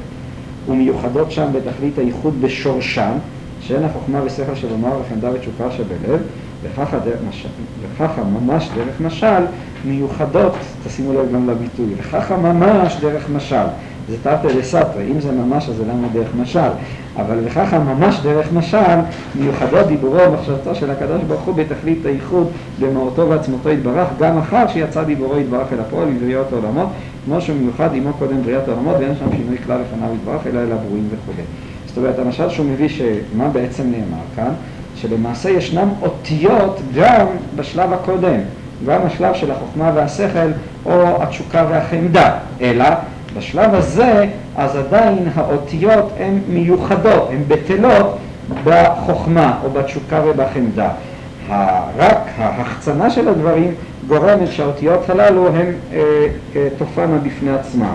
ומיוחדות 0.68 1.32
שם 1.32 1.46
בתכלית 1.52 1.98
הייחוד 1.98 2.34
בשורשם, 2.40 3.12
שאין 3.60 3.84
החוכמה 3.84 4.22
ושכל 4.24 4.54
של 4.54 4.74
המוח 4.74 4.94
וחמדה 5.06 5.30
ותשוקה 5.34 5.70
שבלב, 5.70 6.20
וככה, 6.62 6.98
דרך 6.98 7.18
משל, 7.28 7.48
וככה 7.82 8.22
ממש 8.24 8.68
דרך 8.74 9.00
משל 9.00 9.42
מיוחדות, 9.84 10.52
תשימו 10.86 11.12
לב 11.12 11.32
גם 11.34 11.50
לביטוי, 11.50 11.86
וככה 11.98 12.36
ממש 12.36 12.96
דרך 13.00 13.30
משל. 13.36 13.66
זה 14.08 14.16
תרתי 14.22 14.48
דסתרי, 14.58 15.12
אם 15.12 15.20
זה 15.20 15.32
ממש 15.32 15.68
אז 15.68 15.76
זה 15.76 15.84
למה 15.84 16.08
דרך 16.12 16.28
משל, 16.40 16.68
אבל 17.16 17.38
וככה 17.44 17.78
ממש 17.78 18.20
דרך 18.22 18.52
משל 18.52 18.96
מיוחדות 19.34 19.86
דיבורו 19.86 20.18
ומחשבתו 20.28 20.74
של 20.74 20.90
הקדוש 20.90 21.22
ברוך 21.28 21.40
הוא 21.40 21.54
בתכלית 21.54 22.06
הייחוד 22.06 22.46
במהותו 22.80 23.28
ועצמותו 23.28 23.70
יתברך, 23.70 24.08
גם 24.20 24.38
אחר 24.38 24.68
שיצא 24.68 25.04
דיבורו 25.04 25.38
יתברך 25.38 25.72
אל 25.72 25.80
הפועל 25.80 26.08
בבריאות 26.08 26.52
העולמות, 26.52 26.88
כמו 27.24 27.40
שהוא 27.40 27.56
מיוחד 27.56 27.88
עמו 27.94 28.12
קודם 28.18 28.42
בריאת 28.42 28.68
העולמות 28.68 28.96
ואין 29.00 29.14
שם 29.18 29.36
שינוי 29.36 29.58
כלל 29.66 29.80
לפניו 29.80 30.14
יתברך 30.14 30.46
אלא 30.46 30.58
אל 30.60 30.72
הברואים 30.72 31.08
וכו'. 31.10 31.42
זאת 31.86 31.96
אומרת, 31.96 32.18
המשל 32.18 32.48
שהוא 32.48 32.66
מביא 32.66 32.88
שמה 32.88 33.48
בעצם 33.48 33.82
נאמר 33.82 34.24
כאן, 34.36 34.52
שלמעשה 35.00 35.50
ישנם 35.50 35.88
אותיות 36.02 36.80
גם 36.94 37.26
בשלב 37.56 37.92
הקודם, 37.92 38.40
גם 38.86 39.00
השלב 39.04 39.34
של 39.34 39.50
החוכמה 39.50 39.92
והשכל 39.94 40.48
או 40.86 41.22
התשוקה 41.22 41.66
והחמדה, 41.70 42.38
אלא 42.60 42.84
בשלב 43.36 43.74
הזה, 43.74 44.26
אז 44.56 44.76
עדיין 44.76 45.28
האותיות 45.34 46.12
הן 46.18 46.38
מיוחדות, 46.48 47.28
הן 47.30 47.42
בטלות 47.48 48.18
בחוכמה 48.64 49.58
או 49.64 49.70
בתשוקה 49.70 50.22
ובחמדה. 50.26 50.90
רק 51.98 52.18
ההחצנה 52.38 53.10
של 53.10 53.28
הדברים 53.28 53.74
גורמת 54.08 54.48
שהאותיות 54.52 55.10
הללו 55.10 55.48
הן 55.48 55.66
אה, 55.92 56.00
אה, 56.56 56.68
תופענה 56.78 57.18
בפני 57.18 57.50
עצמן. 57.50 57.94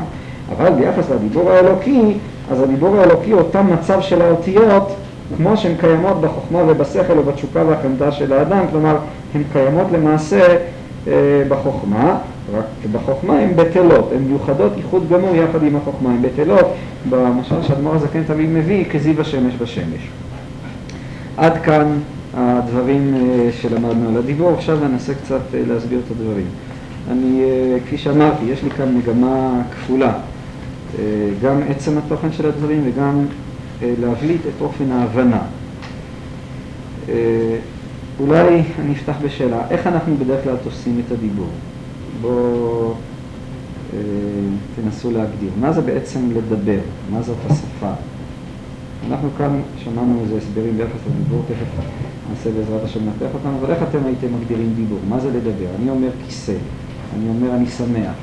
אבל 0.58 0.72
ביחס 0.72 1.10
לדיבור 1.10 1.52
האלוקי, 1.52 2.14
אז 2.52 2.62
הדיבור 2.62 3.00
האלוקי, 3.00 3.34
אותם 3.34 3.74
מצב 3.74 4.02
של 4.02 4.22
האותיות, 4.22 4.96
כמו 5.38 5.58
שהן 5.58 5.76
קיימות 5.80 6.22
בחוכמה 6.22 6.60
ובשכל 6.68 7.20
ובתשוקה 7.20 7.64
והחמדה 7.66 8.12
של 8.12 8.34
האדם, 8.34 8.66
כלומר, 8.72 8.98
הן 9.36 9.42
קיימות 9.54 9.88
למעשה 9.92 10.58
אה, 11.08 11.44
בחוכמה, 11.50 12.18
רק 12.54 12.66
בחוכמה 12.92 13.40
הן 13.40 13.56
בטלות, 13.56 14.12
הן 14.16 14.24
מיוחדות 14.24 14.72
ייחוד 14.78 15.10
גמור 15.10 15.36
יחד 15.36 15.64
עם 15.64 15.76
החוכמה, 15.76 16.10
הן 16.10 16.22
בטלות, 16.22 16.66
במשל 17.10 17.62
שאדמו"ר 17.62 17.96
הזקן 17.96 18.24
תמיד 18.24 18.50
מביא, 18.50 18.86
כזיו 18.92 19.22
השמש 19.22 19.54
בשמש. 19.62 20.10
עד 21.38 21.58
כאן 21.58 22.00
הדברים 22.34 23.14
אה, 23.16 23.50
שלמדנו 23.62 24.10
על 24.10 24.18
הדיבור, 24.18 24.54
עכשיו 24.54 24.78
ננסה 24.88 25.14
קצת 25.14 25.42
אה, 25.54 25.62
להסביר 25.68 26.00
את 26.06 26.12
הדברים. 26.12 26.46
אני, 27.12 27.42
אה, 27.44 27.78
כפי 27.86 27.98
שאמרתי, 27.98 28.46
יש 28.46 28.64
לי 28.64 28.70
כאן 28.70 28.98
מגמה 28.98 29.62
כפולה, 29.72 30.14
גם 31.42 31.62
עצם 31.70 31.98
התוכן 31.98 32.32
של 32.32 32.48
הדברים 32.48 32.82
וגם 32.86 33.26
להבליט 34.00 34.42
את 34.42 34.62
אופן 34.62 34.92
ההבנה. 34.92 35.42
אולי 38.20 38.62
אני 38.80 38.94
אפתח 38.94 39.16
בשאלה, 39.24 39.70
איך 39.70 39.88
אנחנו 39.88 40.18
בדרך 40.18 40.44
כלל 40.44 40.56
תופסים 40.64 41.02
את 41.06 41.12
הדיבור? 41.12 41.50
בואו 42.22 42.94
אה, 43.94 44.00
תנסו 44.76 45.12
להגדיר. 45.12 45.50
מה 45.60 45.74
זה 45.74 45.82
בעצם 45.82 46.20
לדבר? 46.32 46.80
מה 47.12 47.22
זאת 47.22 47.38
השפה? 47.50 47.92
אנחנו 49.08 49.30
כאן 49.38 49.62
שמענו 49.78 50.22
איזה 50.22 50.38
הסברים 50.38 50.78
ביחס 50.78 51.00
לדיבור, 51.08 51.42
תכף 51.48 51.84
נעשה 52.30 52.52
בעזרת 52.52 52.84
השם 52.84 53.00
לנתח 53.06 53.34
אותם, 53.34 53.50
אבל 53.60 53.72
איך 53.72 53.84
אתם 53.90 54.06
הייתם 54.06 54.28
מגדירים 54.40 54.74
דיבור? 54.76 55.00
מה 55.10 55.20
זה 55.20 55.30
לדבר? 55.30 55.68
אני 55.82 55.90
אומר 55.90 56.10
כיסא, 56.26 56.56
אני 57.16 57.30
אומר 57.30 57.56
אני 57.56 57.66
שמח, 57.66 58.16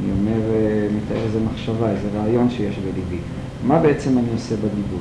אני 0.00 0.12
אומר, 0.12 0.40
אה, 0.54 0.88
מתאר 0.96 1.22
איזה 1.24 1.38
מחשבה, 1.52 1.90
איזה 1.90 2.08
רעיון 2.16 2.50
שיש 2.50 2.78
בליבי. 2.78 3.18
מה 3.66 3.78
בעצם 3.78 4.18
אני 4.18 4.28
עושה 4.32 4.56
בדיבור? 4.56 5.00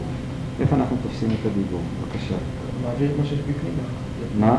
איך 0.59 0.73
אנחנו 0.73 0.97
תופסים 1.03 1.29
את 1.29 1.45
הדיבור? 1.45 1.79
בבקשה. 2.01 2.35
מעביר 2.83 3.09
את 3.11 3.19
מה 3.19 3.25
שיש 3.25 3.39
בפנים. 3.39 3.73
מה? 4.39 4.57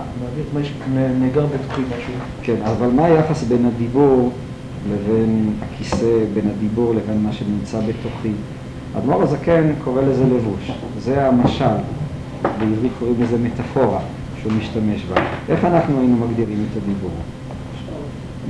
נאגר 1.20 1.46
בתוכי 1.46 1.82
משהו. 1.82 2.12
כן, 2.42 2.56
אבל 2.64 2.86
מה 2.86 3.04
היחס 3.04 3.42
בין 3.42 3.66
הדיבור 3.66 4.32
לבין 4.92 5.52
הכיסא, 5.62 6.24
בין 6.34 6.50
הדיבור 6.50 6.94
לבין 6.94 7.22
מה 7.22 7.32
שנמצא 7.32 7.80
בתוכי? 7.80 8.32
אדמו"ר 8.98 9.22
הזקן 9.22 9.72
קורא 9.84 10.02
לזה 10.02 10.24
לבוש, 10.24 10.70
זה 10.98 11.26
המשל, 11.26 11.64
בעברית 12.42 12.92
קוראים 12.98 13.22
לזה 13.22 13.38
מטאפורה 13.38 14.00
שהוא 14.42 14.52
משתמש 14.52 15.04
בה. 15.04 15.14
איך 15.48 15.64
אנחנו 15.64 15.98
היינו 16.00 16.16
מגדירים 16.16 16.66
את 16.72 16.76
הדיבור? 16.76 17.10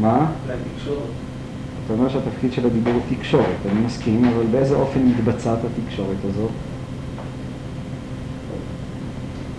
מה? 0.00 0.26
אתה 1.84 1.92
אומר 1.92 2.08
שהתפקיד 2.08 2.52
של 2.52 2.66
הדיבור 2.66 2.92
הוא 2.92 3.02
תקשורת, 3.18 3.56
אני 3.72 3.80
מסכים, 3.80 4.24
אבל 4.24 4.46
באיזה 4.50 4.74
אופן 4.74 5.00
מתבצעת 5.06 5.58
התקשורת 5.64 6.16
הזאת? 6.28 6.50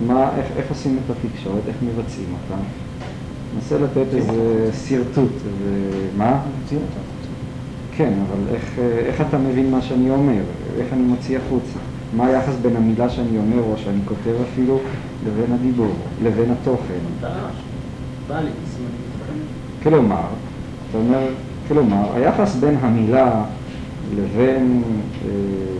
מה, 0.08 0.30
איך, 0.38 0.46
איך 0.56 0.70
עושים 0.70 1.00
את 1.06 1.12
התקשורת, 1.12 1.62
איך 1.68 1.76
מבצעים 1.84 2.28
אותה. 2.34 2.62
ננסה 3.56 3.78
לתת 3.78 4.14
איזה 4.14 4.70
שרטוט, 4.88 5.32
מה? 6.18 6.42
כן, 7.96 8.14
אבל 8.28 8.56
איך, 8.56 8.80
איך 8.80 9.22
אתה 9.22 9.38
מבין 9.38 9.72
מה 9.72 9.82
שאני 9.82 10.10
אומר? 10.10 10.42
איך 10.78 10.94
אני 10.94 11.02
מוציא 11.02 11.38
החוצה? 11.38 11.80
מה 12.18 12.26
היחס 12.26 12.54
בין 12.62 12.76
המילה 12.76 13.10
שאני 13.10 13.38
אומר 13.38 13.64
או 13.64 13.78
שאני 13.78 14.00
כותב 14.06 14.34
אפילו 14.52 14.80
לבין 15.28 15.54
הדיבור, 15.54 15.94
לבין 16.24 16.52
התוכן? 16.52 17.00
כלומר, 19.84 20.28
אתה 20.90 20.98
אומר, 20.98 21.28
כלומר, 21.74 22.04
היחס 22.16 22.56
בין 22.56 22.78
המילה 22.82 23.32
לבין 24.16 24.82
אה, 25.26 25.30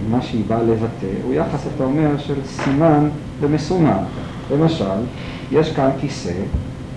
מה 0.10 0.22
שהיא 0.22 0.44
באה 0.48 0.64
לבטא 0.64 1.08
הוא 1.24 1.34
יחס, 1.34 1.68
אתה 1.76 1.84
אומר, 1.84 2.18
של 2.18 2.34
סימן 2.46 3.10
ומסומן. 3.40 4.04
למשל, 4.52 4.86
יש 5.52 5.72
כאן 5.74 5.90
כיסא, 6.00 6.34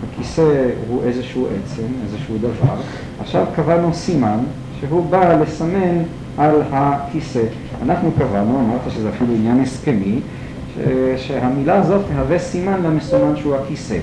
הכיסא 0.04 0.68
הוא 0.88 1.02
איזשהו 1.04 1.46
עצם, 1.46 1.82
איזשהו 2.04 2.38
דבר, 2.38 2.74
עכשיו 3.20 3.46
קבענו 3.56 3.94
סימן 3.94 4.38
שהוא 4.80 5.06
בא 5.10 5.34
לסמן 5.42 6.02
על 6.38 6.62
הכיסא. 6.72 7.44
אנחנו 7.82 8.12
קבענו, 8.18 8.60
אמרת 8.60 8.80
שזה 8.90 9.08
אפילו 9.08 9.34
עניין 9.34 9.60
הסכמי, 9.60 10.20
ש... 10.74 10.78
שהמילה 11.16 11.76
הזאת 11.76 12.02
תהווה 12.08 12.38
סימן 12.38 12.82
למסומן 12.82 13.36
שהוא 13.36 13.54
הכיסא. 13.54 13.98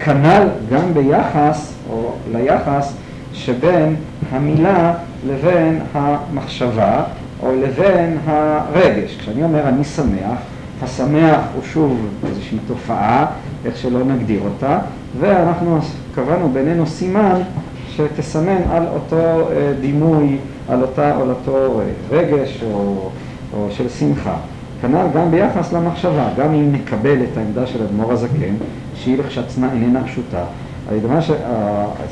כנ"ל 0.00 0.48
גם 0.70 0.94
ביחס, 0.94 1.72
או 1.90 2.12
ליחס, 2.32 2.94
שבין 3.32 3.96
המילה 4.32 4.94
לבין 5.28 5.80
המחשבה, 5.94 7.02
או 7.42 7.52
לבין 7.52 8.18
הרגש. 8.26 9.16
כשאני 9.18 9.42
אומר 9.42 9.68
אני 9.68 9.84
שמח, 9.84 10.38
השמח 10.82 11.40
הוא 11.54 11.62
שוב 11.72 12.06
איזושהי 12.28 12.58
תופעה, 12.66 13.26
איך 13.64 13.76
שלא 13.76 14.04
נגדיר 14.04 14.40
אותה, 14.44 14.78
ואנחנו 15.20 15.78
קבענו 16.14 16.48
בינינו 16.52 16.86
סימן 16.86 17.40
שתסמן 17.88 18.62
על 18.70 18.82
אותו 18.94 19.16
אה, 19.16 19.72
דימוי, 19.80 20.36
על, 20.68 20.82
אותה, 20.82 21.16
על 21.16 21.30
אותו 21.30 21.80
אה, 21.80 21.84
רגש 22.18 22.64
או, 22.72 23.10
או 23.52 23.66
של 23.70 23.88
שמחה. 23.88 24.34
כנ"ל 24.82 25.06
גם 25.14 25.30
ביחס 25.30 25.72
למחשבה, 25.72 26.28
גם 26.36 26.54
אם 26.54 26.72
נקבל 26.72 27.22
את 27.22 27.36
העמדה 27.36 27.66
של 27.66 27.82
אדמו"ר 27.82 28.12
הזקן, 28.12 28.54
שהיא 28.94 29.18
לכשעצמה 29.18 29.72
איננה 29.72 30.04
פשוטה, 30.04 30.44
ש... 31.20 31.30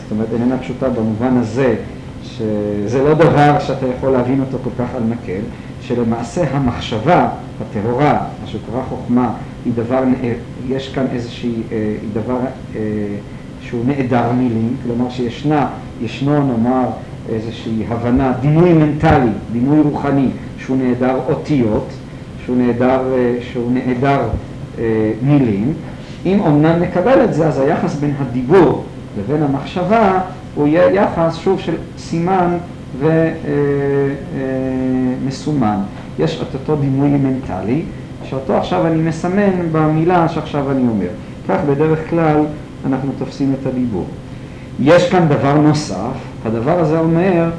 זאת 0.03 0.11
אומרת 0.11 0.29
איננה 0.33 0.59
פשוטה 0.59 0.89
במובן 0.89 1.37
הזה 1.37 1.75
שזה 2.23 3.03
לא 3.03 3.15
דבר 3.15 3.59
שאתה 3.59 3.87
יכול 3.87 4.11
להבין 4.11 4.41
אותו 4.41 4.59
כל 4.65 4.71
כך 4.79 4.95
על 4.95 5.03
מקל, 5.03 5.41
שלמעשה 5.81 6.45
המחשבה 6.51 7.29
הטהורה, 7.61 8.13
מה 8.13 8.47
שקורה 8.47 8.83
חוכמה, 8.89 9.33
היא 9.65 9.73
דבר, 9.77 10.03
יש 10.69 10.89
כאן 10.89 11.07
איזושהי, 11.13 11.55
אה, 11.73 11.95
היא 12.03 12.11
דבר 12.13 12.39
אה, 12.77 12.81
שהוא 13.61 13.85
נעדר 13.87 14.33
מילים, 14.33 14.77
כלומר 14.83 15.11
שישנה, 15.11 15.67
ישנו 16.03 16.47
נאמר 16.47 16.87
איזושהי 17.29 17.85
הבנה, 17.89 18.33
דימוי 18.41 18.73
מנטלי, 18.73 19.31
דימוי 19.53 19.81
רוחני, 19.81 20.29
שהוא 20.59 20.77
נעדר 20.77 21.17
אותיות, 21.29 21.89
שהוא 22.45 22.57
נעדר, 22.57 23.01
אה, 23.15 23.39
שהוא 23.53 23.73
נעדר 23.73 24.21
מילים, 25.23 25.73
אם 26.27 26.41
אומנם 26.41 26.83
נקבל 26.83 27.25
את 27.25 27.35
זה, 27.35 27.47
אז 27.47 27.59
היחס 27.61 27.95
בין 27.95 28.15
הדיבור 28.21 28.85
לבין 29.19 29.43
המחשבה 29.43 30.21
הוא 30.55 30.67
יהיה 30.67 30.91
יחס, 30.93 31.37
שוב, 31.37 31.61
של 31.61 31.75
סימן 31.99 32.57
ומסומן. 35.25 35.77
יש 36.19 36.43
את 36.43 36.55
אותו 36.55 36.77
דימוי 36.77 37.09
מנטלי, 37.09 37.83
שאותו 38.25 38.57
עכשיו 38.57 38.87
אני 38.87 39.03
מסמן 39.03 39.51
במילה 39.73 40.29
שעכשיו 40.29 40.71
אני 40.71 40.89
אומר. 40.89 41.09
כך 41.49 41.59
בדרך 41.71 42.11
כלל 42.11 42.37
אנחנו 42.87 43.13
תופסים 43.19 43.55
את 43.61 43.67
הדיבור. 43.67 44.07
יש 44.81 45.11
כאן 45.11 45.29
דבר 45.29 45.55
נוסף, 45.55 45.97
הדבר 46.45 46.79
הזה 46.81 46.99
אומר, 46.99 47.51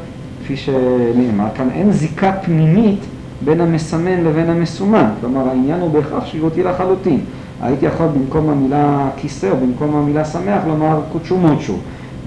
כפי 0.43 0.57
שנאמר 0.57 1.47
כאן, 1.55 1.67
אין 1.73 1.91
זיקה 1.91 2.31
פנימית 2.31 2.99
בין 3.45 3.61
המסמן 3.61 4.23
לבין 4.23 4.49
המסומן. 4.49 5.09
כלומר, 5.21 5.49
העניין 5.49 5.79
הוא 5.79 5.91
בהכרח 5.91 6.25
שרירותי 6.25 6.63
לחלוטין. 6.63 7.19
הייתי 7.61 7.85
יכול 7.85 8.07
במקום 8.07 8.49
המילה 8.49 9.09
כיסא 9.17 9.49
או 9.51 9.57
במקום 9.57 9.95
המילה 9.95 10.25
שמח 10.25 10.61
לומר 10.67 11.01
קוצ'ו 11.11 11.37
מוצ'ו. 11.37 11.73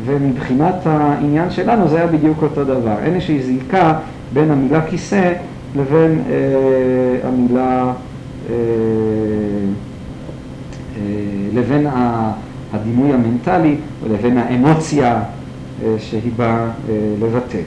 ומבחינת 0.05 0.75
העניין 0.87 1.51
שלנו 1.51 1.89
זה 1.89 1.97
היה 1.97 2.07
בדיוק 2.07 2.43
אותו 2.43 2.65
דבר. 2.65 2.95
אין 3.03 3.15
איזושהי 3.15 3.43
זיקה 3.43 3.99
בין 4.33 4.51
המילה 4.51 4.87
כיסא 4.87 5.33
לבין 5.77 6.23
אה, 6.31 7.29
המילה, 7.29 7.93
אה, 8.51 8.55
אה, 10.97 11.03
לבין 11.55 11.87
הדימוי 12.73 13.13
המנטלי 13.13 13.77
או 14.03 14.15
לבין 14.15 14.39
האמוציה 14.39 15.23
אה, 15.85 15.95
שהיא 15.99 16.33
באה 16.37 16.65
אה, 16.89 17.15
לבטא. 17.21 17.59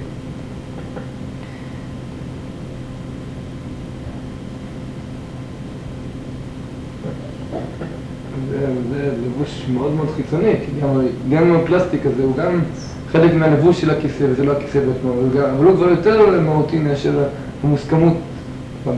זה 8.90 8.95
לבוש 9.26 9.66
מאוד 9.74 9.94
מאוד 9.94 10.08
חיצוני, 10.16 10.52
כי 10.66 10.82
גם, 10.82 11.02
גם 11.30 11.56
הפלסטיק 11.56 12.06
הזה 12.06 12.24
הוא 12.24 12.36
גם 12.36 12.60
חלק 13.12 13.34
מהלבוש 13.34 13.82
של 13.82 13.90
הכיסא, 13.90 14.24
וזה 14.30 14.46
לא 14.46 14.52
הכיסא 14.52 14.80
בעצמו, 14.80 15.12
אבל 15.58 15.66
הוא 15.66 15.76
כבר 15.76 15.90
יותר 15.90 16.40
מהותי 16.40 16.80
מאשר 16.80 17.24
המוסכמות 17.64 18.18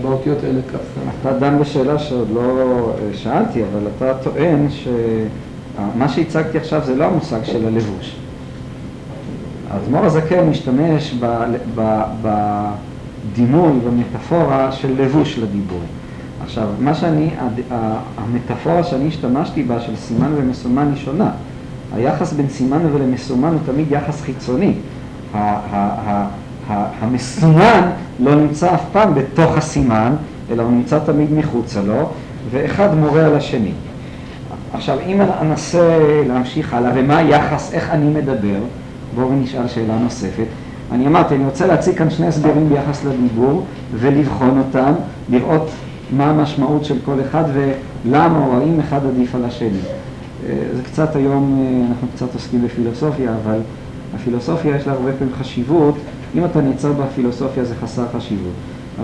באותיות 0.01 0.43
האלה 0.43 0.59
ככה. 0.67 1.11
אתה 1.21 1.39
דן 1.39 1.59
בשאלה 1.59 1.99
שעוד 1.99 2.27
לא 2.33 2.93
אה, 2.99 3.17
שאלתי, 3.17 3.61
אבל 3.63 3.87
אתה 3.97 4.13
טוען 4.23 4.67
שמה 4.69 6.09
שהצגתי 6.09 6.57
עכשיו 6.57 6.81
זה 6.85 6.95
לא 6.95 7.03
המושג 7.03 7.43
של 7.43 7.67
הלבוש. 7.67 8.15
אז 9.71 9.89
מור 9.89 10.05
הזקן 10.05 10.49
משתמש 10.49 11.15
בדימוי, 13.33 13.71
במטאפורה 13.85 14.71
של 14.71 15.01
לבוש 15.01 15.39
לדיבור. 15.39 15.81
עכשיו, 16.47 16.67
מה 16.79 16.93
שאני, 16.93 17.29
המטאפורה 18.17 18.83
שאני 18.83 19.07
השתמשתי 19.07 19.63
בה 19.63 19.79
של 19.79 19.95
סימן 19.95 20.31
ומסומן 20.37 20.91
היא 20.95 21.03
שונה. 21.03 21.29
היחס 21.95 22.33
בין 22.33 22.49
סימן 22.49 22.79
ולמסומן 22.93 23.49
הוא 23.49 23.59
תמיד 23.65 23.91
יחס 23.91 24.21
חיצוני. 24.21 24.73
המסומן 26.69 27.81
לא 28.19 28.35
נמצא 28.35 28.75
אף 28.75 28.81
פעם 28.91 29.15
בתוך 29.15 29.57
הסימן, 29.57 30.13
אלא 30.51 30.63
הוא 30.63 30.71
נמצא 30.71 30.99
תמיד 30.99 31.33
מחוצה 31.33 31.81
לו, 31.81 32.09
ואחד 32.51 32.93
מורה 32.93 33.25
על 33.25 33.35
השני. 33.35 33.71
עכשיו, 34.73 34.97
אם 35.07 35.21
אנסה 35.41 35.99
להמשיך 36.27 36.73
הלאה, 36.73 36.91
ומה 36.95 37.17
היחס, 37.17 37.73
איך 37.73 37.89
אני 37.89 38.09
מדבר, 38.09 38.59
בואו 39.15 39.31
נשאל 39.31 39.67
שאלה 39.67 39.97
נוספת. 39.97 40.47
אני 40.91 41.07
אמרתי, 41.07 41.35
אני 41.35 41.45
רוצה 41.45 41.67
להציג 41.67 41.97
כאן 41.97 42.09
שני 42.09 42.27
הסברים 42.27 42.69
ביחס 42.69 43.05
לדיבור, 43.05 43.65
ולבחון 43.93 44.57
אותם, 44.57 44.93
לראות 45.29 45.69
מה 46.11 46.29
המשמעות 46.29 46.85
של 46.85 46.95
כל 47.05 47.21
אחד 47.21 47.43
ולמה 47.53 48.45
או 48.45 48.57
האם 48.57 48.79
אחד 48.79 49.05
עדיף 49.05 49.35
על 49.35 49.45
השני. 49.45 49.79
אה, 50.45 50.53
זה 50.75 50.83
קצת 50.83 51.15
היום, 51.15 51.59
אה, 51.59 51.87
אנחנו 51.89 52.07
קצת 52.15 52.33
עוסקים 52.33 52.65
בפילוסופיה, 52.65 53.35
אבל 53.43 53.59
הפילוסופיה 54.15 54.75
יש 54.75 54.87
לה 54.87 54.93
הרבה 54.93 55.11
פעמים 55.13 55.33
חשיבות. 55.33 55.95
אם 56.35 56.45
אתה 56.45 56.61
נעצר 56.61 56.91
בפילוסופיה 56.93 57.65
זה 57.65 57.75
חסר 57.75 58.05
חשיבות. 58.17 58.53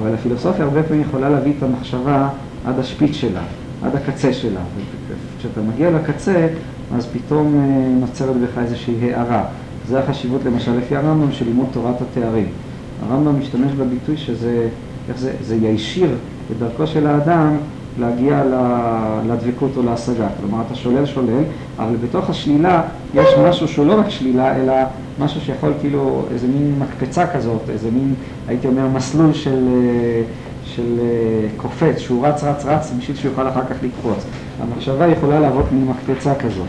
אבל 0.01 0.13
הפילוסופיה 0.13 0.65
הרבה 0.65 0.83
פעמים 0.83 1.01
יכולה 1.01 1.29
להביא 1.29 1.53
את 1.57 1.63
המחשבה 1.63 2.29
עד 2.65 2.79
השפיץ 2.79 3.15
שלה, 3.15 3.41
עד 3.83 3.95
הקצה 3.95 4.33
שלה. 4.33 4.61
כשאתה 5.39 5.61
מגיע 5.61 5.91
לקצה, 5.91 6.47
אז 6.95 7.07
פתאום 7.13 7.55
אה, 7.55 7.99
נוצרת 7.99 8.35
בך 8.35 8.57
איזושהי 8.57 8.95
הערה. 9.13 9.45
זה 9.87 9.99
החשיבות 9.99 10.41
למשל 10.45 10.77
לפי 10.77 10.95
הרמב"ם 10.95 11.31
של 11.31 11.45
לימוד 11.45 11.67
תורת 11.71 11.95
התארים. 12.01 12.47
הרמב"ם 13.09 13.39
משתמש 13.39 13.71
בביטוי 13.71 14.17
שזה, 14.17 14.67
איך 15.09 15.17
זה, 15.17 15.31
זה 15.41 15.55
ישיר 15.55 16.15
את 16.51 16.57
דרכו 16.59 16.87
של 16.87 17.07
האדם 17.07 17.57
להגיע 17.99 18.43
לדבקות 19.27 19.71
או 19.77 19.83
להשגה. 19.83 20.27
כלומר, 20.41 20.63
אתה 20.67 20.75
שולל 20.75 21.05
שולל, 21.05 21.43
אבל 21.79 21.95
בתוך 21.95 22.29
השלילה 22.29 22.81
יש 23.13 23.29
משהו 23.49 23.67
שהוא 23.67 23.85
לא 23.85 23.99
רק 23.99 24.09
שלילה, 24.09 24.55
אלא 24.55 24.73
משהו 25.19 25.41
שיכול 25.41 25.73
כאילו, 25.81 26.25
איזה 26.33 26.47
מין 26.47 26.79
מקפצה 26.79 27.27
כזאת, 27.27 27.69
איזה 27.69 27.91
מין, 27.91 28.13
הייתי 28.47 28.67
אומר, 28.67 28.87
מסלול 28.87 29.33
של, 29.33 29.67
של 30.63 30.99
קופץ, 31.57 31.97
שהוא 31.97 32.27
רץ, 32.27 32.43
רץ, 32.43 32.65
רץ, 32.65 32.91
בשביל 32.99 33.17
שהוא 33.17 33.31
יוכל 33.31 33.47
אחר 33.47 33.61
כך 33.61 33.75
לקפוץ. 33.83 34.25
המחשבה 34.61 35.07
יכולה 35.07 35.39
להוות 35.39 35.65
מין 35.71 35.87
מקפצה 35.87 36.35
כזאת. 36.35 36.67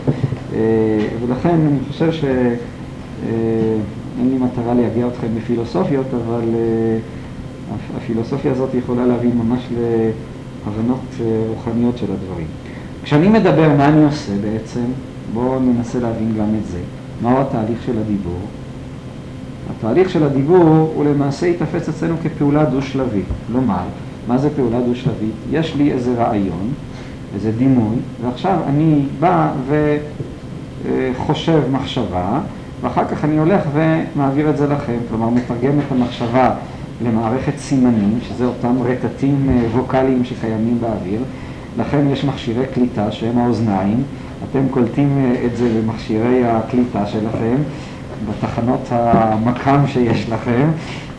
ולכן 1.21 1.49
אני 1.49 1.77
חושב 1.91 2.11
שאין 2.11 2.39
לי 4.17 4.37
מטרה 4.37 4.73
להגיע 4.73 5.07
אתכם 5.07 5.27
בפילוסופיות, 5.37 6.07
אבל 6.13 6.43
הפילוסופיה 7.97 8.51
הזאת 8.51 8.69
יכולה 8.73 9.05
להביא 9.05 9.29
ממש 9.33 9.67
להבנות 9.71 10.99
אה, 11.21 11.25
רוחניות 11.49 11.97
של 11.97 12.05
הדברים. 12.11 12.47
כשאני 13.03 13.27
מדבר 13.27 13.73
מה 13.77 13.87
אני 13.87 14.03
עושה 14.03 14.31
בעצם, 14.41 14.85
בואו 15.33 15.59
ננסה 15.59 15.99
להבין 15.99 16.33
גם 16.39 16.55
את 16.61 16.67
זה. 16.67 16.79
מהו 17.21 17.41
התהליך 17.41 17.83
של 17.85 17.99
הדיבור? 17.99 18.39
התהליך 19.69 20.09
של 20.09 20.23
הדיבור 20.23 20.91
הוא 20.95 21.05
למעשה 21.05 21.47
ייתפס 21.47 21.89
אצלנו 21.89 22.15
כפעולה 22.23 22.65
דו-שלבית. 22.65 23.25
כלומר, 23.47 23.83
מה 24.27 24.37
זה 24.37 24.49
פעולה 24.55 24.81
דו-שלבית? 24.81 25.33
יש 25.51 25.75
לי 25.75 25.91
איזה 25.91 26.13
רעיון, 26.13 26.73
איזה 27.35 27.51
דימוי, 27.51 27.95
ועכשיו 28.23 28.59
אני 28.67 29.01
בא 29.19 29.51
וחושב 30.85 31.61
מחשבה, 31.71 32.39
ואחר 32.81 33.05
כך 33.05 33.25
אני 33.25 33.37
הולך 33.37 33.61
ומעביר 33.73 34.49
את 34.49 34.57
זה 34.57 34.67
לכם, 34.67 34.97
כלומר 35.09 35.29
מתרגם 35.29 35.79
את 35.79 35.91
המחשבה 35.91 36.51
למערכת 37.01 37.57
סימנים, 37.57 38.19
שזה 38.21 38.45
אותם 38.45 38.75
רטטים 38.83 39.49
אה, 39.49 39.77
ווקאליים 39.77 40.23
שקיימים 40.25 40.77
באוויר. 40.81 41.21
לכן 41.77 42.07
יש 42.11 42.23
מכשירי 42.23 42.65
קליטה 42.73 43.11
שהם 43.11 43.37
האוזניים, 43.37 44.03
אתם 44.51 44.67
קולטים 44.71 45.17
אה, 45.17 45.45
את 45.45 45.57
זה 45.57 45.69
במכשירי 45.81 46.45
הקליטה 46.45 47.05
שלכם, 47.05 47.55
בתחנות 48.29 48.81
המקם 48.89 49.87
שיש 49.87 50.29
לכם, 50.29 50.67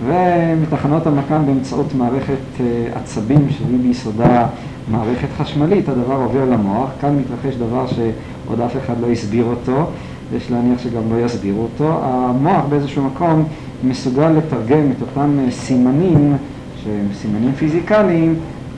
ומתחנות 0.07 1.07
המקם 1.07 1.47
באמצעות 1.47 1.95
מערכת 1.95 2.61
אה, 2.61 2.65
עצבים 2.95 3.47
שהיא 3.51 3.79
ביסודה 3.83 4.47
מערכת 4.91 5.29
חשמלית, 5.39 5.89
הדבר 5.89 6.15
עובר 6.15 6.45
למוח, 6.45 6.91
כאן 7.01 7.17
מתרחש 7.17 7.57
דבר 7.57 7.87
שעוד 7.87 8.61
אף 8.61 8.77
אחד 8.77 8.95
לא 9.01 9.07
הסביר 9.07 9.45
אותו, 9.45 9.87
יש 10.37 10.51
להניח 10.51 10.79
שגם 10.79 11.03
לא 11.11 11.25
יסבירו 11.25 11.63
אותו, 11.63 12.01
המוח 12.03 12.65
באיזשהו 12.69 13.05
מקום 13.05 13.45
מסוגל 13.85 14.29
לתרגם 14.29 14.91
את 14.97 15.01
אותם 15.01 15.39
אה, 15.39 15.51
סימנים, 15.51 16.37
שהם 16.85 17.09
סימנים 17.21 17.53
פיזיקליים, 17.53 18.35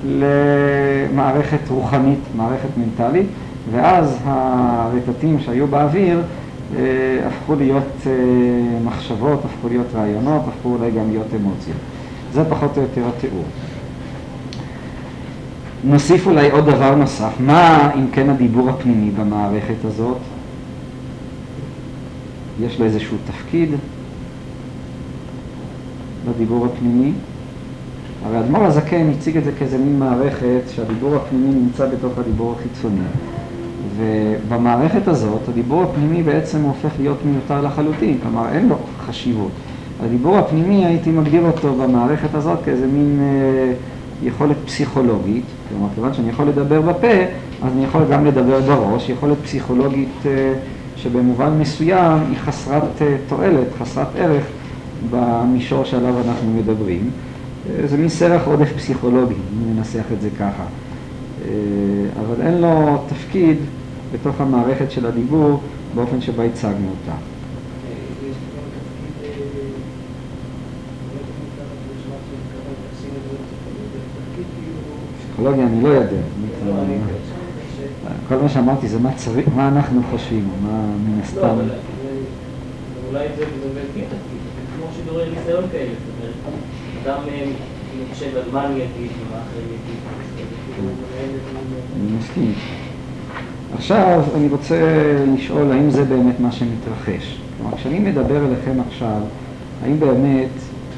למערכת 0.06 1.68
רוחנית, 1.68 2.18
מערכת 2.36 2.68
מנטלית, 2.76 3.26
ואז 3.72 4.18
הרטטים 4.24 5.40
שהיו 5.40 5.66
באוויר 5.66 6.22
אה, 6.76 6.82
הפכו 7.26 7.54
להיות 7.54 8.06
אה, 8.06 8.12
מחשבות, 8.84 9.44
הפכו 9.44 9.68
להיות 9.68 9.86
רעיונות, 9.94 10.42
הפכו 10.48 10.68
אולי 10.68 10.90
גם 10.90 11.10
להיות 11.10 11.26
אמוציות. 11.34 11.78
זה 12.32 12.44
פחות 12.44 12.76
או 12.76 12.82
יותר 12.82 13.02
התיאור. 13.08 13.44
נוסיף 15.84 16.26
אולי 16.26 16.50
עוד 16.50 16.64
דבר 16.64 16.94
נוסף, 16.94 17.32
מה 17.40 17.90
אם 17.94 18.06
כן 18.12 18.30
הדיבור 18.30 18.70
הפנימי 18.70 19.10
במערכת 19.10 19.84
הזאת? 19.84 20.16
יש 22.60 22.80
לו 22.80 22.84
איזשהו 22.84 23.16
תפקיד, 23.26 23.68
בדיבור 26.34 26.66
הפנימי. 26.66 27.12
הרי 28.24 28.40
אדמו"ר 28.40 28.64
הזקן 28.64 29.10
הציג 29.10 29.36
את 29.36 29.44
זה 29.44 29.52
כאיזה 29.58 29.78
מין 29.78 29.98
מערכת 29.98 30.60
שהדיבור 30.74 31.16
הפנימי 31.16 31.54
נמצא 31.54 31.86
בתוך 31.86 32.18
הדיבור 32.18 32.54
החיצוני. 32.58 33.00
ובמערכת 33.96 35.08
הזאת 35.08 35.48
הדיבור 35.48 35.82
הפנימי 35.82 36.22
בעצם 36.22 36.62
הופך 36.62 36.90
להיות 36.98 37.18
מיותר 37.24 37.60
לחלוטין, 37.60 38.18
כלומר 38.22 38.48
אין 38.52 38.68
לו 38.68 38.76
חשיבות. 39.06 39.50
הדיבור 40.04 40.38
הפנימי 40.38 40.86
הייתי 40.86 41.10
מגדיר 41.10 41.42
אותו 41.46 41.74
במערכת 41.74 42.34
הזאת 42.34 42.58
כאיזה 42.64 42.86
מין 42.86 43.18
אה, 43.20 43.72
יכולת 44.22 44.56
פסיכולוגית, 44.66 45.44
כלומר 45.68 45.88
כיוון 45.94 46.14
שאני 46.14 46.28
יכול 46.28 46.46
לדבר 46.46 46.80
בפה, 46.80 47.16
אז 47.62 47.72
אני 47.72 47.84
יכול 47.84 48.02
גם 48.10 48.26
לדבר 48.26 48.60
בראש, 48.60 49.08
יכולת 49.08 49.36
פסיכולוגית 49.44 50.26
אה, 50.26 50.52
שבמובן 50.96 51.50
מסוים 51.60 52.18
היא 52.28 52.36
חסרת 52.38 53.02
אה, 53.02 53.16
תועלת, 53.28 53.66
חסרת 53.78 54.06
ערך, 54.16 54.44
במישור 55.10 55.84
שעליו 55.84 56.14
אנחנו 56.28 56.54
מדברים. 56.54 57.10
זה 57.84 57.96
מין 57.96 58.08
סרח 58.08 58.46
עודף 58.46 58.72
פסיכולוגי, 58.76 59.34
אם 59.34 59.76
ננסח 59.76 60.04
את 60.12 60.20
זה 60.20 60.28
ככה. 60.38 60.64
אבל 62.20 62.42
אין 62.42 62.60
לו 62.60 63.02
תפקיד 63.08 63.56
בתוך 64.12 64.40
המערכת 64.40 64.90
של 64.90 65.06
הדיבור 65.06 65.60
באופן 65.94 66.20
שבה 66.20 66.44
הצגנו 66.44 66.88
אותה. 66.88 67.16
פסיכולוגיה 75.20 75.66
אני 75.66 75.82
לא 75.82 75.88
יודע. 75.88 76.20
כל 78.28 78.36
מה 78.36 78.48
שאמרתי 78.48 78.88
זה 78.88 78.98
מה, 78.98 79.12
צריך, 79.16 79.48
מה 79.56 79.68
אנחנו 79.68 80.00
חושבים, 80.10 80.48
מה 80.62 80.82
מן 81.06 81.20
הסתם. 81.20 81.40
לא, 81.40 81.74
אולי 83.08 83.28
זה 83.36 83.44
באמת 83.44 83.86
כן 83.94 84.00
תפקיד, 84.00 84.40
שידורי 84.98 85.24
ניסיון 85.30 85.64
כאלה, 85.72 85.90
זאת 85.90 86.14
אומרת, 86.18 86.34
אדם 87.04 87.28
אה, 87.28 87.44
חושב 88.12 88.36
על 88.36 88.42
מה 88.52 88.66
אני 88.66 88.74
אגיד 88.74 89.10
ומה 89.20 89.38
אחרים 89.38 89.66
יגידו. 89.66 90.08
אני 92.00 92.18
מסכים. 92.18 92.52
עכשיו 93.74 94.22
אני 94.36 94.48
רוצה 94.48 94.76
לשאול 95.34 95.72
האם 95.72 95.90
זה 95.90 96.04
באמת 96.04 96.40
מה 96.40 96.52
שמתרחש. 96.52 97.38
כלומר, 97.58 97.76
כשאני 97.76 97.98
מדבר 97.98 98.46
אליכם 98.46 98.80
עכשיו, 98.88 99.20
האם 99.84 100.00
באמת, 100.00 100.48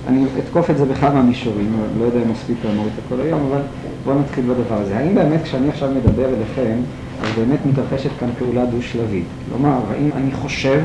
אני 0.08 0.24
אתקוף 0.38 0.70
את 0.70 0.76
זה 0.78 0.84
בכמה 0.84 1.22
מישורים, 1.22 1.72
לא 1.98 2.04
יודע 2.04 2.22
אם 2.22 2.30
מספיק 2.30 2.56
לעמוד 2.64 2.86
את 2.86 3.02
הכל 3.06 3.20
היום, 3.20 3.40
אבל 3.50 3.60
בואו 4.04 4.18
נתחיל 4.18 4.44
בדבר 4.44 4.82
הזה. 4.82 4.98
האם 4.98 5.14
באמת 5.14 5.42
כשאני 5.42 5.68
עכשיו 5.68 5.90
מדבר 5.90 6.28
אליכם, 6.28 6.76
אז 7.22 7.28
באמת 7.38 7.58
מתרחשת 7.66 8.10
כאן 8.20 8.28
פעולה 8.38 8.66
דו-שלבית? 8.66 9.24
כלומר, 9.48 9.78
האם 9.90 10.10
אני 10.16 10.32
חושב, 10.32 10.80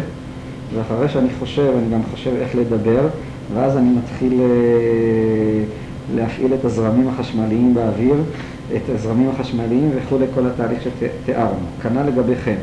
ואחרי 0.75 1.09
שאני 1.09 1.29
חושב, 1.39 1.71
אני 1.77 1.93
גם 1.93 2.01
חושב 2.11 2.31
איך 2.39 2.55
לדבר, 2.55 3.07
ואז 3.53 3.77
אני 3.77 3.89
מתחיל 3.89 4.33
אה, 4.41 5.63
להפעיל 6.15 6.53
את 6.53 6.65
הזרמים 6.65 7.07
החשמליים 7.07 7.73
באוויר, 7.73 8.15
את 8.75 8.89
הזרמים 8.95 9.29
החשמליים 9.29 9.91
וכו' 9.95 10.17
לכל 10.19 10.47
התהליך 10.47 10.79
שתיארנו. 10.81 11.65
כנ"ל 11.83 12.03
לגביכם. 12.03 12.55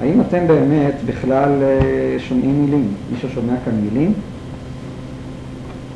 האם 0.00 0.20
אתם 0.20 0.46
באמת 0.46 0.94
בכלל 1.06 1.50
אה, 1.62 2.16
שומעים 2.18 2.64
מילים? 2.64 2.88
מישהו 3.12 3.28
שומע 3.28 3.54
כאן 3.64 3.74
מילים? 3.74 4.12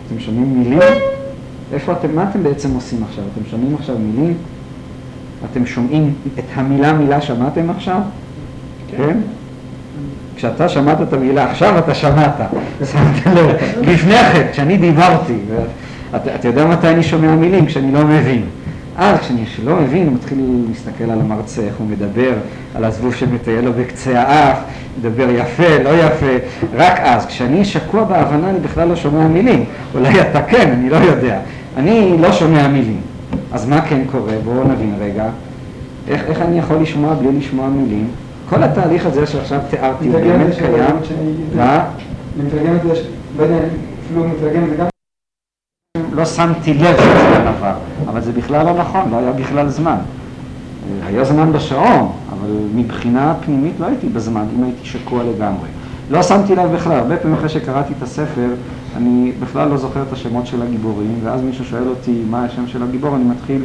אתם 0.06 0.20
שומעים 0.20 0.58
מילים? 0.58 0.78
איפה 1.72 1.92
אתם, 1.92 2.14
מה 2.14 2.30
אתם 2.30 2.42
בעצם 2.42 2.74
עושים 2.74 3.02
עכשיו? 3.02 3.24
אתם 3.34 3.50
שומעים 3.50 3.74
עכשיו 3.74 3.96
מילים? 3.98 4.34
אתם 5.50 5.66
שומעים 5.66 6.14
את 6.38 6.44
המילה 6.54 6.92
מילה 6.92 7.20
שמעתם 7.20 7.70
עכשיו? 7.70 8.00
כן? 8.88 8.96
כן? 8.96 9.18
כשאתה 10.38 10.68
שמעת 10.68 11.00
את 11.02 11.12
המילה 11.12 11.50
עכשיו 11.50 11.78
אתה 11.78 11.94
שמעת, 11.94 12.34
שמת 12.92 13.26
לב, 13.26 13.50
לפני 13.82 14.18
כן, 14.32 14.46
כשאני 14.52 14.76
דיברתי, 14.76 15.36
אתה, 16.16 16.48
יודע 16.48 16.66
מתי 16.66 16.88
אני 16.88 17.02
שומע 17.02 17.34
מילים? 17.34 17.66
כשאני 17.66 17.92
לא 17.92 18.04
מבין. 18.04 18.42
אז 18.96 19.18
כשאני 19.18 19.44
לא 19.64 19.76
מבין, 19.76 20.06
הוא 20.06 20.14
מתחיל 20.14 20.38
להסתכל 20.68 21.04
על 21.10 21.20
המרצה, 21.20 21.62
איך 21.62 21.74
הוא 21.78 21.86
מדבר, 21.90 22.32
על 22.74 22.84
הזבוב 22.84 23.14
שמטייל 23.14 23.64
לו 23.64 23.72
בקצה 23.72 24.20
האף, 24.20 24.58
מדבר 24.98 25.30
יפה, 25.30 25.78
לא 25.84 25.88
יפה, 25.88 26.32
רק 26.74 26.98
אז. 27.00 27.26
כשאני 27.26 27.64
שקוע 27.64 28.04
בהבנה 28.04 28.50
אני 28.50 28.58
בכלל 28.58 28.88
לא 28.88 28.96
שומע 28.96 29.28
מילים. 29.28 29.64
אולי 29.94 30.20
אתה 30.20 30.42
כן, 30.42 30.70
אני 30.72 30.90
לא 30.90 30.96
יודע. 30.96 31.38
אני 31.76 32.16
לא 32.20 32.32
שומע 32.32 32.68
מילים. 32.68 33.00
אז 33.52 33.68
מה 33.68 33.80
כן 33.80 34.00
קורה? 34.12 34.32
בואו 34.44 34.64
נבין 34.64 34.94
רגע. 35.00 35.24
איך, 36.08 36.22
איך 36.28 36.42
אני 36.42 36.58
יכול 36.58 36.76
לשמוע 36.76 37.14
בלי 37.14 37.38
לשמוע 37.38 37.68
מילים? 37.68 38.08
כל 38.48 38.62
התהליך 38.62 39.06
הזה 39.06 39.26
שעכשיו 39.26 39.60
תיארתי 39.70 40.08
הוא 40.08 40.20
באמת 40.20 40.54
קיים. 40.58 40.96
מה? 41.56 41.84
אני 42.36 42.46
מתרגם 42.46 42.76
את 42.76 42.82
זה, 42.82 43.02
לא 43.38 43.42
יודע, 43.42 43.58
אפילו 44.04 44.28
מתרגם 44.28 44.64
את 44.64 44.70
זה 44.70 44.76
גם 44.76 44.86
לא 46.12 46.24
שמתי 46.24 46.74
לב 46.74 46.96
שזה 46.96 47.48
עבר, 47.48 47.74
אבל 48.08 48.20
זה 48.20 48.32
בכלל 48.32 48.66
לא 48.66 48.74
נכון, 48.74 49.10
לא 49.10 49.16
היה 49.16 49.32
בכלל 49.32 49.68
זמן. 49.68 49.96
היה 51.06 51.24
זמן 51.24 51.52
בשעון, 51.52 52.12
אבל 52.32 52.50
מבחינה 52.74 53.34
פנימית 53.44 53.74
לא 53.80 53.86
הייתי 53.86 54.08
בזמן, 54.08 54.44
אם 54.58 54.64
הייתי 54.64 54.86
שקוע 54.86 55.22
לגמרי. 55.24 55.68
לא 56.10 56.22
שמתי 56.22 56.54
לב 56.54 56.72
בכלל, 56.74 56.98
הרבה 56.98 57.16
פעמים 57.16 57.36
אחרי 57.36 57.48
שקראתי 57.48 57.92
את 57.98 58.02
הספר, 58.02 58.48
אני 58.96 59.32
בכלל 59.40 59.68
לא 59.68 59.76
זוכר 59.76 60.02
את 60.02 60.12
השמות 60.12 60.46
של 60.46 60.62
הגיבורים, 60.62 61.18
ואז 61.24 61.42
מישהו 61.42 61.64
שואל 61.64 61.88
אותי 61.88 62.22
מה 62.30 62.44
השם 62.44 62.66
של 62.66 62.82
הגיבור, 62.82 63.16
אני 63.16 63.24
מתחיל 63.24 63.64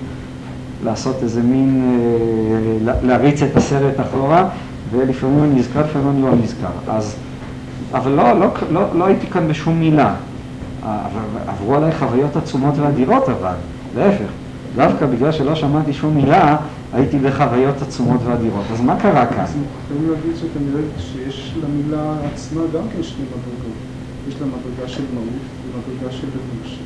לעשות 0.84 1.16
איזה 1.24 1.42
מין, 1.42 1.82
אה, 2.88 2.94
להריץ 3.04 3.42
את 3.42 3.58
הסרט 3.58 4.00
אחורה, 4.00 4.50
ולפעמים 4.94 5.44
אני 5.44 5.60
נזכר, 5.60 5.82
לפעמים 5.82 6.10
אני 6.10 6.22
לא 6.22 6.36
נזכר. 6.44 6.68
אז, 6.88 7.16
אבל 7.94 8.12
לא, 8.12 8.40
לא, 8.40 8.48
לא, 8.72 8.82
לא 8.96 9.06
הייתי 9.06 9.28
כאן 9.28 9.48
בשום 9.48 9.80
מילה. 9.80 10.16
עברו 11.48 11.76
עליי 11.76 11.92
חוויות 11.92 12.36
עצומות 12.36 12.74
ואדירות 12.78 13.30
אבל, 13.30 13.54
להפך, 13.96 14.30
דווקא 14.76 15.06
בגלל 15.06 15.32
שלא 15.32 15.56
שמעתי 15.56 15.94
שום 15.94 16.16
מילה, 16.16 16.58
הייתי 16.94 17.20
בחוויות 17.20 17.82
עצומות 17.82 18.22
ואדירות. 18.26 18.66
אז 18.74 18.82
מה 18.82 19.00
קרה 19.00 19.26
כאן? 19.26 19.40
אז 19.40 19.56
יכולים 19.86 20.12
להגיד 20.12 20.32
שכנראה 20.36 20.84
שיש 20.98 21.54
למילה 21.64 22.14
עצמה 22.34 22.62
גם 22.74 22.84
כן 22.96 23.04
שני 23.04 23.26
מדרגות. 23.26 23.78
יש 24.28 24.36
לה 24.42 24.48
מדרגה 24.48 24.90
של 24.90 25.04
מהות 25.14 25.44
ומדרגה 25.74 26.12
של 26.12 26.28
לבוש. 26.28 26.80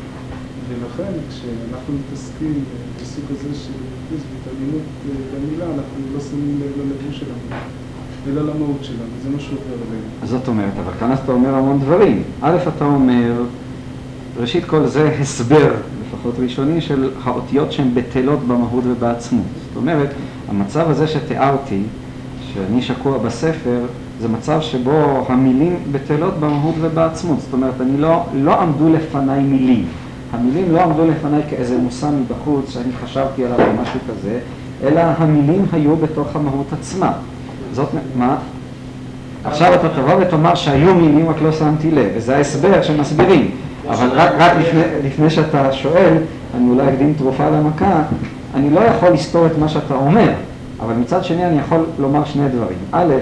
ולכן 0.69 1.11
כשאנחנו 1.29 1.93
מתעסקים 1.93 2.63
בסוג 3.01 3.23
הזה 3.29 3.55
של 3.55 3.71
ריכוז 3.71 4.25
והתעניינות 4.31 4.85
במילה, 5.33 5.65
אנחנו 5.65 5.95
לא 6.13 6.19
שמים 6.19 6.59
לב 6.61 6.71
ללבוש 6.77 7.19
של 7.19 7.25
המילה. 7.25 7.61
אלא 8.31 8.41
למהות 8.41 8.77
שלנו, 8.81 9.09
זה 9.23 9.29
מה 9.29 9.39
שעובר 9.39 9.61
עלינו. 9.63 10.03
זאת 10.23 10.47
אומרת, 10.47 10.73
אבל 10.85 10.93
כאן 10.99 11.13
אתה 11.13 11.31
אומר 11.31 11.55
המון 11.55 11.79
דברים. 11.79 12.23
א', 12.41 12.57
אתה 12.75 12.85
אומר, 12.85 13.43
ראשית 14.39 14.65
כל 14.65 14.85
זה 14.85 15.15
הסבר, 15.19 15.73
לפחות 16.07 16.35
ראשוני, 16.39 16.81
של 16.81 17.09
האותיות 17.23 17.71
שהן 17.71 17.87
בטלות 17.93 18.39
במהות 18.39 18.83
ובעצמות. 18.87 19.45
זאת 19.67 19.75
אומרת, 19.75 20.09
המצב 20.49 20.89
הזה 20.89 21.07
שתיארתי, 21.07 21.81
שאני 22.53 22.81
שקוע 22.81 23.17
בספר, 23.17 23.79
זה 24.21 24.27
מצב 24.27 24.61
שבו 24.61 25.25
המילים 25.29 25.75
בטלות 25.91 26.33
במהות 26.39 26.75
ובעצמות. 26.81 27.39
זאת 27.41 27.53
אומרת, 27.53 27.81
אני 27.81 27.97
לא, 27.97 28.23
לא 28.33 28.61
עמדו 28.61 28.89
לפניי 28.89 29.43
מילים. 29.43 29.85
המילים 30.31 30.71
לא 30.71 30.83
עמדו 30.83 31.05
לפניי 31.05 31.41
כאיזה 31.49 31.77
מושא 31.77 32.09
מבחוץ 32.19 32.69
שאני 32.69 32.91
חשבתי 33.03 33.45
עליו 33.45 33.59
או 33.59 33.81
משהו 33.81 33.99
כזה, 34.09 34.39
אלא 34.83 34.99
המילים 34.99 35.65
היו 35.71 35.95
בתוך 35.95 36.35
המהות 36.35 36.73
עצמה. 36.73 37.11
זאת, 37.77 37.89
מה? 38.15 38.35
עכשיו 39.43 39.73
אתה 39.73 39.89
תבוא 39.89 40.13
ותאמר 40.19 40.55
שהיו 40.55 40.95
מילים 40.95 41.29
רק 41.29 41.41
לא 41.41 41.51
שמתי 41.51 41.91
לב, 41.91 42.07
וזה 42.15 42.35
ההסבר 42.35 42.81
שמסבירים. 42.81 43.51
אבל 43.89 44.09
רק, 44.13 44.31
רק 44.37 44.51
לפני, 44.59 44.81
לפני 45.03 45.29
שאתה 45.29 45.73
שואל, 45.73 46.13
אני 46.57 46.69
אולי 46.69 46.89
אקדים 46.89 47.13
תרופה 47.17 47.49
למכה, 47.49 48.01
אני 48.55 48.69
לא 48.69 48.79
יכול 48.79 49.09
לסתור 49.09 49.45
את 49.45 49.57
מה 49.59 49.67
שאתה 49.67 49.93
אומר, 49.93 50.29
אבל 50.79 50.93
מצד 50.93 51.23
שני 51.23 51.45
אני 51.45 51.59
יכול 51.59 51.85
לומר 51.99 52.25
שני 52.25 52.49
דברים. 52.49 52.77
א', 52.91 53.13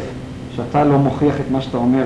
שאתה 0.56 0.84
לא 0.84 0.98
מוכיח 0.98 1.36
את 1.36 1.52
מה 1.52 1.62
שאתה 1.62 1.78
אומר 1.78 2.04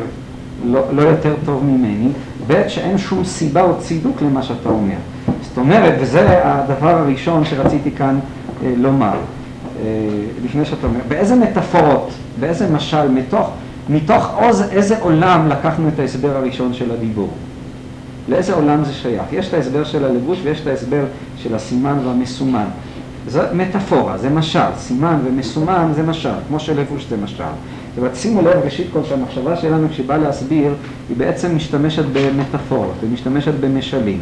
לא, 0.65 0.81
לא 0.91 1.01
יותר 1.01 1.33
טוב 1.45 1.63
ממני, 1.63 2.09
ב', 2.47 2.67
שאין 2.67 2.97
שום 2.97 3.23
סיבה 3.23 3.61
או 3.61 3.79
צידוק 3.79 4.21
למה 4.21 4.43
שאתה 4.43 4.69
אומר. 4.69 4.97
זאת 5.41 5.57
אומרת, 5.57 5.93
וזה 6.01 6.39
הדבר 6.43 6.97
הראשון 6.97 7.45
שרציתי 7.45 7.91
כאן 7.91 8.19
אה, 8.63 8.73
לומר, 8.77 9.17
לפני 10.43 10.65
שאתה 10.65 10.87
אומר, 10.87 10.99
באיזה 11.07 11.35
מטאפורות, 11.35 12.09
באיזה 12.39 12.67
משל, 12.69 13.07
מתוך, 13.11 13.49
מתוך 13.89 14.31
עוז, 14.35 14.61
איזה 14.71 14.99
עולם 14.99 15.47
לקחנו 15.47 15.87
את 15.87 15.99
ההסבר 15.99 16.37
הראשון 16.37 16.73
של 16.73 16.91
הדיבור. 16.91 17.29
לאיזה 18.29 18.53
עולם 18.53 18.83
זה 18.83 18.93
שייך? 18.93 19.33
יש 19.33 19.47
את 19.47 19.53
ההסבר 19.53 19.83
של 19.83 20.05
הלבוש 20.05 20.39
ויש 20.43 20.61
את 20.61 20.67
ההסבר 20.67 21.03
של 21.37 21.55
הסימן 21.55 21.97
והמסומן. 22.05 22.65
זו 23.27 23.41
מטאפורה, 23.53 24.17
זה 24.17 24.29
משל, 24.29 24.59
סימן 24.77 25.19
ומסומן 25.25 25.91
זה 25.95 26.03
משל, 26.03 26.29
כמו 26.47 26.59
שלבוש 26.59 27.05
זה 27.09 27.17
משל. 27.23 27.43
אומרת, 27.99 28.15
שימו 28.15 28.41
לב 28.41 28.57
ראשית 28.63 28.87
כל 28.93 28.99
שהמחשבה 29.03 29.55
שלנו 29.55 29.87
כשהיא 29.89 30.07
באה 30.07 30.17
להסביר, 30.17 30.73
היא 31.09 31.17
בעצם 31.17 31.55
משתמשת 31.55 32.03
במטאפורות, 32.13 32.93
היא 33.01 33.09
משתמשת 33.13 33.53
במשלים. 33.59 34.21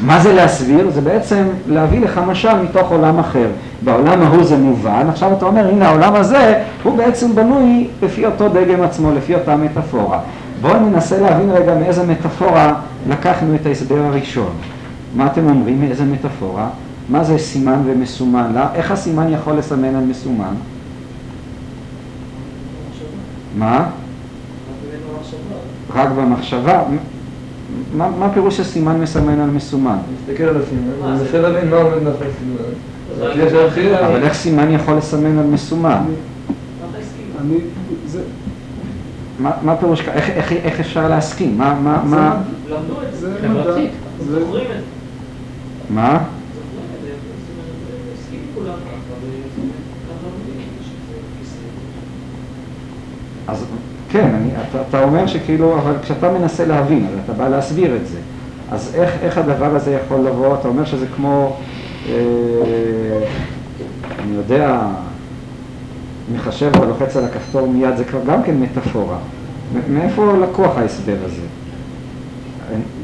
מה 0.00 0.20
זה 0.20 0.32
להסביר? 0.32 0.90
זה 0.90 1.00
בעצם 1.00 1.44
להביא 1.68 2.00
לך 2.00 2.20
משל 2.26 2.62
מתוך 2.62 2.90
עולם 2.90 3.18
אחר. 3.18 3.48
בעולם 3.84 4.22
ההוא 4.22 4.44
זה 4.44 4.56
מובן, 4.56 5.06
עכשיו 5.08 5.32
אתה 5.32 5.46
אומר, 5.46 5.68
הנה 5.68 5.88
העולם 5.88 6.14
הזה, 6.14 6.62
הוא 6.82 6.96
בעצם 6.96 7.34
בנוי 7.34 7.88
לפי 8.02 8.26
אותו 8.26 8.48
דגם 8.48 8.82
עצמו, 8.82 9.12
לפי 9.12 9.34
אותה 9.34 9.56
מטאפורה. 9.56 10.18
בואו 10.60 10.80
ננסה 10.80 11.20
להבין 11.20 11.50
רגע 11.50 11.74
מאיזה 11.74 12.06
מטאפורה 12.06 12.74
לקחנו 13.08 13.54
את 13.54 13.66
ההסבר 13.66 13.98
הראשון. 13.98 14.52
מה 15.16 15.26
אתם 15.26 15.48
אומרים? 15.48 15.80
מאיזה 15.80 16.04
מטאפורה? 16.04 16.68
מה 17.08 17.24
זה 17.24 17.38
סימן 17.38 17.82
ומסומן? 17.86 18.52
לא? 18.54 18.60
איך 18.74 18.90
הסימן 18.90 19.32
יכול 19.32 19.52
לסמן 19.52 19.94
על 19.94 20.04
מסומן? 20.04 20.54
מה? 23.58 23.86
רק 25.94 26.08
במחשבה? 26.08 26.82
מה, 27.96 28.10
מה 28.18 28.32
פירוש 28.34 28.56
שסימן 28.56 29.00
מסמן 29.00 29.40
על 29.40 29.50
מסומן? 29.50 29.96
מסתכל 30.22 30.42
על 30.42 30.56
הסימן, 30.62 30.82
אני 31.04 31.20
מנסה 31.20 31.40
להבין 31.40 31.70
מה 31.70 31.76
עומד 31.76 32.02
מאחורי 32.02 32.28
סימן. 32.38 32.64
אבל 34.06 34.22
איך 34.22 34.32
סימן 34.32 34.70
יכול 34.70 34.94
לסמן 34.94 35.38
על 35.38 35.46
מסומן? 35.46 36.02
מה 39.62 39.76
פירוש, 39.76 40.00
איך 40.48 40.80
אפשר 40.80 41.08
להסכים? 41.08 41.58
מה, 41.58 41.80
מה, 41.82 42.02
מה... 42.04 42.42
למדו 42.68 43.02
את 43.08 43.16
זה, 43.16 43.32
חברתית, 43.40 43.90
זוכרים 44.30 44.64
את 44.64 44.68
זה. 44.68 44.82
מה? 45.90 46.18
זוכרים 46.54 46.84
את 46.94 47.02
זה, 47.02 48.36
כולם. 48.54 48.74
אז 53.46 53.64
כן, 54.12 54.30
אני, 54.34 54.48
אתה, 54.70 54.78
אתה 54.88 55.02
אומר 55.02 55.26
שכאילו, 55.26 55.78
אבל 55.78 55.94
כשאתה 56.02 56.32
מנסה 56.32 56.66
להבין, 56.66 57.06
אז 57.06 57.18
אתה 57.24 57.32
בא 57.32 57.48
להסביר 57.48 57.96
את 57.96 58.06
זה. 58.06 58.18
אז 58.70 58.92
איך, 58.94 59.10
איך 59.22 59.38
הדבר 59.38 59.76
הזה 59.76 59.98
יכול 60.04 60.20
לבוא? 60.20 60.54
אתה 60.54 60.68
אומר 60.68 60.84
שזה 60.84 61.06
כמו, 61.16 61.56
אה, 62.08 62.14
אני 64.24 64.36
יודע, 64.36 64.80
מחשב 66.34 66.70
ולוחץ 66.80 67.16
על 67.16 67.24
הכפתור 67.24 67.68
מיד, 67.68 67.96
זה 67.96 68.04
כבר 68.04 68.20
גם 68.26 68.42
כן 68.42 68.60
מטאפורה. 68.60 69.16
מאיפה 69.88 70.32
לקוח 70.42 70.78
ההסבר 70.78 71.16
הזה? 71.24 71.42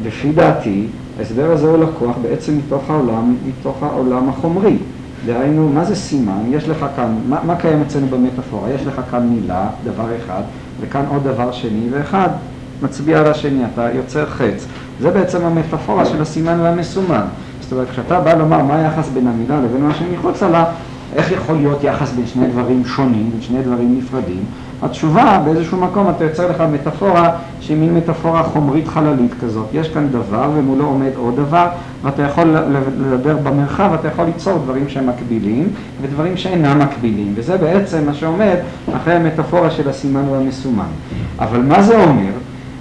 לפי 0.04 0.32
דעתי, 0.32 0.86
ההסבר 1.18 1.50
הזה 1.52 1.66
הוא 1.66 1.78
לקוח 1.78 2.16
בעצם 2.22 2.58
מתוך 2.58 2.90
העולם, 2.90 3.36
מתוך 3.46 3.82
העולם 3.82 4.28
החומרי. 4.28 4.76
דהיינו, 5.26 5.68
מה 5.68 5.84
זה 5.84 5.96
סימן? 5.96 6.40
יש 6.50 6.68
לך 6.68 6.86
כאן, 6.96 7.18
מה, 7.28 7.40
מה 7.44 7.56
קיים 7.56 7.82
אצלנו 7.86 8.06
במטאפורה? 8.06 8.70
יש 8.70 8.86
לך 8.86 9.00
כאן 9.10 9.28
מילה, 9.28 9.68
דבר 9.84 10.06
אחד, 10.16 10.42
וכאן 10.80 11.04
עוד 11.08 11.24
דבר 11.24 11.52
שני, 11.52 11.88
ואחד 11.90 12.28
מצביע 12.82 13.18
על 13.18 13.26
השני, 13.26 13.62
אתה 13.74 13.88
יוצר 13.94 14.26
חץ. 14.26 14.66
זה 15.00 15.10
בעצם 15.10 15.44
המטאפורה 15.44 16.04
של 16.04 16.22
הסימן 16.22 16.60
והמסומן. 16.60 17.24
זאת 17.60 17.72
אומרת, 17.72 17.90
כשאתה 17.90 18.20
בא 18.20 18.34
לומר 18.34 18.62
מה 18.62 18.76
היחס 18.76 19.08
בין 19.08 19.26
המילה 19.26 19.60
לבין 19.60 19.82
מה 19.82 19.94
שמחוץ 19.94 20.42
לה, 20.42 20.64
איך 21.16 21.32
יכול 21.32 21.56
להיות 21.56 21.84
יחס 21.84 22.12
בין 22.12 22.26
שני 22.26 22.46
דברים 22.46 22.84
שונים, 22.84 23.30
בין 23.30 23.42
שני 23.42 23.62
דברים 23.62 23.98
נפרדים? 23.98 24.44
התשובה, 24.82 25.40
באיזשהו 25.44 25.80
מקום 25.80 26.10
אתה 26.10 26.24
יוצר 26.24 26.50
לך 26.50 26.64
מטאפורה 26.72 27.30
שהיא 27.60 27.76
מין 27.76 27.94
מטאפורה 27.94 28.42
חומרית 28.42 28.88
חללית 28.88 29.34
כזאת. 29.40 29.66
יש 29.72 29.88
כאן 29.88 30.08
דבר 30.08 30.50
ומולו 30.54 30.84
עומד 30.84 31.10
עוד 31.16 31.36
דבר, 31.36 31.66
ואתה 32.02 32.22
יכול 32.22 32.56
לדבר 33.12 33.36
במרחב, 33.36 33.90
אתה 34.00 34.08
יכול 34.08 34.24
ליצור 34.24 34.58
דברים 34.58 34.88
שהם 34.88 35.06
מקבילים 35.06 35.68
ודברים 36.02 36.36
שאינם 36.36 36.78
מקבילים. 36.78 37.32
וזה 37.36 37.56
בעצם 37.56 38.06
מה 38.06 38.14
שעומד 38.14 38.56
אחרי 38.96 39.14
המטאפורה 39.14 39.70
של 39.70 39.88
הסימן 39.88 40.28
והמסומן. 40.28 40.90
אבל 41.38 41.60
מה 41.62 41.82
זה 41.82 42.04
אומר? 42.04 42.32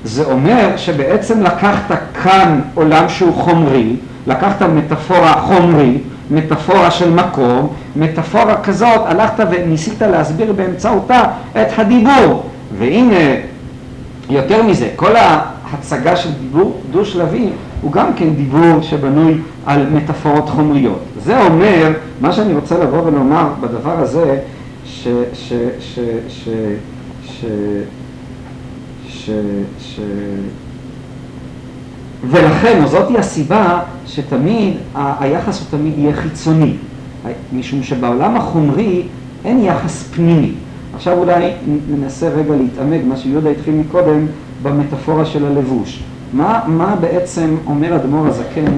זה 0.04 0.26
אומר 0.26 0.78
שבעצם 0.78 1.42
לקחת 1.42 1.98
כאן 2.24 2.62
עולם 2.74 3.10
שהוא 3.10 3.34
חומרי, 3.34 3.96
לקחת 4.28 4.62
מטאפורה 4.62 5.34
חומרית, 5.34 6.04
מטאפורה 6.32 6.92
של 6.92 7.14
מקום, 7.14 7.68
מטאפורה 7.96 8.62
כזאת, 8.64 9.02
הלכת 9.06 9.44
וניסית 9.52 10.02
להסביר 10.02 10.54
באמצעותה 10.54 11.24
את 11.52 11.68
הדיבור. 11.78 12.44
והנה, 12.78 13.36
יותר 14.30 14.64
מזה, 14.64 14.90
כל 14.96 15.16
ההצגה 15.16 16.16
של 16.16 16.30
דיבור 16.34 16.82
דו-שלבי 16.92 17.50
הוא 17.82 17.92
גם 17.92 18.14
כן 18.14 18.30
דיבור 18.30 18.82
שבנוי 18.82 19.38
על 19.66 19.90
מטאפורות 19.90 20.50
חומריות. 20.50 21.00
זה 21.24 21.46
אומר, 21.46 21.92
מה 22.22 22.34
שאני 22.34 22.54
רוצה 22.54 22.78
לבוא 22.78 23.02
ולומר 23.04 23.48
בדבר 23.62 24.00
הזה, 24.00 24.40
ש... 24.86 25.08
ש... 25.34 25.54
ש... 25.80 26.00
ש... 26.30 26.50
ש... 27.26 27.46
ש... 29.10 29.30
ש... 29.80 30.00
ולכן, 32.30 32.84
או 32.84 32.88
זאתי 32.88 33.18
הסיבה 33.18 33.80
שתמיד 34.06 34.74
היחס 34.96 35.60
הוא 35.60 35.68
תמיד 35.80 35.94
יהיה 35.98 36.14
חיצוני, 36.14 36.74
משום 37.54 37.84
שבעולם 37.84 38.36
החומרי 38.36 39.04
אין 39.46 39.64
יחס 39.64 40.04
פנימי. 40.04 40.52
עכשיו 40.96 41.18
אולי 41.18 41.52
ננסה 41.90 42.30
רגע 42.30 42.56
להתעמק, 42.56 43.02
מה 43.08 43.18
שיהודה 43.18 43.50
התחיל 43.50 43.74
מקודם, 43.74 44.26
במטאפורה 44.64 45.26
של 45.26 45.46
הלבוש. 45.46 46.04
מה, 46.34 46.60
מה 46.68 46.96
בעצם 46.96 47.56
אומר 47.68 47.96
אדמו"ר 47.96 48.28
הזקן, 48.28 48.72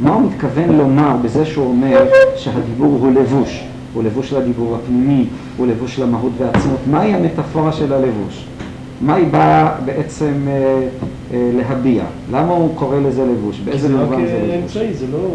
מה 0.00 0.10
הוא 0.10 0.22
מתכוון 0.30 0.76
לומר 0.76 1.16
בזה 1.22 1.46
שהוא 1.46 1.66
אומר 1.66 2.06
שהדיבור 2.36 2.98
הוא 3.00 3.12
לבוש? 3.12 3.64
הוא 3.94 4.02
לבוש 4.02 4.32
לדיבור 4.32 4.76
הפנימי, 4.76 5.26
הוא 5.56 5.66
לבוש 5.66 5.98
למהות 5.98 6.32
ועצמות. 6.38 6.78
מהי 6.90 7.14
המטאפורה 7.14 7.72
של 7.72 7.92
הלבוש? 7.92 8.46
מה 9.04 9.14
היא 9.14 9.26
באה 9.26 9.74
בעצם 9.84 10.32
אה, 10.48 10.88
אה, 11.32 11.50
להביע? 11.54 12.04
למה 12.32 12.52
הוא 12.54 12.76
קורא 12.76 12.96
לזה 13.00 13.22
לבוש? 13.24 13.60
באיזה 13.60 13.88
זה 13.88 13.96
מובן 13.96 14.26
זה 14.26 14.42
לבוש? 14.42 14.54
אמצעי, 14.62 14.94
זה 14.94 15.06
לא... 15.12 15.28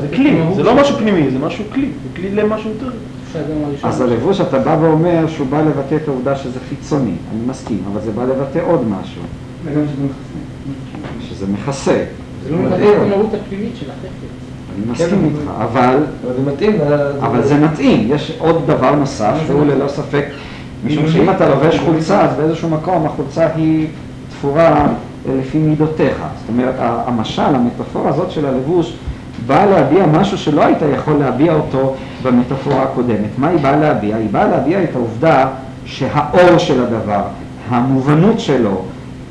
זה 0.00 0.08
כלי, 0.16 0.40
זה 0.54 0.62
לא 0.62 0.74
משהו 0.74 0.96
פנימי, 0.96 1.30
זה 1.30 1.38
משהו 1.38 1.64
כלי, 1.72 1.86
זה 1.86 2.16
כלי 2.16 2.30
למשהו 2.34 2.70
יותר. 2.70 2.90
אז 3.82 4.00
הלבוש, 4.00 4.40
אתה 4.40 4.58
בא 4.58 4.78
ואומר 4.80 5.26
שהוא 5.28 5.46
בא 5.46 5.62
לבטא 5.62 5.94
את 5.94 6.08
העובדה 6.08 6.36
שזה 6.36 6.58
חיצוני, 6.68 7.10
אני 7.32 7.40
מסכים, 7.46 7.78
אבל 7.92 8.00
זה 8.00 8.12
בא 8.12 8.24
לבטא 8.24 8.58
עוד 8.66 8.88
משהו, 8.88 9.22
וגם 9.64 9.82
שזה 9.86 10.02
מכסה. 10.04 11.28
שזה 11.28 11.46
מכסה. 11.46 12.04
זה 12.44 12.50
לא 12.50 12.58
מבטא 12.58 12.74
את 12.74 13.02
המהות 13.02 13.34
הפנימית 13.34 13.76
של 13.76 13.90
החפץ. 13.90 14.32
אני 14.76 14.92
מסכים 14.92 15.24
איתך, 15.24 15.50
אבל, 15.58 15.98
אבל 16.24 16.34
זה 16.36 16.50
מתאים. 16.52 16.80
אבל 17.20 17.42
זה 17.42 17.58
מתאים. 17.58 18.06
יש 18.08 18.32
עוד 18.38 18.66
דבר 18.66 18.94
נוסף, 18.94 19.34
שהוא 19.46 19.66
ללא 19.66 19.88
ספק, 19.88 20.24
משום 20.86 21.08
שאם 21.08 21.30
אתה 21.30 21.48
לובש 21.48 21.78
חולצה, 21.78 22.20
אז 22.20 22.36
באיזשהו 22.36 22.68
מקום 22.68 23.06
החולצה 23.06 23.46
היא 23.54 23.86
תפורה 24.30 24.86
אה, 25.28 25.34
לפי 25.40 25.58
מידותיך. 25.58 26.16
זאת 26.40 26.48
אומרת, 26.48 26.74
המשל, 26.78 27.42
המטאפורה 27.42 28.10
הזאת 28.10 28.30
של 28.30 28.46
הלבוש, 28.46 28.96
באה 29.46 29.66
להביע 29.66 30.06
משהו 30.06 30.38
שלא 30.38 30.64
היית 30.64 30.78
יכול 30.98 31.14
להביע 31.14 31.54
אותו 31.54 31.94
במטאפורה 32.22 32.82
הקודמת. 32.82 33.38
מה 33.38 33.48
היא 33.48 33.58
באה 33.58 33.76
להביע? 33.76 34.16
היא 34.16 34.28
באה 34.30 34.48
להביע 34.48 34.82
את 34.82 34.96
העובדה 34.96 35.46
שהאור 35.84 36.58
של 36.58 36.82
הדבר, 36.82 37.22
המובנות 37.68 38.40
שלו, 38.40 38.82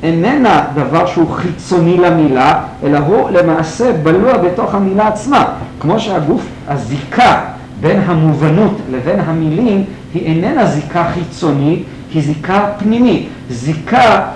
איננה 0.02 0.64
דבר 0.74 1.06
שהוא 1.06 1.30
חיצוני 1.30 1.96
למילה, 1.96 2.60
אלא 2.82 2.98
הוא 2.98 3.30
למעשה 3.30 3.92
בלוע 3.92 4.36
בתוך 4.36 4.74
המילה 4.74 5.08
עצמה. 5.08 5.44
כמו 5.80 6.00
שהגוף, 6.00 6.46
הזיקה 6.68 7.40
בין 7.80 8.00
המובנות 8.06 8.76
לבין 8.90 9.20
המילים 9.20 9.84
היא 10.14 10.26
איננה 10.26 10.66
זיקה 10.66 11.10
חיצונית, 11.14 11.82
היא 12.14 12.22
זיקה 12.22 12.66
פנימית. 12.78 13.28
זיקה 13.50 14.26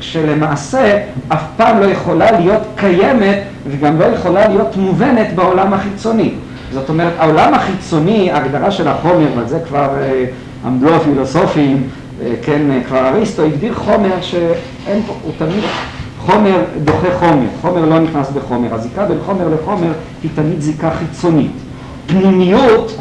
שלמעשה 0.00 0.98
אף 1.28 1.42
פעם 1.56 1.80
לא 1.80 1.84
יכולה 1.84 2.40
להיות 2.40 2.62
קיימת 2.76 3.38
וגם 3.66 4.00
לא 4.00 4.04
יכולה 4.04 4.48
להיות 4.48 4.76
מובנת 4.76 5.34
בעולם 5.34 5.72
החיצוני. 5.72 6.30
זאת 6.72 6.88
אומרת, 6.88 7.12
העולם 7.18 7.54
החיצוני, 7.54 8.30
ההגדרה 8.30 8.70
של 8.70 8.88
החומר, 8.88 9.26
ועל 9.36 9.48
זה 9.48 9.60
כבר 9.68 9.88
אה, 10.00 10.24
עמדו 10.64 10.94
הפילוסופים, 10.94 11.88
אה, 12.22 12.34
כן, 12.42 12.70
אה, 12.70 12.80
כבר 12.88 13.08
אריסטו 13.08 13.42
הגדיר 13.42 13.74
חומר 13.74 14.20
שאין 14.20 15.02
פה, 15.06 15.14
הוא 15.22 15.32
תמיד 15.38 15.64
חומר 16.18 16.62
דוחה 16.84 17.08
חומר, 17.18 17.46
חומר 17.62 17.84
לא 17.84 17.98
נכנס 17.98 18.30
בחומר, 18.30 18.74
הזיקה 18.74 19.04
בין 19.04 19.18
חומר 19.26 19.48
לחומר 19.54 19.92
היא 20.22 20.30
תמיד 20.34 20.60
זיקה 20.60 20.90
חיצונית. 20.90 21.52
פנימיות 22.06 22.96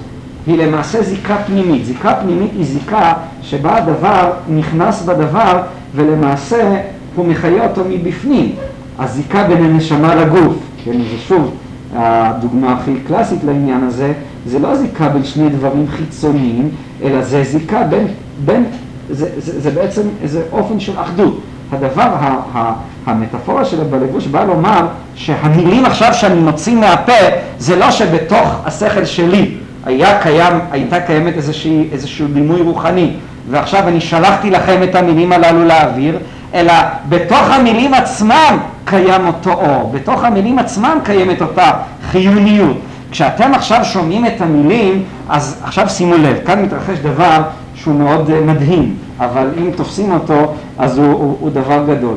היא 0.47 0.57
למעשה 0.57 1.03
זיקה 1.03 1.37
פנימית, 1.45 1.85
זיקה 1.85 2.15
פנימית 2.15 2.51
היא 2.57 2.65
זיקה 2.65 3.13
שבה 3.41 3.77
הדבר 3.77 4.31
נכנס 4.49 5.01
בדבר 5.01 5.61
ולמעשה 5.95 6.81
הוא 7.15 7.25
מחיה 7.25 7.67
אותו 7.67 7.81
מבפנים, 7.89 8.55
הזיקה 8.99 9.43
בין 9.43 9.63
הנשמה 9.63 10.15
לגוף, 10.15 10.53
כן, 10.83 10.91
זה 10.91 11.17
שוב 11.27 11.55
הדוגמה 11.95 12.73
הכי 12.73 12.91
קלאסית 13.07 13.43
לעניין 13.43 13.83
הזה, 13.83 14.13
זה 14.45 14.59
לא 14.59 14.75
זיקה 14.75 15.09
בין 15.09 15.23
שני 15.23 15.49
דברים 15.49 15.85
חיצוניים, 15.89 16.69
אלא 17.03 17.21
זה 17.21 17.43
זיקה 17.43 17.83
בין, 17.83 18.07
בין 18.45 18.65
זה, 19.09 19.29
זה, 19.37 19.61
זה 19.61 19.71
בעצם 19.71 20.01
איזה 20.23 20.41
אופן 20.51 20.79
של 20.79 20.99
אחדות. 20.99 21.39
הדבר, 21.71 22.01
ה, 22.01 22.39
ה, 22.53 22.73
המטאפורה 23.05 23.65
של 23.65 23.83
בלבוש 23.83 24.27
באה 24.27 24.45
לומר 24.45 24.87
שהמילים 25.15 25.85
עכשיו 25.85 26.13
שאני 26.13 26.39
מוציא 26.39 26.75
מהפה 26.75 27.13
זה 27.59 27.75
לא 27.75 27.91
שבתוך 27.91 28.55
השכל 28.65 29.05
שלי 29.05 29.55
היה 29.86 30.21
קיים, 30.21 30.53
הייתה 30.71 30.99
קיימת 30.99 31.38
איזושהי, 31.38 31.88
איזשהו 31.91 32.27
דימוי 32.27 32.61
רוחני 32.61 33.13
ועכשיו 33.49 33.88
אני 33.88 34.01
שלחתי 34.01 34.51
לכם 34.51 34.83
את 34.83 34.95
המילים 34.95 35.31
הללו 35.31 35.65
לאוויר 35.65 36.19
אלא 36.53 36.73
בתוך 37.09 37.49
המילים 37.51 37.93
עצמם 37.93 38.57
קיים 38.86 39.27
אותו 39.27 39.51
אור, 39.53 39.91
בתוך 39.93 40.23
המילים 40.23 40.59
עצמם 40.59 40.97
קיימת 41.03 41.41
אותה 41.41 41.71
חיוניות. 42.11 42.77
כשאתם 43.11 43.53
עכשיו 43.53 43.86
שומעים 43.86 44.25
את 44.25 44.41
המילים, 44.41 45.03
אז 45.29 45.61
עכשיו 45.63 45.89
שימו 45.89 46.17
לב, 46.17 46.38
כאן 46.45 46.61
מתרחש 46.61 46.97
דבר 46.99 47.41
שהוא 47.75 47.95
מאוד 47.95 48.29
אה, 48.29 48.41
מדהים, 48.41 48.95
אבל 49.19 49.47
אם 49.57 49.71
תופסים 49.75 50.11
אותו, 50.11 50.53
אז 50.77 50.97
הוא, 50.97 51.05
הוא, 51.05 51.38
הוא 51.39 51.49
דבר 51.49 51.83
גדול. 51.88 52.15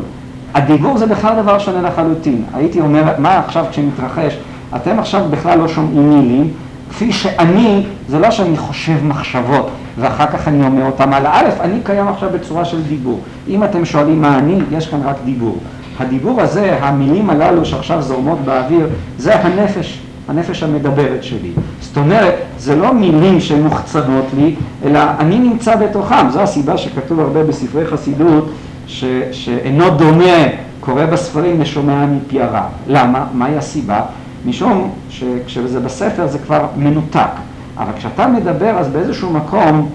הדיבור 0.54 0.98
זה 0.98 1.06
בכלל 1.06 1.42
דבר 1.42 1.58
שונה 1.58 1.88
לחלוטין. 1.88 2.42
הייתי 2.54 2.80
אומר, 2.80 3.02
מה 3.18 3.38
עכשיו 3.38 3.64
כשמתרחש? 3.70 4.36
אתם 4.76 4.98
עכשיו 4.98 5.24
בכלל 5.30 5.58
לא 5.58 5.68
שומעים 5.68 6.10
מילים, 6.10 6.50
כפי 6.90 7.12
שאני, 7.12 7.86
זה 8.08 8.18
לא 8.18 8.30
שאני 8.30 8.56
חושב 8.56 9.04
מחשבות 9.04 9.70
ואחר 9.98 10.26
כך 10.26 10.48
אני 10.48 10.66
אומר 10.66 10.86
אותם 10.86 11.12
על 11.12 11.26
האלף, 11.26 11.60
אני 11.60 11.78
קיים 11.84 12.08
עכשיו 12.08 12.30
בצורה 12.34 12.64
של 12.64 12.82
דיבור. 12.82 13.20
אם 13.48 13.64
אתם 13.64 13.84
שואלים 13.84 14.20
מה 14.20 14.38
אני, 14.38 14.58
יש 14.72 14.86
כאן 14.86 15.00
רק 15.04 15.16
דיבור. 15.24 15.58
הדיבור 15.98 16.40
הזה, 16.40 16.78
המילים 16.80 17.30
הללו 17.30 17.64
שעכשיו 17.64 18.02
זורמות 18.02 18.38
באוויר, 18.44 18.86
זה 19.18 19.36
הנפש, 19.36 20.00
הנפש 20.28 20.62
המדברת 20.62 21.22
שלי. 21.22 21.50
זאת 21.80 21.96
אומרת, 21.96 22.34
זה 22.58 22.76
לא 22.76 22.94
מילים 22.94 23.40
שמוחצנות 23.40 24.24
לי, 24.36 24.54
אלא 24.84 25.00
אני 25.18 25.38
נמצא 25.38 25.76
בתוכם. 25.76 26.30
זו 26.30 26.40
הסיבה 26.40 26.78
שכתוב 26.78 27.20
הרבה 27.20 27.44
בספרי 27.44 27.86
חסידות, 27.86 28.50
ש, 28.86 29.04
שאינו 29.32 29.90
דומה, 29.90 30.46
קורא 30.80 31.06
בספרים 31.06 31.60
לשומע 31.60 32.06
מפי 32.06 32.42
הרב. 32.42 32.70
למה? 32.86 33.26
מהי 33.34 33.56
הסיבה? 33.56 34.00
משום 34.46 34.90
שכשזה 35.10 35.80
בספר 35.80 36.26
זה 36.26 36.38
כבר 36.38 36.66
מנותק. 36.76 37.30
אבל 37.78 37.92
כשאתה 37.96 38.26
מדבר, 38.26 38.78
אז 38.78 38.88
באיזשהו 38.88 39.30
מקום, 39.32 39.90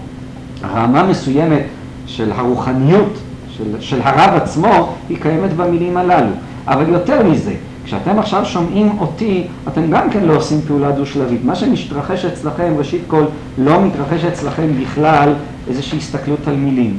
רמה 0.63 1.03
מסוימת 1.03 1.63
של 2.05 2.31
הרוחניות, 2.31 3.19
של, 3.57 3.63
של 3.79 4.01
הרב 4.01 4.35
עצמו, 4.35 4.89
היא 5.09 5.17
קיימת 5.21 5.53
במילים 5.53 5.97
הללו. 5.97 6.31
אבל 6.67 6.89
יותר 6.89 7.27
מזה, 7.27 7.53
כשאתם 7.85 8.19
עכשיו 8.19 8.45
שומעים 8.45 8.89
אותי, 8.99 9.47
אתם 9.67 9.91
גם 9.91 10.09
כן 10.09 10.23
לא 10.23 10.35
עושים 10.35 10.61
פעולה 10.61 10.91
דו-שלבית. 10.91 11.45
מה 11.45 11.55
שמתרחש 11.55 12.25
אצלכם, 12.25 12.73
ראשית 12.77 13.01
כל, 13.07 13.23
לא 13.57 13.81
מתרחש 13.81 14.25
אצלכם 14.25 14.67
בכלל 14.81 15.33
איזושהי 15.67 15.97
הסתכלות 15.97 16.47
על 16.47 16.55
מילים. 16.55 16.97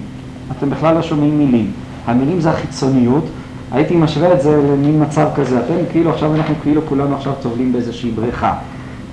אתם 0.59 0.71
בכלל 0.71 0.95
לא 0.95 1.03
שומעים 1.03 1.39
מילים. 1.39 1.71
המילים 2.07 2.41
זה 2.41 2.51
החיצוניות. 2.51 3.25
הייתי 3.73 3.97
משווה 3.97 4.33
את 4.33 4.43
זה 4.43 4.57
למין 4.57 5.03
מצב 5.03 5.29
כזה. 5.37 5.61
אתם 5.61 5.75
כאילו, 5.93 6.11
עכשיו 6.11 6.35
אנחנו 6.35 6.55
כאילו 6.63 6.87
כולנו 6.87 7.17
עכשיו 7.17 7.33
טובלים 7.43 7.73
באיזושהי 7.73 8.11
בריכה. 8.11 8.55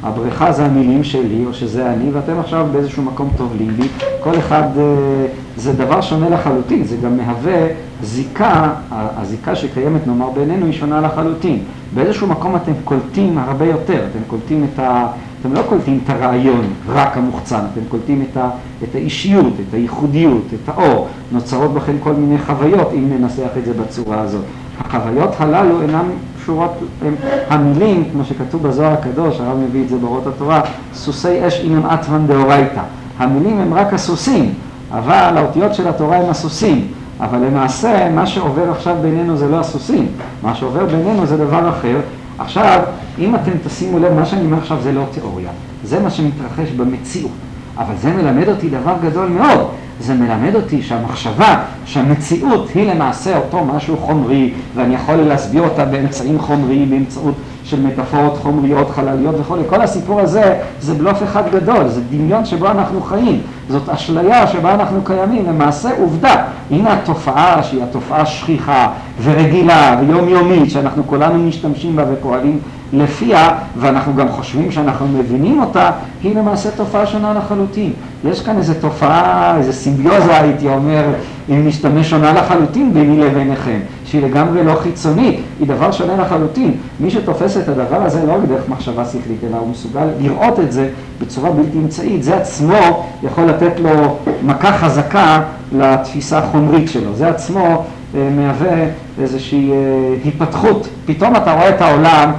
הבריכה 0.04 0.52
זה 0.52 0.66
המילים 0.66 1.04
שלי, 1.04 1.46
או 1.46 1.54
שזה 1.54 1.94
אני, 1.94 2.12
ואתם 2.12 2.40
עכשיו 2.40 2.68
באיזשהו 2.72 3.04
מקום 3.04 3.30
טובלים 3.38 3.68
בי. 3.68 3.88
כל 4.20 4.38
אחד, 4.38 4.68
אה, 4.78 5.26
זה 5.58 5.74
דבר 5.74 6.02
שונה 6.02 6.30
לחלוטין, 6.30 6.84
זה 6.84 6.98
גם 7.04 7.18
מהווה 7.18 7.68
זיקה, 8.04 8.74
הזיקה 8.92 9.56
שקיימת 9.56 10.08
נאמר 10.08 10.30
בינינו 10.30 10.66
היא 10.66 10.74
שונה 10.74 11.02
לחלוטין. 11.02 11.60
באיזשהו 11.94 12.28
מקום 12.28 12.56
אתם 12.56 12.72
קולטים 12.84 13.38
הרבה 13.38 13.66
יותר, 13.66 14.06
אתם 14.12 14.20
קולטים 14.28 14.68
את 14.74 14.80
ה... 14.80 15.08
אתם 15.42 15.54
לא 15.54 15.62
קולטים 15.70 16.00
את 16.04 16.10
הרעיון 16.10 16.66
רק 16.88 17.18
המוחצן, 17.18 17.60
אתם 17.74 17.82
קולטים 17.90 18.26
את, 18.32 18.38
ה, 18.38 18.50
את 18.84 18.96
האישיות, 18.96 19.54
את 19.70 19.74
הייחודיות, 19.74 20.44
את 20.54 20.70
האור. 20.70 21.08
נוצרות 21.32 21.74
בכם 21.74 21.94
כל 22.04 22.14
מיני 22.14 22.38
חוויות, 22.40 22.90
אם 22.94 23.10
ננסח 23.10 23.50
את 23.58 23.66
זה 23.66 23.74
בצורה 23.74 24.20
הזאת. 24.22 24.42
החוויות 24.80 25.32
הללו 25.40 25.82
אינן 25.82 26.06
קשורות, 26.42 26.72
הם 27.06 27.16
המילים, 27.50 28.04
כמו 28.12 28.26
שכתוב 28.26 28.68
בזוהר 28.68 28.94
הקדוש, 28.94 29.40
הרב 29.40 29.58
מביא 29.58 29.84
את 29.84 29.90
זה 29.90 29.98
באורות 29.98 30.28
התורה, 30.28 30.62
סוסי 30.94 31.48
אש 31.48 31.60
אינם 31.60 31.86
אטמן 31.86 32.28
דאורייתא. 32.28 32.82
המילים 33.20 33.60
הם 33.60 33.74
רק 33.74 33.94
הסוסים, 33.94 34.54
אבל 34.92 35.38
האותיות 35.38 35.76
של 35.76 35.88
התורה 35.88 36.18
הם 36.18 36.30
הסוסים. 36.30 36.88
אבל 37.20 37.38
למעשה, 37.38 38.10
מה 38.10 38.28
שעובר 38.28 38.72
עכשיו 38.72 38.96
בינינו 39.02 39.38
זה 39.38 39.50
לא 39.50 39.60
הסוסים, 39.60 40.08
מה 40.44 40.56
שעובר 40.56 40.86
בינינו 40.86 41.26
זה 41.26 41.38
דבר 41.38 41.70
אחר. 41.70 41.98
עכשיו, 42.42 42.82
אם 43.20 43.36
אתם 43.36 43.52
תשימו 43.68 44.00
לב, 44.00 44.14
מה 44.14 44.26
שאני 44.26 44.46
אומר 44.46 44.58
עכשיו 44.58 44.78
זה 44.82 44.92
לא 44.92 45.04
תיאוריה, 45.12 45.50
זה 45.84 46.00
מה 46.00 46.10
שמתרחש 46.10 46.72
במציאות. 46.72 47.32
אבל 47.78 47.94
זה 47.98 48.12
מלמד 48.14 48.50
אותי 48.50 48.70
דבר 48.70 48.96
גדול 49.04 49.30
מאוד. 49.30 49.68
זה 50.00 50.14
מלמד 50.14 50.56
אותי 50.56 50.82
שהמחשבה, 50.82 51.64
שהמציאות 51.86 52.70
היא 52.76 52.92
למעשה 52.94 53.38
אותו 53.38 53.66
משהו 53.66 53.98
חומרי, 53.98 54.54
ואני 54.76 54.96
יכול 54.96 55.16
להסביר 55.16 55.64
אותה 55.64 55.86
באמצעים 55.86 56.40
חומריים, 56.40 56.90
באמצעות 56.90 57.36
של 57.72 57.82
מטאפורות 57.82 58.38
חומריות, 58.38 58.90
חלליות 58.90 59.36
וכולי. 59.40 59.64
כל 59.70 59.82
הסיפור 59.82 60.20
הזה 60.20 60.56
זה 60.82 60.94
בלוף 60.94 61.24
אחד 61.24 61.44
גדול, 61.52 61.88
זה 61.88 62.02
דמיון 62.10 62.46
שבו 62.46 62.68
אנחנו 62.68 63.02
חיים, 63.02 63.42
זאת 63.70 63.90
אשליה 63.90 64.48
שבה 64.48 64.74
אנחנו 64.74 65.02
קיימים, 65.04 65.46
למעשה 65.48 65.90
עובדה. 66.00 66.36
הנה 66.72 66.94
התופעה 66.94 67.64
שהיא 67.64 67.84
התופעה 67.84 68.26
שכיחה 68.26 68.88
ורגילה 69.24 70.02
ויומיומית, 70.02 70.72
שאנחנו 70.72 71.08
כולנו 71.08 71.48
משתמשים 71.48 71.96
בה 71.96 72.04
ופועלים 72.14 72.60
לפיה, 72.94 73.50
ואנחנו 73.78 74.16
גם 74.16 74.30
חושבים 74.30 74.72
שאנחנו 74.72 75.08
מבינים 75.08 75.62
אותה, 75.62 75.92
היא 76.24 76.36
למעשה 76.36 76.72
תופעה 76.72 77.06
שונה 77.06 77.34
לחלוטין. 77.34 77.94
יש 78.26 78.42
כאן 78.42 78.58
איזו 78.58 78.74
תופעה, 78.82 79.58
איזו 79.58 79.74
סימביוזה, 79.74 80.42
הייתי 80.42 80.68
אומר, 80.68 81.04
אם 81.50 81.68
נשתמש 81.68 82.10
שונה 82.10 82.34
לחלוטין 82.34 82.94
ביני 82.94 83.20
לביניכם, 83.20 83.80
שהיא 84.12 84.24
לגמרי 84.24 84.64
לא 84.64 84.76
חיצונית, 84.76 85.40
היא 85.60 85.68
דבר 85.68 85.92
שונה 85.92 86.16
לחלוטין. 86.16 86.78
מי 87.00 87.12
שתופס 87.12 87.58
את 87.58 87.70
הדבר 87.70 88.02
הזה 88.02 88.26
לא 88.26 88.34
רק 88.34 88.40
דרך 88.50 88.70
מחשבה 88.70 89.06
שכלית, 89.06 89.44
אלא 89.50 89.58
הוא 89.58 89.70
מסוגל 89.70 90.08
לראות 90.20 90.60
את 90.60 90.72
זה 90.72 90.90
בצורה 91.22 91.52
בלתי 91.52 91.78
אמצעית, 91.78 92.24
זה 92.24 92.38
עצמו 92.38 93.06
יכול 93.24 93.44
לתת 93.44 93.80
לו 93.80 94.18
מכה 94.44 94.78
חזקה 94.78 95.42
לתפיסה 95.72 96.40
החומרית 96.40 96.90
שלו. 96.90 97.14
זה 97.16 97.30
עצמו 97.30 97.84
אה, 98.16 98.30
מהווה 98.36 98.86
איזושהי 99.22 99.72
אה, 99.72 99.78
התפתחות. 100.26 100.88
פתאום 101.06 101.36
אתה 101.36 101.54
רואה 101.54 101.70
את 101.70 101.82
העולם 101.82 102.32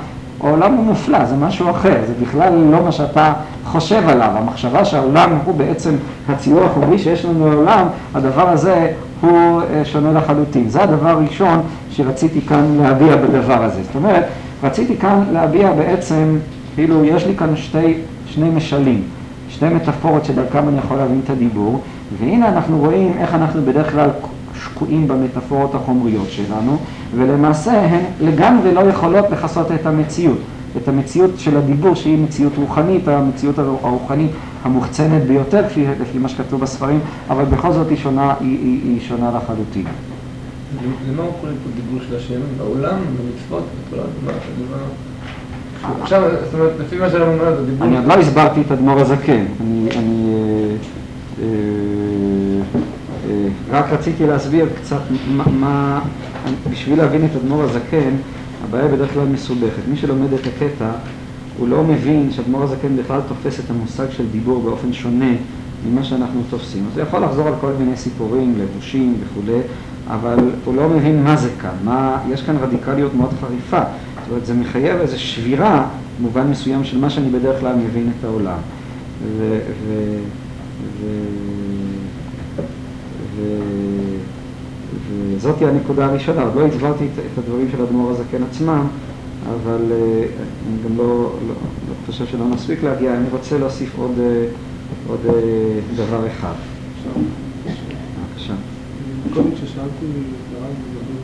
העולם 0.43 0.75
הוא 0.75 0.85
מופלא, 0.85 1.25
זה 1.25 1.37
משהו 1.37 1.71
אחר, 1.71 1.97
זה 2.07 2.13
בכלל 2.23 2.53
לא 2.71 2.83
מה 2.85 2.93
שאתה 2.93 3.33
חושב 3.65 4.09
עליו. 4.09 4.31
המחשבה 4.35 4.85
שהעולם 4.85 5.39
הוא 5.45 5.55
בעצם 5.55 5.95
הציור 6.29 6.65
החומרי 6.65 6.99
שיש 6.99 7.25
לנו 7.25 7.51
לעולם, 7.51 7.87
הדבר 8.15 8.49
הזה 8.49 8.93
הוא 9.23 9.61
אה, 9.61 9.85
שונה 9.85 10.13
לחלוטין. 10.13 10.69
זה 10.69 10.83
הדבר 10.83 11.09
הראשון 11.09 11.61
שרציתי 11.91 12.41
כאן 12.41 12.79
להביע 12.83 13.17
בדבר 13.17 13.65
הזה. 13.65 13.83
זאת 13.83 13.95
אומרת, 13.95 14.25
רציתי 14.63 14.97
כאן 14.97 15.25
להביע 15.33 15.73
בעצם, 15.73 16.39
כאילו 16.75 17.05
יש 17.05 17.27
לי 17.27 17.37
כאן 17.37 17.57
שתי, 17.57 17.95
שני 18.27 18.51
משלים, 18.51 19.03
שתי 19.49 19.69
מטאפורות 19.69 20.25
שדרכם 20.25 20.69
אני 20.69 20.79
יכול 20.79 20.97
להבין 20.97 21.21
את 21.25 21.31
הדיבור, 21.31 21.81
והנה 22.19 22.49
אנחנו 22.49 22.79
רואים 22.79 23.13
איך 23.19 23.35
אנחנו 23.35 23.63
בדרך 23.63 23.93
כלל 23.93 24.09
שקועים 24.65 25.09
במטאפורות 25.09 25.75
החומריות 25.75 26.31
שלנו, 26.31 26.77
ולמעשה 27.17 27.81
הן 27.81 28.01
לגמרי 28.21 28.75
לא 28.75 28.81
יכולות 28.81 29.31
לכסות 29.31 29.73
את 29.73 29.87
המציאות. 29.87 30.39
את 30.77 30.89
המציאות 30.89 31.31
של 31.39 31.57
הדיבור 31.57 31.95
שהיא 31.95 32.19
מציאות 32.19 32.53
רוחנית, 32.57 33.09
המציאות 33.09 33.59
הרוחנית 33.59 34.31
המוחצנת 34.63 35.23
ביותר, 35.23 35.69
כפי, 35.69 35.87
לפי 36.01 36.19
מה 36.19 36.29
שכתוב 36.29 36.61
בספרים, 36.61 37.01
אבל 37.31 37.45
בכל 37.45 37.73
זאת 37.73 37.89
היא 37.89 37.97
שונה, 37.97 38.35
היא, 38.41 38.59
היא, 38.59 38.81
היא 38.85 39.01
שונה 39.01 39.31
לחלוטין. 39.37 39.85
למה 41.13 41.23
הוא 41.23 41.33
קורא 41.41 41.51
פה 41.51 41.71
דיבור 41.77 42.01
של 42.09 42.17
השם? 42.17 42.41
בעולם, 42.59 42.97
במצוות, 42.99 43.65
בתורה, 43.91 44.05
עכשיו, 46.03 46.23
זאת 46.45 46.55
אומרת, 46.55 46.73
לפי 46.81 46.97
מה 46.97 47.11
שאני 47.11 47.23
אומר, 47.23 47.57
זה 47.57 47.67
דיבור... 47.67 47.87
אני 47.87 47.97
עוד 47.97 48.07
לא 48.07 48.15
הסברתי 48.15 48.61
את 48.61 48.73
אדמו"ר 48.73 49.01
הזקן. 49.01 49.45
אני... 49.61 49.89
אני 49.97 50.35
אה, 51.43 51.47
אה, 53.31 53.49
רק 53.71 53.93
רציתי 53.93 54.27
להסביר 54.27 54.67
קצת 54.83 55.01
מה, 55.29 55.45
מה 55.61 56.01
בשביל 56.71 56.99
להבין 56.99 57.25
את 57.25 57.31
אדמו"ר 57.37 57.63
הזקן, 57.63 58.11
הבעיה 58.73 58.89
בדרך 58.89 59.13
כלל 59.15 59.25
מסובכת. 59.25 59.83
מי 59.91 59.97
שלומד 59.97 60.33
את 60.33 60.41
הקטע, 60.47 60.91
הוא 61.59 61.69
לא 61.69 61.85
מבין 61.85 62.31
שאדמו"ר 62.31 62.63
הזקן 62.63 62.97
בכלל 62.97 63.21
תופס 63.29 63.61
את 63.61 63.71
המושג 63.71 64.07
של 64.11 64.25
דיבור 64.33 64.63
באופן 64.63 64.93
שונה 64.93 65.31
ממה 65.87 66.05
שאנחנו 66.05 66.43
תופסים. 66.51 66.85
אז 66.93 66.99
הוא 66.99 67.07
יכול 67.07 67.25
לחזור 67.25 67.49
על 67.49 67.55
כל 67.61 67.73
מיני 67.79 67.97
סיפורים, 67.97 68.55
לבושים 68.59 69.15
וכולי, 69.21 69.59
אבל 70.09 70.37
הוא 70.65 70.75
לא 70.75 70.89
מבין 70.89 71.25
מה 71.25 71.37
זה 71.37 71.49
כאן, 71.61 71.75
מה, 71.85 72.19
יש 72.31 72.43
כאן 72.43 72.57
רדיקליות 72.57 73.15
מאוד 73.15 73.31
חריפה. 73.41 73.81
זאת 73.81 74.31
אומרת, 74.31 74.47
זה 74.47 74.55
מחייב 74.55 75.01
איזו 75.01 75.21
שבירה, 75.21 75.89
במובן 76.19 76.47
מסוים, 76.47 76.85
של 76.85 76.99
מה 76.99 77.11
שאני 77.11 77.31
בדרך 77.31 77.61
כלל 77.61 77.77
מבין 77.77 78.11
את 78.19 78.25
העולם. 78.25 78.59
ו... 79.39 79.59
ו, 79.87 80.17
ו 81.01 81.07
וזאת 83.37 83.92
היא 85.61 85.69
הנקודה 85.69 86.07
הראשונה, 86.07 86.43
עוד 86.43 86.55
לא 86.57 86.67
הסברתי 86.67 87.05
את 87.05 87.39
הדברים 87.39 87.69
של 87.73 87.83
אדמו"ר 87.83 88.11
הזקן 88.11 88.43
עצמם, 88.43 88.87
אבל 89.49 89.93
אה, 89.93 90.25
אני 90.69 90.77
גם 90.85 90.97
לא, 90.97 91.07
לא, 91.49 91.55
לא 91.89 91.95
חושב 92.07 92.27
שלא 92.27 92.49
נספיק 92.49 92.83
להגיע, 92.83 93.15
אני 93.15 93.29
רוצה 93.31 93.59
להוסיף 93.59 93.99
עוד, 93.99 94.13
אה, 94.19 94.47
עוד 95.09 95.21
אה, 95.27 95.81
דבר 95.97 96.27
אחד. 96.27 96.55
קודם 99.35 99.55
כששאלתי 99.55 100.07
את 100.07 100.57
הרב 100.57 100.75
לגבי 100.95 101.19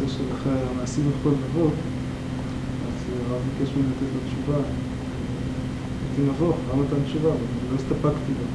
הנושא 0.00 0.16
של 0.16 0.24
אחרי 0.34 0.52
המעשים 0.70 1.04
בכל 1.04 1.30
לבוא, 1.30 1.66
אז 1.66 3.30
הרב 3.30 3.40
ביקש 3.58 3.72
ממני 3.76 3.88
לתת 3.88 4.14
לו 4.14 4.20
תשובה. 4.26 4.58
הייתי 4.58 6.30
נבוך, 6.30 6.56
למה 6.72 6.82
נתן 6.82 7.04
תשובה, 7.04 7.28
אבל 7.28 7.38
לא 7.70 7.76
הסתפקתי 7.76 8.32
בה. 8.38 8.46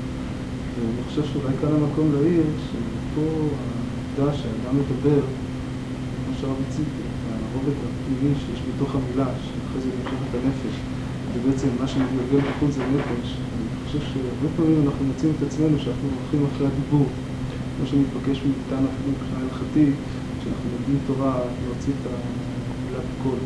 ואני 0.76 1.04
חושב 1.08 1.24
שאולי 1.34 1.56
כאן 1.62 1.70
המקום 1.70 2.12
להעיר, 2.14 2.44
שפה 2.72 3.22
העובדה 4.18 4.38
שהאדם 4.38 4.74
מדבר, 4.80 5.22
כמו 6.22 6.32
שהרב 6.40 6.58
הציג, 6.68 6.90
הרובד 7.54 7.76
הפנימי 7.86 8.34
שיש 8.42 8.60
בתוך 8.70 8.96
המילה, 8.96 9.30
שאחרי 9.44 9.82
זה 9.82 9.90
נמשך 9.98 10.20
את 10.30 10.34
הנפש, 10.40 10.76
ובעצם 11.34 11.70
מה 11.80 11.88
שמתגלגל 11.88 12.42
בחוץ 12.48 12.72
זה 12.76 12.84
נפש. 12.96 13.28
אני 13.54 13.68
חושב 13.86 14.02
שהרבה 14.10 14.48
פעמים 14.58 14.80
אנחנו 14.86 15.06
מוצאים 15.06 15.32
את 15.38 15.42
עצמנו 15.48 15.76
שאנחנו 15.80 16.08
הולכים 16.16 16.42
אחרי 16.50 16.68
הדיבור, 16.68 17.08
כמו 17.74 17.84
שמתבקש 17.90 18.38
מאיתנו 18.46 18.88
אפילו 18.92 19.10
מבחינה 19.16 19.40
הלכתית, 19.44 19.96
כשאנחנו 20.40 20.66
לומדים 20.74 20.98
תורה, 21.08 21.34
להוציא 21.64 21.94
את 21.98 22.04
המילת 22.12 23.10
קול. 23.24 23.40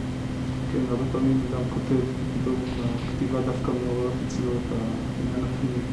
כן, 0.71 0.83
הרבה 0.89 1.05
פעמים 1.11 1.37
אדם 1.47 1.63
כותב, 1.75 2.03
פתאום 2.33 2.57
הכתיבה 3.05 3.39
דווקא 3.49 3.69
מעוררת 3.77 4.17
אצלו 4.27 4.51
את 4.59 4.69
העניין 4.75 5.43
הפנימי. 5.47 5.83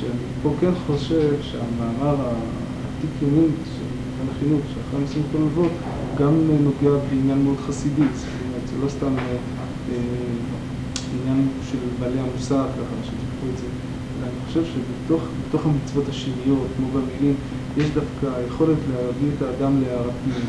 שאני 0.00 0.26
פה 0.42 0.50
כן 0.60 0.74
חושב 0.86 1.32
שהמאמר 1.42 2.16
העתיק 2.26 3.10
יומין 3.22 3.50
של 4.16 4.22
עניין 4.22 4.36
החינוך, 4.36 4.60
שאחרי 4.74 5.00
ניסים 5.00 5.22
כל 5.32 5.38
אבות, 5.42 5.72
גם 6.18 6.34
נוגע 6.60 6.96
בעניין 7.10 7.44
מאוד 7.44 7.56
חסידי, 7.66 8.02
זאת 8.14 8.28
אומרת, 8.46 8.68
זה 8.68 8.74
לא 8.84 8.88
סתם 8.88 9.18
אה, 9.18 9.36
אה, 9.92 9.96
עניין 11.14 11.48
של 11.70 11.78
בעלי 12.00 12.20
המוסר, 12.20 12.64
ככה 12.72 12.96
שתיקחו 13.04 13.46
את 13.52 13.58
זה, 13.58 13.66
אלא 14.18 14.26
אני 14.26 14.46
חושב 14.46 14.62
שבתוך 14.64 15.66
המצוות 15.66 16.08
השניות, 16.08 16.66
כמו 16.76 16.86
במילים, 16.88 17.34
יש 17.76 17.90
דווקא 17.90 18.40
יכולת 18.48 18.78
להביא 18.92 19.28
את 19.36 19.42
האדם 19.42 19.82
להערת 19.82 20.12
פנים. 20.24 20.46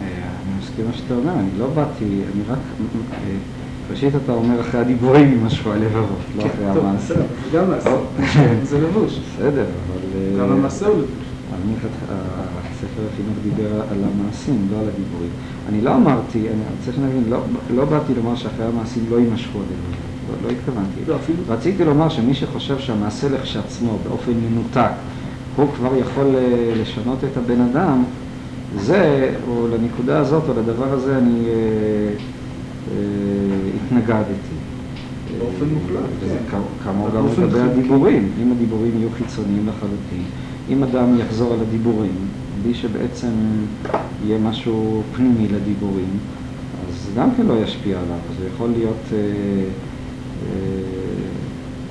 אה, 0.00 0.06
אני 0.06 0.58
מסכים 0.58 0.86
מה 0.86 0.92
שאתה 0.92 1.14
אומר, 1.14 1.32
אני 1.32 1.50
לא 1.58 1.66
באתי, 1.66 2.04
אני 2.04 2.42
רק 2.48 2.58
ראשית 3.90 4.14
אתה 4.24 4.32
אומר 4.32 4.60
אחרי 4.60 4.80
הדיבורים 4.80 5.32
יימשכו 5.32 5.72
הלבבות, 5.72 6.18
לא 6.36 6.42
אחרי 6.42 6.64
טוב, 6.74 6.86
המעשה. 6.86 7.14
בסדר, 7.14 7.26
זה 7.50 7.58
גם 7.58 7.70
מעשה. 7.70 7.96
זה 8.62 8.80
לבוש. 8.80 9.18
בסדר, 9.18 9.64
אבל... 9.64 10.38
גם 10.38 10.48
אה, 10.48 10.54
המעשה 10.54 10.86
הוא 10.86 10.96
לבוש. 10.96 11.29
אני 11.54 11.72
חת- 11.82 12.14
הספר 12.70 13.02
החינוך 13.12 13.34
דיבר 13.42 13.72
על 13.90 13.98
המעשים, 14.04 14.66
לא 14.72 14.76
על 14.80 14.88
הדיבורים. 14.94 15.30
אני 15.68 15.80
לא 15.80 15.96
אמרתי, 15.96 16.38
אני 16.38 16.60
רוצה 16.78 16.92
שנבין, 16.92 17.24
לא, 17.30 17.38
לא 17.74 17.84
באתי 17.84 18.14
לומר 18.14 18.36
שאחרי 18.36 18.64
המעשים 18.66 19.02
לא 19.10 19.16
יימשכו 19.20 19.58
הלבבות, 19.58 19.96
לא, 20.42 20.48
לא 20.48 20.54
התכוונתי. 20.54 21.00
לא, 21.08 21.16
אפילו... 21.16 21.38
רציתי 21.48 21.84
לומר 21.84 22.08
שמי 22.08 22.34
שחושב 22.34 22.78
שהמעשה 22.78 23.28
לכשעצמו, 23.28 23.98
באופן 24.08 24.32
מנותק, 24.50 24.90
הוא 25.56 25.66
כבר 25.76 25.96
יכול 25.96 26.26
אה, 26.36 26.42
לשנות 26.82 27.18
את 27.24 27.36
הבן 27.36 27.60
אדם, 27.60 28.02
זה, 28.78 29.34
או 29.48 29.66
לנקודה 29.68 30.18
הזאת, 30.18 30.42
או 30.48 30.54
לדבר 30.60 30.92
הזה, 30.92 31.18
אני 31.18 31.44
אה, 31.46 31.52
אה, 32.92 32.96
התנגדתי. 33.86 34.56
באופן 35.38 35.64
מוחלט, 35.74 36.10
וזה 36.20 36.36
כן. 36.50 36.56
כ- 36.58 36.84
כאמור 36.84 37.08
גם 37.16 37.26
לגבי. 37.38 37.60
הדיבורים. 37.60 38.28
אם 38.42 38.52
הדיבורים 38.52 38.92
יהיו 38.98 39.08
חיצוניים 39.18 39.66
לחלוטין, 39.68 40.22
אם 40.70 40.82
אדם 40.82 41.18
יחזור 41.18 41.52
על 41.52 41.60
הדיבורים, 41.60 42.14
בלי 42.62 42.74
שבעצם 42.74 43.32
יהיה 44.24 44.38
משהו 44.38 45.02
פנימי 45.16 45.48
לדיבורים, 45.48 46.18
אז 46.88 47.10
גם 47.16 47.28
כן 47.36 47.46
לא 47.46 47.54
ישפיע 47.62 47.98
עליו. 47.98 48.18
זה 48.38 48.46
יכול 48.54 48.70
להיות 48.70 49.04
אה, 49.12 49.18
אה, 50.46 50.80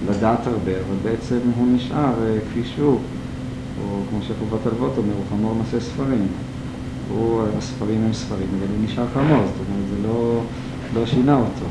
לדעת 0.10 0.48
הרבה, 0.48 0.72
אבל 0.72 0.96
בעצם 1.04 1.38
הוא 1.58 1.68
נשאר 1.76 2.14
אה, 2.24 2.38
כפי 2.50 2.64
שהוא. 2.76 3.00
או 3.82 4.02
כמו 4.10 4.20
שחובת 4.22 4.66
הלוות 4.66 4.98
אומר, 4.98 5.14
הוא 5.14 5.24
חמור 5.30 5.56
נושא 5.58 5.80
ספרים. 5.80 6.28
הוא, 7.10 7.44
הספרים 7.58 8.02
הם 8.06 8.14
ספרים, 8.14 8.48
אבל 8.58 8.68
הוא 8.76 8.86
נשאר 8.86 9.06
חמור, 9.14 9.44
זאת 9.46 9.68
אומרת, 9.68 9.88
זה 9.90 10.08
לא, 10.08 10.42
לא 10.94 11.06
שינה 11.06 11.36
אותו. 11.36 11.66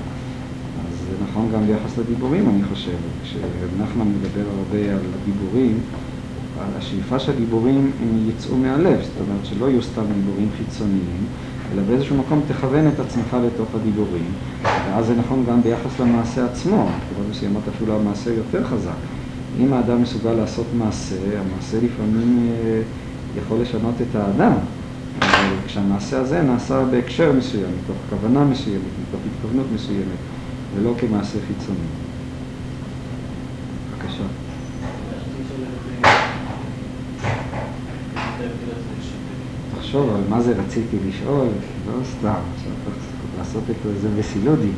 אז 0.89 0.99
זה 0.99 1.25
נכון 1.25 1.49
גם 1.55 1.67
ביחס 1.67 1.99
לדיבורים, 1.99 2.49
אני 2.49 2.65
חושב. 2.65 2.97
כשנחמן 3.23 4.09
מדבר 4.09 4.45
הרבה 4.59 4.93
על 4.93 5.01
הדיבורים, 5.23 5.81
השאיפה 6.79 7.19
שהדיבורים 7.19 7.91
יצאו 8.29 8.57
מהלב, 8.57 8.99
זאת 9.03 9.13
אומרת 9.29 9.47
שלא 9.47 9.67
יהיו 9.71 9.83
סתם 9.83 10.03
דיבורים 10.15 10.49
חיצוניים, 10.59 11.25
אלא 11.73 11.83
באיזשהו 11.83 12.17
מקום 12.17 12.41
תכוון 12.49 12.89
את 12.89 13.01
עצמך 13.01 13.37
לתוך 13.47 13.69
הדיבורים, 13.75 14.25
ואז 14.63 15.07
זה 15.07 15.15
נכון 15.17 15.45
גם 15.49 15.63
ביחס 15.63 16.01
למעשה 16.01 16.45
עצמו, 16.45 16.77
בנקודות 16.77 17.31
מסוימות 17.31 17.63
אפילו 17.77 17.97
המעשה 18.01 18.31
יותר 18.35 18.65
חזק. 18.65 18.91
אם 19.61 19.73
האדם 19.73 20.03
מסוגל 20.03 20.33
לעשות 20.33 20.67
מעשה, 20.79 21.15
המעשה 21.17 21.77
לפעמים 21.77 22.49
אה, 22.51 22.81
יכול 23.43 23.59
לשנות 23.61 23.95
את 24.11 24.17
האדם, 24.17 24.53
אבל 25.21 25.29
כשהמעשה 25.67 26.21
הזה 26.21 26.43
נעשה 26.43 26.85
בהקשר 26.91 27.33
מסוים, 27.33 27.71
מתוך 27.85 27.97
כוונה 28.11 28.45
מסוימת, 28.45 28.83
מתוך 29.09 29.21
התכוונות 29.35 29.67
מסוימת, 29.75 30.19
ולא 30.77 30.95
כמעשה 30.99 31.39
חיצוני. 31.49 31.79
בבקשה. 33.93 34.23
רציתי 35.11 35.43
לשאול 35.45 35.61
לגבי- 35.61 36.09
את 38.13 38.41
ההבדל 38.41 38.49
הזה 38.77 39.78
תחשוב 39.89 40.15
על 40.15 40.21
מה 40.29 40.41
זה 40.41 40.53
רציתי 40.53 40.97
לשאול, 41.09 41.49
לא 41.87 42.05
סתם, 42.05 42.41
עכשיו 42.55 42.73
לעשות 43.39 43.63
את 43.71 43.77
זה 44.01 44.09
בסילודים. 44.19 44.75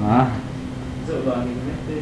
מה? 0.00 0.30
זהו, 1.06 1.16
לא, 1.26 1.34
אני 1.34 1.44
באמת... 1.44 1.98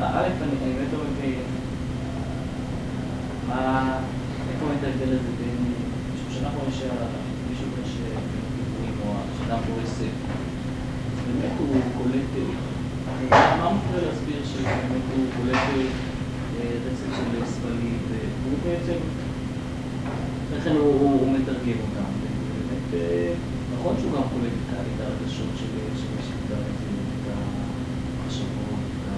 אה, 0.00 0.20
א', 0.20 0.28
אני 0.42 0.74
באמת 0.74 0.88
לא 0.92 0.98
מבין 1.12 1.40
מה... 3.48 3.92
איפה 4.52 4.66
באמת 4.66 4.84
ההבדל 4.84 5.08
הזה 5.08 5.30
בין... 5.38 5.72
יש 6.14 6.42
מישהו 7.50 7.66
כזה 7.76 7.90
שדיבורים 7.90 8.94
או 9.06 9.14
שאדם 9.38 9.58
ספר, 9.86 10.34
אז 11.12 11.20
באמת 11.26 11.52
הוא 11.58 11.80
קולט... 11.98 12.32
אה, 13.32 13.56
מה 13.56 13.72
מפריע 13.72 14.08
להסביר 14.08 14.40
שבאמת 14.44 15.02
הוא 15.16 15.24
קולט 15.36 15.54
אה, 15.54 16.07
רצף 16.60 17.16
של 17.16 17.44
סמלים, 17.46 17.98
והוא 18.10 18.58
בעצם... 18.64 18.98
לכן 20.56 20.72
הוא, 20.76 21.32
מתרגם 21.32 21.78
אותם. 21.84 22.08
ובאמת, 22.18 22.86
אה, 22.94 23.32
נכון 23.74 23.94
שהוא 24.00 24.12
גם 24.12 24.22
קולט 24.32 24.56
את 24.72 25.00
הרגשות 25.00 25.50
של 25.58 25.66
מי 25.74 26.22
שכתב 26.26 26.60
את 26.70 26.78
את 27.26 27.32
המחשבות, 27.32 28.82
את 28.98 29.08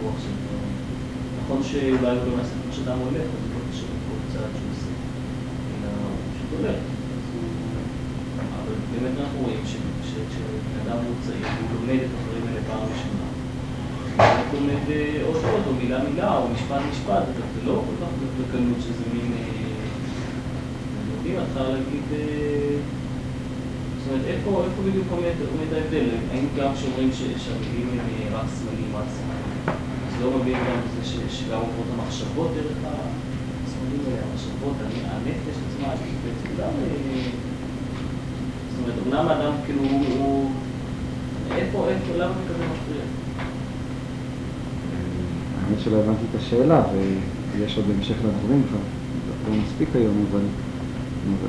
הרוח 0.00 0.16
של 0.24 0.34
דברים. 0.42 0.74
נכון 1.44 1.60
שאולי 1.62 2.16
הוא 2.18 2.26
לא 2.30 2.36
נעשה 2.36 2.54
כמו 2.62 2.72
שאדם 2.76 2.98
הולך, 2.98 3.26
אז 3.36 3.42
הוא 3.44 3.52
לא 3.54 3.60
קשור 3.70 3.88
לכל 3.96 4.18
צעד 4.32 4.52
שהוא 4.56 4.70
עושה, 4.74 4.92
אלא 5.74 5.88
הוא 6.08 6.18
פשוט 6.32 6.50
הולך. 6.58 6.78
אבל 8.58 8.74
באמת 8.92 9.14
אנחנו 9.20 9.38
רואים 9.44 9.62
ש- 9.66 9.84
ש- 10.08 10.24
כשבן 10.30 10.76
אדם 10.84 10.98
הוא 11.06 11.14
צעיר, 11.26 11.46
הוא 11.60 11.68
לומד 11.74 12.00
את 12.04 12.10
הדברים 12.16 12.44
האלה 12.48 12.60
פעם 12.68 12.82
ראשונה. 12.92 13.19
לומד 14.52 14.84
אה, 14.90 15.20
עוד 15.26 15.36
עוד, 15.36 15.62
או 15.66 15.72
מילה 15.82 15.98
מילה, 16.10 16.36
או 16.38 16.48
משפט 16.54 16.80
משפט, 16.90 17.22
זה 17.54 17.60
לא 17.66 17.82
כל 17.86 18.04
כך 18.04 18.10
בקלות 18.38 18.76
שזה 18.80 19.04
מין... 19.14 19.32
אה, 19.32 19.40
יודעים, 21.16 21.36
את 21.38 21.44
צריכה 21.54 21.68
להגיד... 21.68 22.04
אה, 22.12 22.76
זאת 23.98 24.12
אומרת, 24.12 24.26
איפה, 24.26 24.50
בדיוק 24.88 25.06
עומד, 25.10 25.34
ההבדל? 25.76 26.06
האם 26.32 26.46
גם 26.58 26.70
כשאומרים 26.74 27.10
ש- 27.12 27.42
שהמילים 27.44 27.88
הם 27.92 27.98
אה, 28.32 28.38
רק 28.38 28.46
סמלים, 28.56 28.90
רק 28.98 29.08
סמלים, 29.16 29.50
אז 30.06 30.12
לא 30.22 30.30
מבין 30.38 30.58
גם 30.68 30.76
בזה 30.84 31.02
ש- 31.10 31.34
שגם 31.38 31.60
עוברות 31.66 31.88
המחשבות 31.94 32.50
דרך 32.56 32.78
הסמלים 32.86 34.00
האלה, 34.06 34.20
המחשבות, 34.26 34.74
הנ- 34.84 35.08
הנפש 35.14 35.56
עצמה, 35.66 35.88
בעצם 36.24 36.48
גם... 36.60 36.72
אה, 36.84 37.22
זאת 38.70 38.78
אומרת, 38.82 38.98
אומנם 39.06 39.28
האדם 39.30 39.52
כאילו. 39.66 39.82
הוא- 39.82 40.50
איפה, 41.56 41.88
איפה, 41.88 42.14
למה 42.16 42.32
זה 42.34 42.54
כזה 42.54 42.64
מפריע? 42.72 43.04
האמת 45.70 45.80
שלא 45.84 45.96
הבנתי 45.96 46.24
את 46.30 46.40
השאלה, 46.40 46.82
ויש 47.56 47.76
עוד 47.76 47.86
המשך 47.98 48.14
לדברים 48.14 48.62
כבר, 48.68 48.78
לא 49.48 49.62
מספיק 49.64 49.88
היום, 49.94 50.24
אבל 50.30 50.40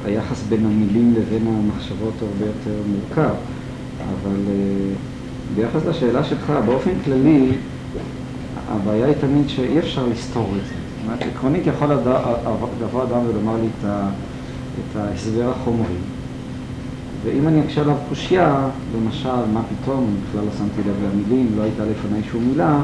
היחס 0.06 0.44
בין 0.50 0.66
המילים 0.66 1.14
לבין 1.18 1.48
המחשבות 1.48 2.14
הרבה 2.22 2.46
יותר 2.46 2.82
מורכב. 2.88 3.34
אבל 4.00 4.36
אה, 4.50 4.94
ביחס 5.56 5.86
לשאלה 5.86 6.24
שלך, 6.24 6.54
באופן 6.66 6.92
כללי, 7.06 7.52
הבעיה 8.70 9.06
היא 9.06 9.16
תמיד 9.22 9.50
שאי 9.50 9.80
אפשר 9.80 10.06
לסתור 10.06 10.50
את 10.62 10.66
זה. 10.68 10.74
זאת 10.74 11.06
אומרת, 11.06 11.22
עקרונית 11.36 11.68
יכול 11.68 11.88
לבוא 12.82 13.04
אדם 13.04 13.20
ולומר 13.28 13.56
לי 13.62 13.68
את 13.88 14.96
ההסבר 14.96 15.50
החומרי, 15.50 15.96
ואם 17.24 17.48
אני 17.48 17.62
אקשה 17.66 17.82
עליו 17.82 17.96
קושייה, 18.10 18.68
למשל, 18.96 19.46
מה 19.54 19.62
פתאום, 19.70 20.06
אני 20.10 20.16
בכלל 20.30 20.42
לא 20.46 20.52
שמתי 20.58 20.90
לב 20.90 20.96
למילים, 21.04 21.52
לא 21.58 21.62
הייתה 21.64 21.84
לפניי 21.86 22.22
שום 22.32 22.44
מילה, 22.44 22.82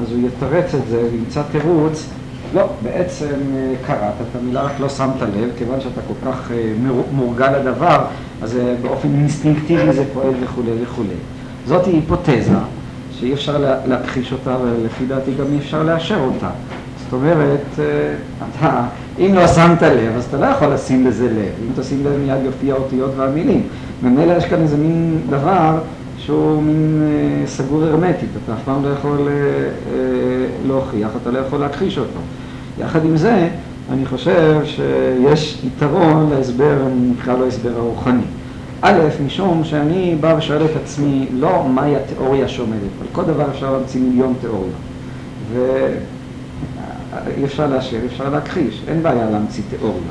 אז 0.00 0.12
הוא 0.12 0.28
יתרץ 0.28 0.74
את 0.74 0.88
זה 0.90 1.02
וימצא 1.12 1.42
תירוץ, 1.52 2.06
לא, 2.54 2.68
בעצם 2.82 3.26
אה, 3.56 3.72
קראת 3.86 3.98
את 4.20 4.36
המילה, 4.40 4.62
רק 4.62 4.80
לא 4.80 4.88
שמת 4.88 5.22
לב, 5.22 5.48
כיוון 5.58 5.80
שאתה 5.80 6.00
כל 6.08 6.30
כך 6.30 6.50
אה, 6.50 6.72
מור- 6.86 7.08
מורגל 7.12 7.58
לדבר, 7.58 8.04
אז 8.42 8.56
אה, 8.56 8.74
באופן 8.82 9.08
אינסטינקטיבי 9.14 9.92
זה 9.92 10.04
פועל 10.14 10.32
וכולי 10.44 10.70
וכולי. 10.82 11.08
זאת 11.66 11.86
היפותזה 11.86 12.42
שאי 13.12 13.32
אפשר 13.32 13.58
לה- 13.58 13.86
להכחיש 13.86 14.32
אותה, 14.32 14.56
ולפי 14.62 15.06
דעתי 15.06 15.30
גם 15.38 15.44
אי 15.52 15.58
אפשר 15.58 15.82
לאשר 15.82 16.18
אותה. 16.20 16.50
זאת 17.04 17.12
אומרת, 17.12 17.60
אתה, 18.58 18.82
אם 19.18 19.34
לא 19.34 19.46
שמת 19.48 19.82
לב, 19.82 20.12
אז 20.16 20.24
אתה 20.24 20.36
לא 20.36 20.46
יכול 20.46 20.68
לשים 20.68 21.06
לזה 21.06 21.26
לב. 21.28 21.34
אם 21.62 21.82
תשים 21.82 22.04
לב, 22.04 22.12
מיד 22.26 22.44
יופיע 22.44 22.74
האותיות 22.74 23.10
והמילים. 23.16 23.62
ממילא 24.02 24.32
יש 24.32 24.44
כאן 24.44 24.60
איזה 24.60 24.76
מין 24.76 25.20
דבר 25.30 25.78
שהוא 26.26 26.62
מין 26.62 27.02
אה, 27.02 27.46
סגור 27.46 27.84
הרמטית, 27.84 28.28
אתה 28.44 28.52
אף 28.52 28.58
פעם 28.64 28.84
לא 28.84 28.88
יכול 28.88 29.28
אה, 29.28 29.32
אה, 29.32 30.46
להוכיח, 30.66 31.10
אתה 31.22 31.30
לא 31.30 31.38
יכול 31.38 31.60
להכחיש 31.60 31.98
אותו. 31.98 32.20
יחד 32.78 33.04
עם 33.04 33.16
זה, 33.16 33.48
אני 33.92 34.06
חושב 34.06 34.60
שיש 34.64 35.62
יתרון 35.64 36.30
להסבר, 36.30 36.76
אני 36.86 37.10
נקרא 37.10 37.36
לו 37.36 37.46
הסבר 37.46 37.70
הרוחני. 37.76 38.22
א', 38.80 38.98
משום 39.26 39.64
שאני 39.64 40.16
בא 40.20 40.34
ושואל 40.38 40.64
את 40.64 40.76
עצמי, 40.82 41.26
לא 41.32 41.68
מהי 41.68 41.96
התיאוריה 41.96 42.48
שעומדת, 42.48 42.80
על 43.00 43.06
כל 43.12 43.24
דבר 43.24 43.50
אפשר 43.50 43.72
להמציא 43.72 44.00
מיליון 44.00 44.34
תיאוריות. 44.40 44.72
ואי 45.52 47.44
אפשר 47.44 47.66
לאשר, 47.66 47.96
אי 48.02 48.06
אפשר 48.06 48.28
להכחיש, 48.28 48.82
אין 48.88 49.02
בעיה 49.02 49.30
להמציא 49.30 49.62
תיאוריה. 49.70 50.10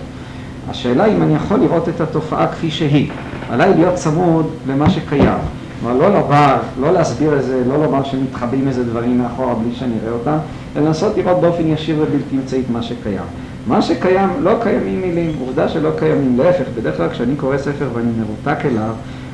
השאלה 0.69 1.05
אם 1.05 1.21
אני 1.21 1.35
יכול 1.35 1.59
לראות 1.59 1.89
את 1.89 2.01
התופעה 2.01 2.47
כפי 2.47 2.71
שהיא. 2.71 3.09
עליי 3.49 3.73
להיות 3.75 3.95
צמוד 3.95 4.49
למה 4.67 4.89
שקיים. 4.89 5.39
כלומר, 5.81 5.97
לא 5.97 6.19
לומר, 6.19 6.57
לא 6.81 6.93
להסביר 6.93 7.33
איזה, 7.33 7.63
לא 7.67 7.83
לומר 7.83 8.03
שמתחבאים 8.03 8.67
איזה 8.67 8.83
דברים 8.83 9.17
מאחורה 9.17 9.55
בלי 9.55 9.75
שאני 9.75 9.93
אראה 10.03 10.13
אותם, 10.13 10.37
אלא 10.75 10.85
לנסות 10.85 11.17
לראות 11.17 11.41
באופן 11.41 11.67
ישיר 11.67 11.95
ובלתי 11.99 12.35
אמצעי 12.35 12.61
מה 12.71 12.83
שקיים. 12.83 13.23
מה 13.67 13.81
שקיים, 13.81 14.29
לא 14.41 14.53
קיימים 14.63 15.01
מילים, 15.01 15.31
עובדה 15.39 15.69
שלא 15.69 15.89
קיימים, 15.99 16.37
להפך, 16.37 16.65
בדרך 16.77 16.97
כלל 16.97 17.09
כשאני 17.09 17.35
קורא 17.35 17.57
ספר 17.57 17.89
ואני 17.93 18.11
מרותק 18.19 18.65
אליו, 18.65 18.93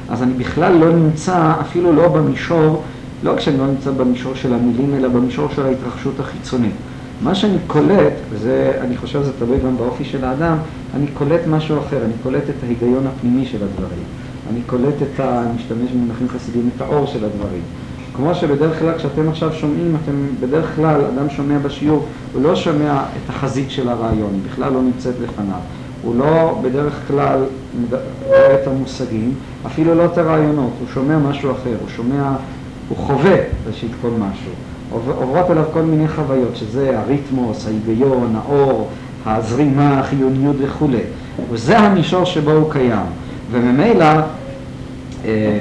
אז 0.10 0.24
אני 0.24 0.34
בכלל 0.34 0.74
לא 0.74 0.94
נמצא, 0.94 1.54
אפילו 1.62 1.94
לא 1.94 2.08
במישור, 2.08 2.84
לא 3.24 3.34
כשאני 3.38 3.58
לא 3.58 3.68
נמצא 3.68 3.92
במישור 3.92 4.36
של 4.36 4.54
המילים, 4.54 4.94
אלא 4.98 5.08
במישור 5.08 5.50
של 5.56 5.66
ההתרחשות 5.66 6.20
החיצונית. 6.20 6.76
מה 7.24 7.36
שאני 7.36 7.58
קולט, 7.68 8.14
וזה, 8.30 8.72
אני 8.82 8.98
חושב 8.98 9.22
שזה 9.22 9.32
תלוי 9.40 9.58
גם 9.66 9.78
באופי 9.78 10.06
של 10.06 10.26
האדם, 10.26 10.58
אני 10.96 11.08
קולט 11.08 11.42
משהו 11.48 11.80
אחר, 11.80 11.98
אני 12.06 12.14
קולט 12.24 12.44
את 12.44 12.64
ההיגיון 12.64 13.08
הפנימי 13.08 13.46
של 13.46 13.58
הדברים. 13.64 14.04
אני 14.52 14.62
קולט 14.66 15.02
את 15.02 15.20
ה... 15.20 15.44
משתמש 15.56 15.92
במונחים 15.92 16.30
חסידיים, 16.30 16.70
את 16.76 16.82
האור 16.82 17.06
של 17.06 17.26
הדברים. 17.26 17.62
כמו 18.16 18.36
שבדרך 18.36 18.80
כלל 18.80 18.98
כשאתם 18.98 19.30
עכשיו 19.30 19.54
שומעים, 19.54 19.96
אתם 20.04 20.28
בדרך 20.40 20.76
כלל, 20.76 21.02
אדם 21.02 21.30
שומע 21.30 21.58
בשיעור, 21.58 22.06
הוא 22.34 22.42
לא 22.42 22.56
שומע 22.56 23.04
את 23.04 23.30
החזית 23.30 23.72
של 23.72 23.90
הרעיון, 23.90 24.30
היא 24.34 24.42
בכלל 24.52 24.74
לא 24.74 24.82
נמצאת 24.82 25.14
לפניו. 25.24 25.60
הוא 26.04 26.16
לא 26.16 26.60
בדרך 26.64 26.94
כלל 27.08 27.40
רואה 28.28 28.56
את 28.62 28.68
המושגים, 28.68 29.34
אפילו 29.66 29.96
לא 29.96 30.06
את 30.06 30.18
הרעיונות, 30.18 30.72
הוא 30.80 30.88
שומע 30.94 31.18
משהו 31.18 31.52
אחר, 31.52 31.76
הוא 31.82 31.90
שומע, 31.96 32.36
הוא 32.90 32.98
חווה 32.98 33.36
ראשית 33.68 33.92
כל 34.02 34.10
משהו. 34.20 34.52
עוברות 34.92 35.52
אליו 35.52 35.64
כל 35.74 35.82
מיני 35.82 36.08
חוויות, 36.08 36.56
שזה 36.56 37.00
הריתמוס, 37.00 37.68
ההיגיון, 37.68 38.36
האור, 38.36 38.88
הזרימה, 39.26 40.00
החיוניות 40.00 40.56
וכולי. 40.60 41.02
וזה 41.52 41.80
המישור 41.80 42.26
שבו 42.26 42.52
הוא 42.52 42.72
קיים. 42.72 43.06
וממילא, 43.52 44.06
אה, 45.26 45.58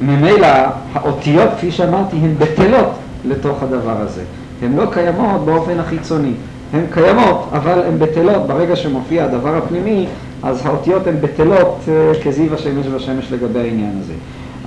ממילא 0.00 0.48
האותיות, 0.92 1.48
כפי 1.56 1.70
שאמרתי, 1.70 2.16
הן 2.16 2.34
בטלות 2.38 2.92
לתוך 3.24 3.62
הדבר 3.62 4.00
הזה. 4.00 4.22
הן 4.62 4.76
לא 4.76 4.84
קיימות 4.92 5.44
באופן 5.44 5.80
החיצוני. 5.80 6.32
הן 6.72 6.84
קיימות, 6.90 7.48
אבל 7.52 7.82
הן 7.82 7.98
בטלות. 7.98 8.46
ברגע 8.46 8.76
שמופיע 8.76 9.24
הדבר 9.24 9.56
הפנימי, 9.56 10.06
אז 10.42 10.66
האותיות 10.66 11.06
הן 11.06 11.20
בטלות 11.20 11.78
אה, 11.88 12.12
כזיו 12.24 12.54
השמש 12.54 12.86
והשמש 12.86 13.32
לגבי 13.32 13.60
העניין 13.60 13.98
הזה. 14.00 14.12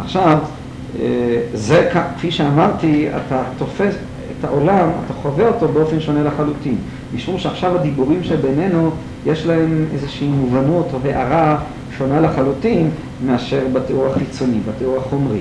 עכשיו, 0.02 0.38
אה, 1.00 1.06
זה, 1.54 1.90
כפי 2.18 2.32
שאמרתי, 2.32 3.08
אתה 3.10 3.42
תופס 3.58 3.96
את 4.40 4.46
העולם, 4.46 4.90
אתה 5.06 5.14
חווה 5.14 5.48
אותו 5.48 5.68
באופן 5.68 6.00
שונה 6.00 6.24
לחלוטין. 6.24 6.76
משום 7.16 7.38
שעכשיו 7.38 7.76
הדיבורים 7.76 8.24
שבינינו, 8.24 8.92
יש 9.26 9.46
להם 9.46 9.86
איזושהי 9.94 10.28
מובנות 10.28 10.88
או 10.94 11.00
הערה 11.10 11.58
שונה 11.98 12.20
לחלוטין 12.20 12.90
מאשר 13.26 13.60
בתיאור 13.74 14.08
החיצוני, 14.08 14.58
בתיאור 14.68 14.98
החומרי. 14.98 15.40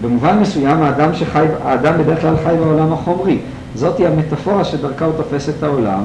במובן 0.00 0.38
מסוים 0.38 0.82
האדם 0.82 1.14
שחי, 1.14 1.46
האדם 1.64 1.98
בדרך 1.98 2.20
כלל 2.20 2.36
חי 2.44 2.54
בעולם 2.58 2.92
החומרי. 2.92 3.38
זאתי 3.74 4.06
המטאפורה 4.06 4.64
שדרכה 4.64 5.04
הוא 5.04 5.14
תופס 5.16 5.48
את 5.48 5.62
העולם, 5.62 6.04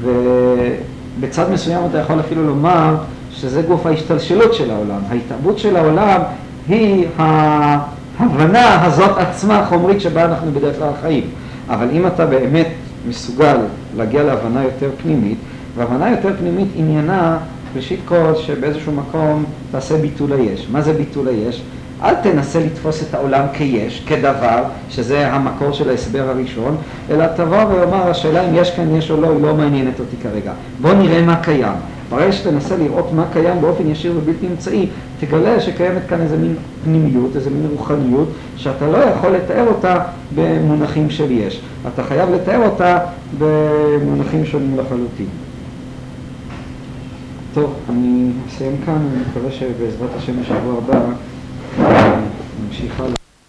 ובצד 0.00 1.50
מסוים 1.52 1.80
אתה 1.90 1.98
יכול 1.98 2.20
אפילו 2.20 2.46
לומר 2.46 2.96
שזה 3.30 3.62
גוף 3.62 3.86
ההשתלשלות 3.86 4.54
של 4.54 4.70
העולם. 4.70 5.00
ההתאבות 5.10 5.58
של 5.58 5.76
העולם 5.76 6.20
היא 6.68 7.06
ההבנה 7.18 8.84
הזאת 8.84 9.18
עצמה 9.18 9.58
החומרית 9.58 10.00
שבה 10.00 10.24
אנחנו 10.24 10.52
בדרך 10.52 10.78
כלל 10.78 10.90
חיים. 11.00 11.24
אבל 11.70 11.86
אם 11.92 12.06
אתה 12.06 12.26
באמת 12.26 12.68
מסוגל 13.08 13.56
להגיע 13.96 14.22
להבנה 14.22 14.64
יותר 14.64 14.90
פנימית, 15.02 15.38
והבנה 15.76 16.10
יותר 16.10 16.36
פנימית 16.38 16.68
עניינה 16.76 17.38
ראשית 17.76 18.00
כל 18.04 18.34
שבאיזשהו 18.36 18.92
מקום 18.92 19.44
תעשה 19.70 19.96
ביטול 19.98 20.32
היש. 20.32 20.66
מה 20.72 20.82
זה 20.82 20.92
ביטול 20.92 21.28
היש? 21.28 21.62
אל 22.02 22.14
תנסה 22.14 22.60
לתפוס 22.60 23.02
את 23.02 23.14
העולם 23.14 23.44
כיש, 23.52 24.04
כדבר, 24.06 24.62
שזה 24.90 25.32
המקור 25.32 25.72
של 25.72 25.90
ההסבר 25.90 26.28
הראשון, 26.28 26.76
אלא 27.10 27.26
תבוא 27.36 27.64
ואומר, 27.64 28.10
השאלה 28.10 28.48
אם 28.48 28.54
יש 28.54 28.70
כאן 28.70 28.96
יש 28.96 29.10
או 29.10 29.20
לא, 29.20 29.30
היא 29.30 29.42
לא 29.42 29.54
מעניינת 29.54 30.00
אותי 30.00 30.16
כרגע. 30.22 30.52
בוא 30.80 30.92
נראה 30.92 31.22
מה 31.22 31.36
קיים. 31.36 31.72
ברגע 32.10 32.32
שתנסה 32.32 32.76
לראות 32.76 33.12
מה 33.12 33.24
קיים 33.32 33.60
באופן 33.60 33.90
ישיר 33.90 34.12
ובלתי 34.16 34.46
אמצעי, 34.46 34.86
תגלה 35.20 35.60
שקיימת 35.60 36.02
כאן 36.08 36.20
איזה 36.20 36.36
מין 36.36 36.54
פנימיות, 36.84 37.36
איזה 37.36 37.50
מין 37.50 37.66
רוחניות, 37.70 38.28
שאתה 38.56 38.88
לא 38.88 38.98
יכול 38.98 39.30
לתאר 39.30 39.68
אותה 39.68 40.04
במונחים 40.34 41.10
של 41.10 41.30
יש. 41.30 41.60
אתה 41.94 42.02
חייב 42.04 42.30
לתאר 42.30 42.68
אותה 42.68 42.98
במונחים 43.38 44.44
שונים 44.44 44.78
לחלוטין. 44.78 45.26
טוב, 47.54 47.74
אני 47.90 48.30
אסיים 48.48 48.76
כאן, 48.86 48.94
אני 48.94 49.22
מקווה 49.30 49.52
שבעזרת 49.52 50.10
השם 50.16 50.40
בשבוע 50.40 50.78
הבא 50.78 51.00
נמשיך 52.66 53.00
הלאה. 53.00 53.17